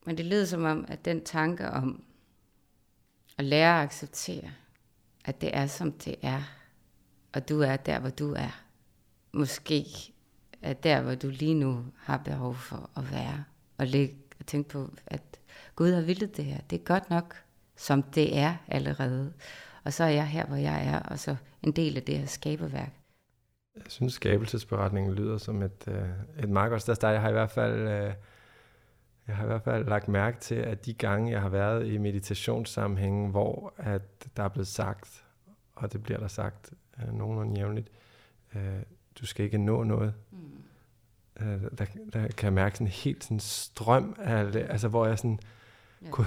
men 0.07 0.19
det 0.19 0.25
lyder 0.25 0.45
som 0.45 0.65
om, 0.65 0.85
at 0.89 1.05
den 1.05 1.25
tanke 1.25 1.71
om 1.71 2.05
at 3.39 3.45
lære 3.45 3.79
at 3.79 3.85
acceptere, 3.85 4.51
at 5.25 5.41
det 5.41 5.57
er 5.57 5.67
som 5.67 5.93
det 5.93 6.15
er, 6.23 6.43
og 7.33 7.49
du 7.49 7.61
er 7.61 7.77
der, 7.77 7.99
hvor 7.99 8.11
du 8.11 8.33
er, 8.33 8.65
måske 9.33 9.87
er 10.63 10.73
der, 10.73 11.03
hvor 11.03 11.15
du 11.15 11.29
lige 11.29 11.55
nu 11.55 11.85
har 11.97 12.17
behov 12.17 12.55
for 12.55 12.91
at 12.97 13.11
være, 13.13 13.45
og 13.79 13.87
ligge, 13.87 14.17
og 14.41 14.47
tænke 14.47 14.69
på, 14.69 14.91
at 15.07 15.23
Gud 15.77 15.93
har 15.93 16.01
vildt 16.01 16.37
det 16.37 16.45
her. 16.45 16.61
Det 16.71 16.81
er 16.81 16.85
godt 16.85 17.11
nok, 17.11 17.44
som 17.77 18.03
det 18.03 18.39
er 18.39 18.57
allerede. 18.69 19.33
Og 19.85 19.93
så 19.93 20.05
er 20.05 20.09
jeg 20.09 20.27
her, 20.27 20.47
hvor 20.47 20.57
jeg 20.57 20.87
er, 20.87 20.99
og 20.99 21.19
så 21.19 21.37
en 21.63 21.73
del 21.73 21.97
af 21.97 22.03
det 22.03 22.19
her 22.19 22.27
skaberværk. 22.27 22.93
Jeg 23.77 23.83
synes, 23.89 24.13
skabelsesberetningen 24.13 25.15
lyder 25.15 25.39
som 25.39 25.63
et, 25.63 25.85
øh, 25.89 26.09
et 26.39 26.49
meget 26.49 26.71
godt 26.71 26.83
sted. 26.83 26.97
Jeg 27.03 27.21
har 27.21 27.29
i 27.29 27.33
hvert 27.33 27.51
fald... 27.51 27.89
Øh, 27.89 28.15
jeg 29.27 29.37
har 29.37 29.45
i 29.45 29.47
hvert 29.47 29.63
fald 29.63 29.87
lagt 29.87 30.09
mærke 30.09 30.41
til, 30.41 30.55
at 30.55 30.87
de 30.87 30.95
gange, 30.95 31.33
jeg 31.33 31.41
har 31.41 31.49
været 31.49 31.87
i 31.87 31.99
meditationssammenhængen, 31.99 33.31
hvor 33.31 33.75
at 33.77 34.27
der 34.37 34.43
er 34.43 34.49
blevet 34.49 34.67
sagt, 34.67 35.25
og 35.75 35.93
det 35.93 36.03
bliver 36.03 36.19
der 36.19 36.29
sagt 36.29 36.73
øh, 36.99 37.15
nogenlunde 37.15 37.61
jævnligt, 37.61 37.91
øh, 38.55 38.83
du 39.21 39.27
skal 39.27 39.45
ikke 39.45 39.59
nå 39.59 39.83
noget. 39.83 40.15
Mm. 40.31 41.47
Øh, 41.47 41.63
der, 41.79 41.85
der 42.13 42.29
kan 42.29 42.45
jeg 42.45 42.53
mærke 42.53 42.77
sådan 42.77 42.87
en 42.87 42.93
helt 42.93 43.25
sådan 43.25 43.41
strøm 43.41 44.17
af 44.19 44.53
det, 44.53 44.67
altså 44.69 44.89
hvor 44.89 45.07
jeg 45.07 45.19
sådan, 45.19 45.41
Ja. 46.05 46.09
Gud, 46.11 46.25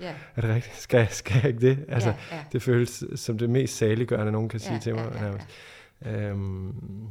ja. 0.00 0.14
er 0.36 0.40
det 0.40 0.50
rigtigt? 0.50 0.76
Skal, 0.76 1.08
skal 1.10 1.36
jeg 1.36 1.44
ikke 1.44 1.60
det? 1.60 1.84
Altså, 1.88 2.14
ja, 2.30 2.36
ja. 2.36 2.44
Det 2.52 2.62
føles 2.62 3.04
som 3.14 3.38
det 3.38 3.50
mest 3.50 3.76
saliggørende, 3.76 4.32
nogen 4.32 4.48
kan 4.48 4.60
sige 4.60 4.72
ja, 4.72 4.80
til 4.80 4.94
mig. 4.94 5.12
Ja, 5.14 5.26
ja, 5.26 5.32
ja. 6.04 6.28
Øhm. 6.28 7.06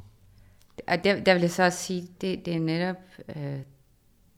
Og 0.87 1.03
der, 1.03 1.23
der 1.23 1.33
vil 1.33 1.41
jeg 1.41 1.51
så 1.51 1.63
også 1.63 1.83
sige, 1.83 2.07
det, 2.21 2.45
det 2.45 2.55
er 2.55 2.59
netop 2.59 2.95
øh, 3.35 3.59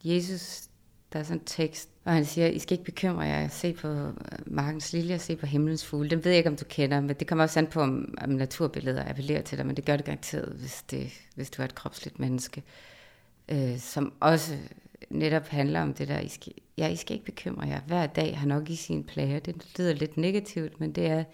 Jesus, 0.04 0.68
der 1.12 1.18
er 1.18 1.22
sådan 1.22 1.40
en 1.40 1.44
tekst, 1.44 1.88
og 2.04 2.12
han 2.12 2.24
siger, 2.24 2.46
I 2.46 2.58
skal 2.58 2.72
ikke 2.72 2.84
bekymre 2.84 3.22
jer, 3.22 3.48
se 3.48 3.72
på 3.72 3.88
øh, 3.88 4.12
markens 4.46 4.92
lilje, 4.92 5.18
se 5.18 5.36
på 5.36 5.46
himlens 5.46 5.86
fugle. 5.86 6.10
Den 6.10 6.24
ved 6.24 6.32
jeg 6.32 6.38
ikke, 6.38 6.50
om 6.50 6.56
du 6.56 6.64
kender, 6.68 7.00
men 7.00 7.08
det 7.08 7.26
kommer 7.26 7.44
også 7.44 7.58
an 7.58 7.66
på, 7.66 7.80
om, 7.80 8.14
om 8.20 8.28
naturbilleder 8.28 9.08
appellerer 9.08 9.42
til 9.42 9.58
dig, 9.58 9.66
men 9.66 9.76
det 9.76 9.84
gør 9.84 9.96
det 9.96 10.04
garanteret, 10.04 10.56
hvis, 10.58 10.82
det, 10.82 11.12
hvis 11.34 11.50
du 11.50 11.62
er 11.62 11.64
et 11.64 11.74
kropsligt 11.74 12.18
menneske, 12.18 12.62
øh, 13.48 13.78
som 13.78 14.12
også 14.20 14.56
netop 15.10 15.46
handler 15.46 15.82
om 15.82 15.94
det 15.94 16.08
der, 16.08 16.18
I 16.18 16.28
skal, 16.28 16.52
ja, 16.78 16.88
I 16.88 16.96
skal 16.96 17.14
ikke 17.14 17.26
bekymre 17.26 17.68
jer. 17.68 17.80
Hver 17.80 18.06
dag 18.06 18.38
har 18.38 18.46
nok 18.46 18.70
i 18.70 18.76
sin 18.76 19.04
plager. 19.04 19.38
Det 19.38 19.78
lyder 19.78 19.94
lidt 19.94 20.16
negativt, 20.16 20.80
men 20.80 20.92
det 20.92 21.06
er, 21.06 21.24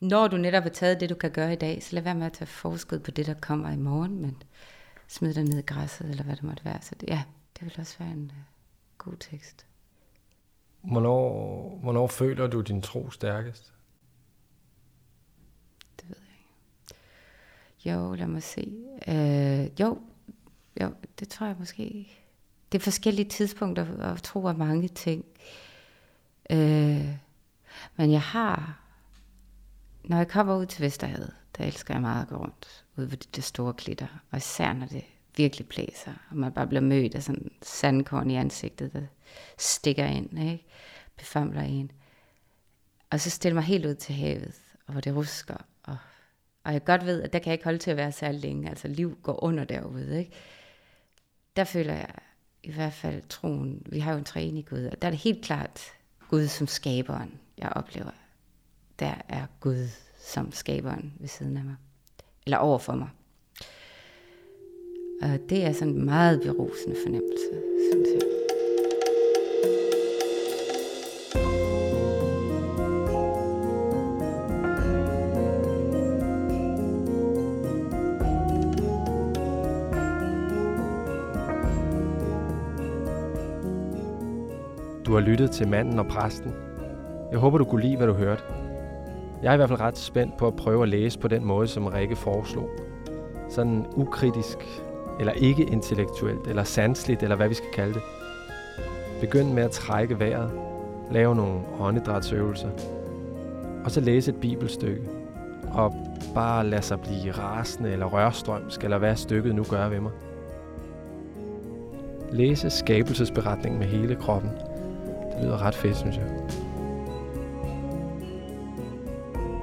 når 0.00 0.28
du 0.28 0.36
netop 0.36 0.62
har 0.62 0.70
taget 0.70 1.00
det, 1.00 1.10
du 1.10 1.14
kan 1.14 1.30
gøre 1.30 1.52
i 1.52 1.56
dag, 1.56 1.82
så 1.82 1.94
lad 1.94 2.02
være 2.02 2.14
med 2.14 2.26
at 2.26 2.32
tage 2.32 2.46
forskud 2.46 2.98
på 2.98 3.10
det, 3.10 3.26
der 3.26 3.34
kommer 3.34 3.70
i 3.70 3.76
morgen, 3.76 4.20
men 4.20 4.42
smid 5.08 5.34
dig 5.34 5.44
ned 5.44 5.58
i 5.58 5.62
græsset, 5.62 6.10
eller 6.10 6.24
hvad 6.24 6.36
det 6.36 6.42
måtte 6.42 6.64
være. 6.64 6.82
Så 6.82 6.94
det, 7.00 7.08
ja, 7.08 7.22
det 7.54 7.64
vil 7.64 7.74
også 7.78 7.98
være 7.98 8.10
en 8.10 8.32
uh, 8.34 8.42
god 8.98 9.16
tekst. 9.20 9.66
Hvornår, 10.80 11.78
hvornår 11.82 12.06
føler 12.06 12.46
du 12.46 12.60
din 12.60 12.82
tro 12.82 13.10
stærkest? 13.10 13.72
Det 16.00 16.08
ved 16.08 16.16
jeg 16.16 16.36
ikke. 16.38 17.90
Jo, 17.90 18.14
lad 18.14 18.26
mig 18.26 18.42
se. 18.42 18.76
Uh, 19.08 19.80
jo, 19.80 19.98
jo, 20.80 20.90
det 21.20 21.28
tror 21.28 21.46
jeg 21.46 21.56
måske 21.58 22.08
det 22.72 22.78
er 22.78 22.82
forskellige 22.82 23.28
tidspunkter 23.28 24.10
og 24.10 24.22
tro 24.22 24.46
af 24.46 24.54
mange 24.54 24.88
ting. 24.88 25.24
Øh, 26.50 27.08
men 27.96 28.12
jeg 28.12 28.22
har, 28.22 28.80
når 30.04 30.16
jeg 30.16 30.28
kommer 30.28 30.56
ud 30.56 30.66
til 30.66 30.82
Vesterhavet, 30.82 31.34
der 31.58 31.64
elsker 31.64 31.94
jeg 31.94 32.00
meget 32.00 32.22
at 32.22 32.28
gå 32.28 32.36
rundt 32.36 32.84
ude 32.96 33.10
ved 33.10 33.18
de 33.18 33.42
store 33.42 33.74
klitter, 33.74 34.06
og 34.30 34.38
især 34.38 34.72
når 34.72 34.86
det 34.86 35.04
virkelig 35.36 35.68
blæser, 35.68 36.12
og 36.30 36.36
man 36.36 36.52
bare 36.52 36.66
bliver 36.66 36.80
mødt 36.80 37.14
af 37.14 37.22
sådan 37.22 37.50
sandkorn 37.62 38.30
i 38.30 38.36
ansigtet, 38.36 38.92
der 38.92 39.02
stikker 39.58 40.04
ind, 40.04 40.38
ikke? 40.38 40.66
befamler 41.16 41.62
en. 41.62 41.90
Og 43.10 43.20
så 43.20 43.30
stiller 43.30 43.54
mig 43.54 43.64
helt 43.64 43.86
ud 43.86 43.94
til 43.94 44.14
havet, 44.14 44.54
og 44.86 44.92
hvor 44.92 45.00
det 45.00 45.16
rusker, 45.16 45.56
og, 45.82 45.96
og 46.64 46.72
jeg 46.72 46.84
godt 46.84 47.06
ved, 47.06 47.22
at 47.22 47.32
der 47.32 47.38
kan 47.38 47.46
jeg 47.46 47.54
ikke 47.54 47.64
holde 47.64 47.78
til 47.78 47.90
at 47.90 47.96
være 47.96 48.12
særlig 48.12 48.40
længe, 48.40 48.68
altså 48.68 48.88
liv 48.88 49.18
går 49.22 49.44
under 49.44 49.64
derude, 49.64 50.18
ikke? 50.18 50.32
Der 51.56 51.64
føler 51.64 51.94
jeg, 51.94 52.14
i 52.66 52.72
hvert 52.72 52.92
fald 52.92 53.22
troen, 53.28 53.82
vi 53.86 53.98
har 53.98 54.12
jo 54.12 54.18
en 54.18 54.24
træning 54.24 54.66
Gud, 54.68 54.84
og 54.84 55.02
der 55.02 55.08
er 55.08 55.10
det 55.10 55.20
helt 55.20 55.44
klart 55.44 55.80
Gud 56.30 56.46
som 56.46 56.66
skaberen, 56.66 57.40
jeg 57.58 57.68
oplever. 57.68 58.10
Der 58.98 59.14
er 59.28 59.46
Gud 59.60 59.88
som 60.18 60.52
skaberen 60.52 61.12
ved 61.20 61.28
siden 61.28 61.56
af 61.56 61.64
mig, 61.64 61.76
eller 62.46 62.58
over 62.58 62.78
for 62.78 62.94
mig. 62.94 63.08
Og 65.22 65.38
det 65.48 65.64
er 65.64 65.72
sådan 65.72 65.94
en 65.94 66.04
meget 66.04 66.40
berusende 66.40 66.96
fornemmelse, 67.04 67.62
synes 67.92 68.08
jeg. 68.14 68.45
Du 85.06 85.14
har 85.14 85.20
lyttet 85.20 85.50
til 85.50 85.68
Manden 85.68 85.98
og 85.98 86.06
Præsten. 86.06 86.52
Jeg 87.30 87.38
håber, 87.38 87.58
du 87.58 87.64
kunne 87.64 87.82
lide, 87.82 87.96
hvad 87.96 88.06
du 88.06 88.12
hørte. 88.12 88.42
Jeg 89.42 89.48
er 89.48 89.52
i 89.52 89.56
hvert 89.56 89.68
fald 89.68 89.80
ret 89.80 89.98
spændt 89.98 90.36
på 90.36 90.46
at 90.46 90.56
prøve 90.56 90.82
at 90.82 90.88
læse 90.88 91.18
på 91.18 91.28
den 91.28 91.44
måde, 91.44 91.68
som 91.68 91.86
Rikke 91.86 92.16
foreslog. 92.16 92.70
Sådan 93.48 93.86
ukritisk, 93.96 94.58
eller 95.20 95.32
ikke 95.32 95.62
intellektuelt, 95.64 96.46
eller 96.46 96.64
sansligt, 96.64 97.22
eller 97.22 97.36
hvad 97.36 97.48
vi 97.48 97.54
skal 97.54 97.68
kalde 97.74 97.94
det. 97.94 98.02
Begynd 99.20 99.52
med 99.52 99.62
at 99.62 99.70
trække 99.70 100.20
vejret, 100.20 100.50
lave 101.10 101.34
nogle 101.34 101.60
åndedrætsøvelser, 101.80 102.70
og 103.84 103.90
så 103.90 104.00
læse 104.00 104.30
et 104.30 104.40
bibelstykke, 104.40 105.02
og 105.72 105.94
bare 106.34 106.66
lade 106.66 106.82
sig 106.82 107.00
blive 107.00 107.32
rasende 107.32 107.92
eller 107.92 108.06
rørstrømsk, 108.06 108.84
eller 108.84 108.98
hvad 108.98 109.16
stykket 109.16 109.54
nu 109.54 109.64
gør 109.70 109.88
ved 109.88 110.00
mig. 110.00 110.12
Læse 112.32 112.70
skabelsesberetningen 112.70 113.78
med 113.78 113.86
hele 113.86 114.14
kroppen– 114.14 114.50
lyder 115.42 115.62
ret 115.62 115.74
fedt, 115.74 115.96
synes 115.96 116.16
jeg. 116.16 116.24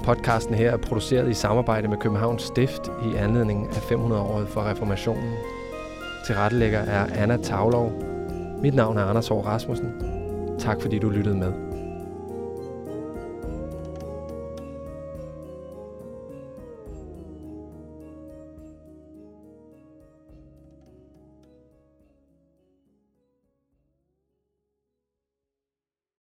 Podcasten 0.03 0.55
her 0.55 0.71
er 0.71 0.77
produceret 0.77 1.29
i 1.29 1.33
samarbejde 1.33 1.87
med 1.87 1.97
Københavns 1.97 2.41
Stift 2.41 2.81
i 2.87 3.15
anledning 3.15 3.67
af 3.67 3.91
500-året 3.91 4.47
for 4.49 4.61
reformationen. 4.61 5.33
Tilrettelægger 6.25 6.79
er 6.79 7.05
Anna 7.15 7.37
Tavlov. 7.37 7.91
Mit 8.61 8.75
navn 8.75 8.97
er 8.97 9.05
Anders 9.05 9.27
Hård 9.27 9.45
Rasmussen. 9.45 9.93
Tak 10.59 10.81
fordi 10.81 10.99
du 10.99 11.09
lyttede 11.09 11.37
med. 11.37 11.72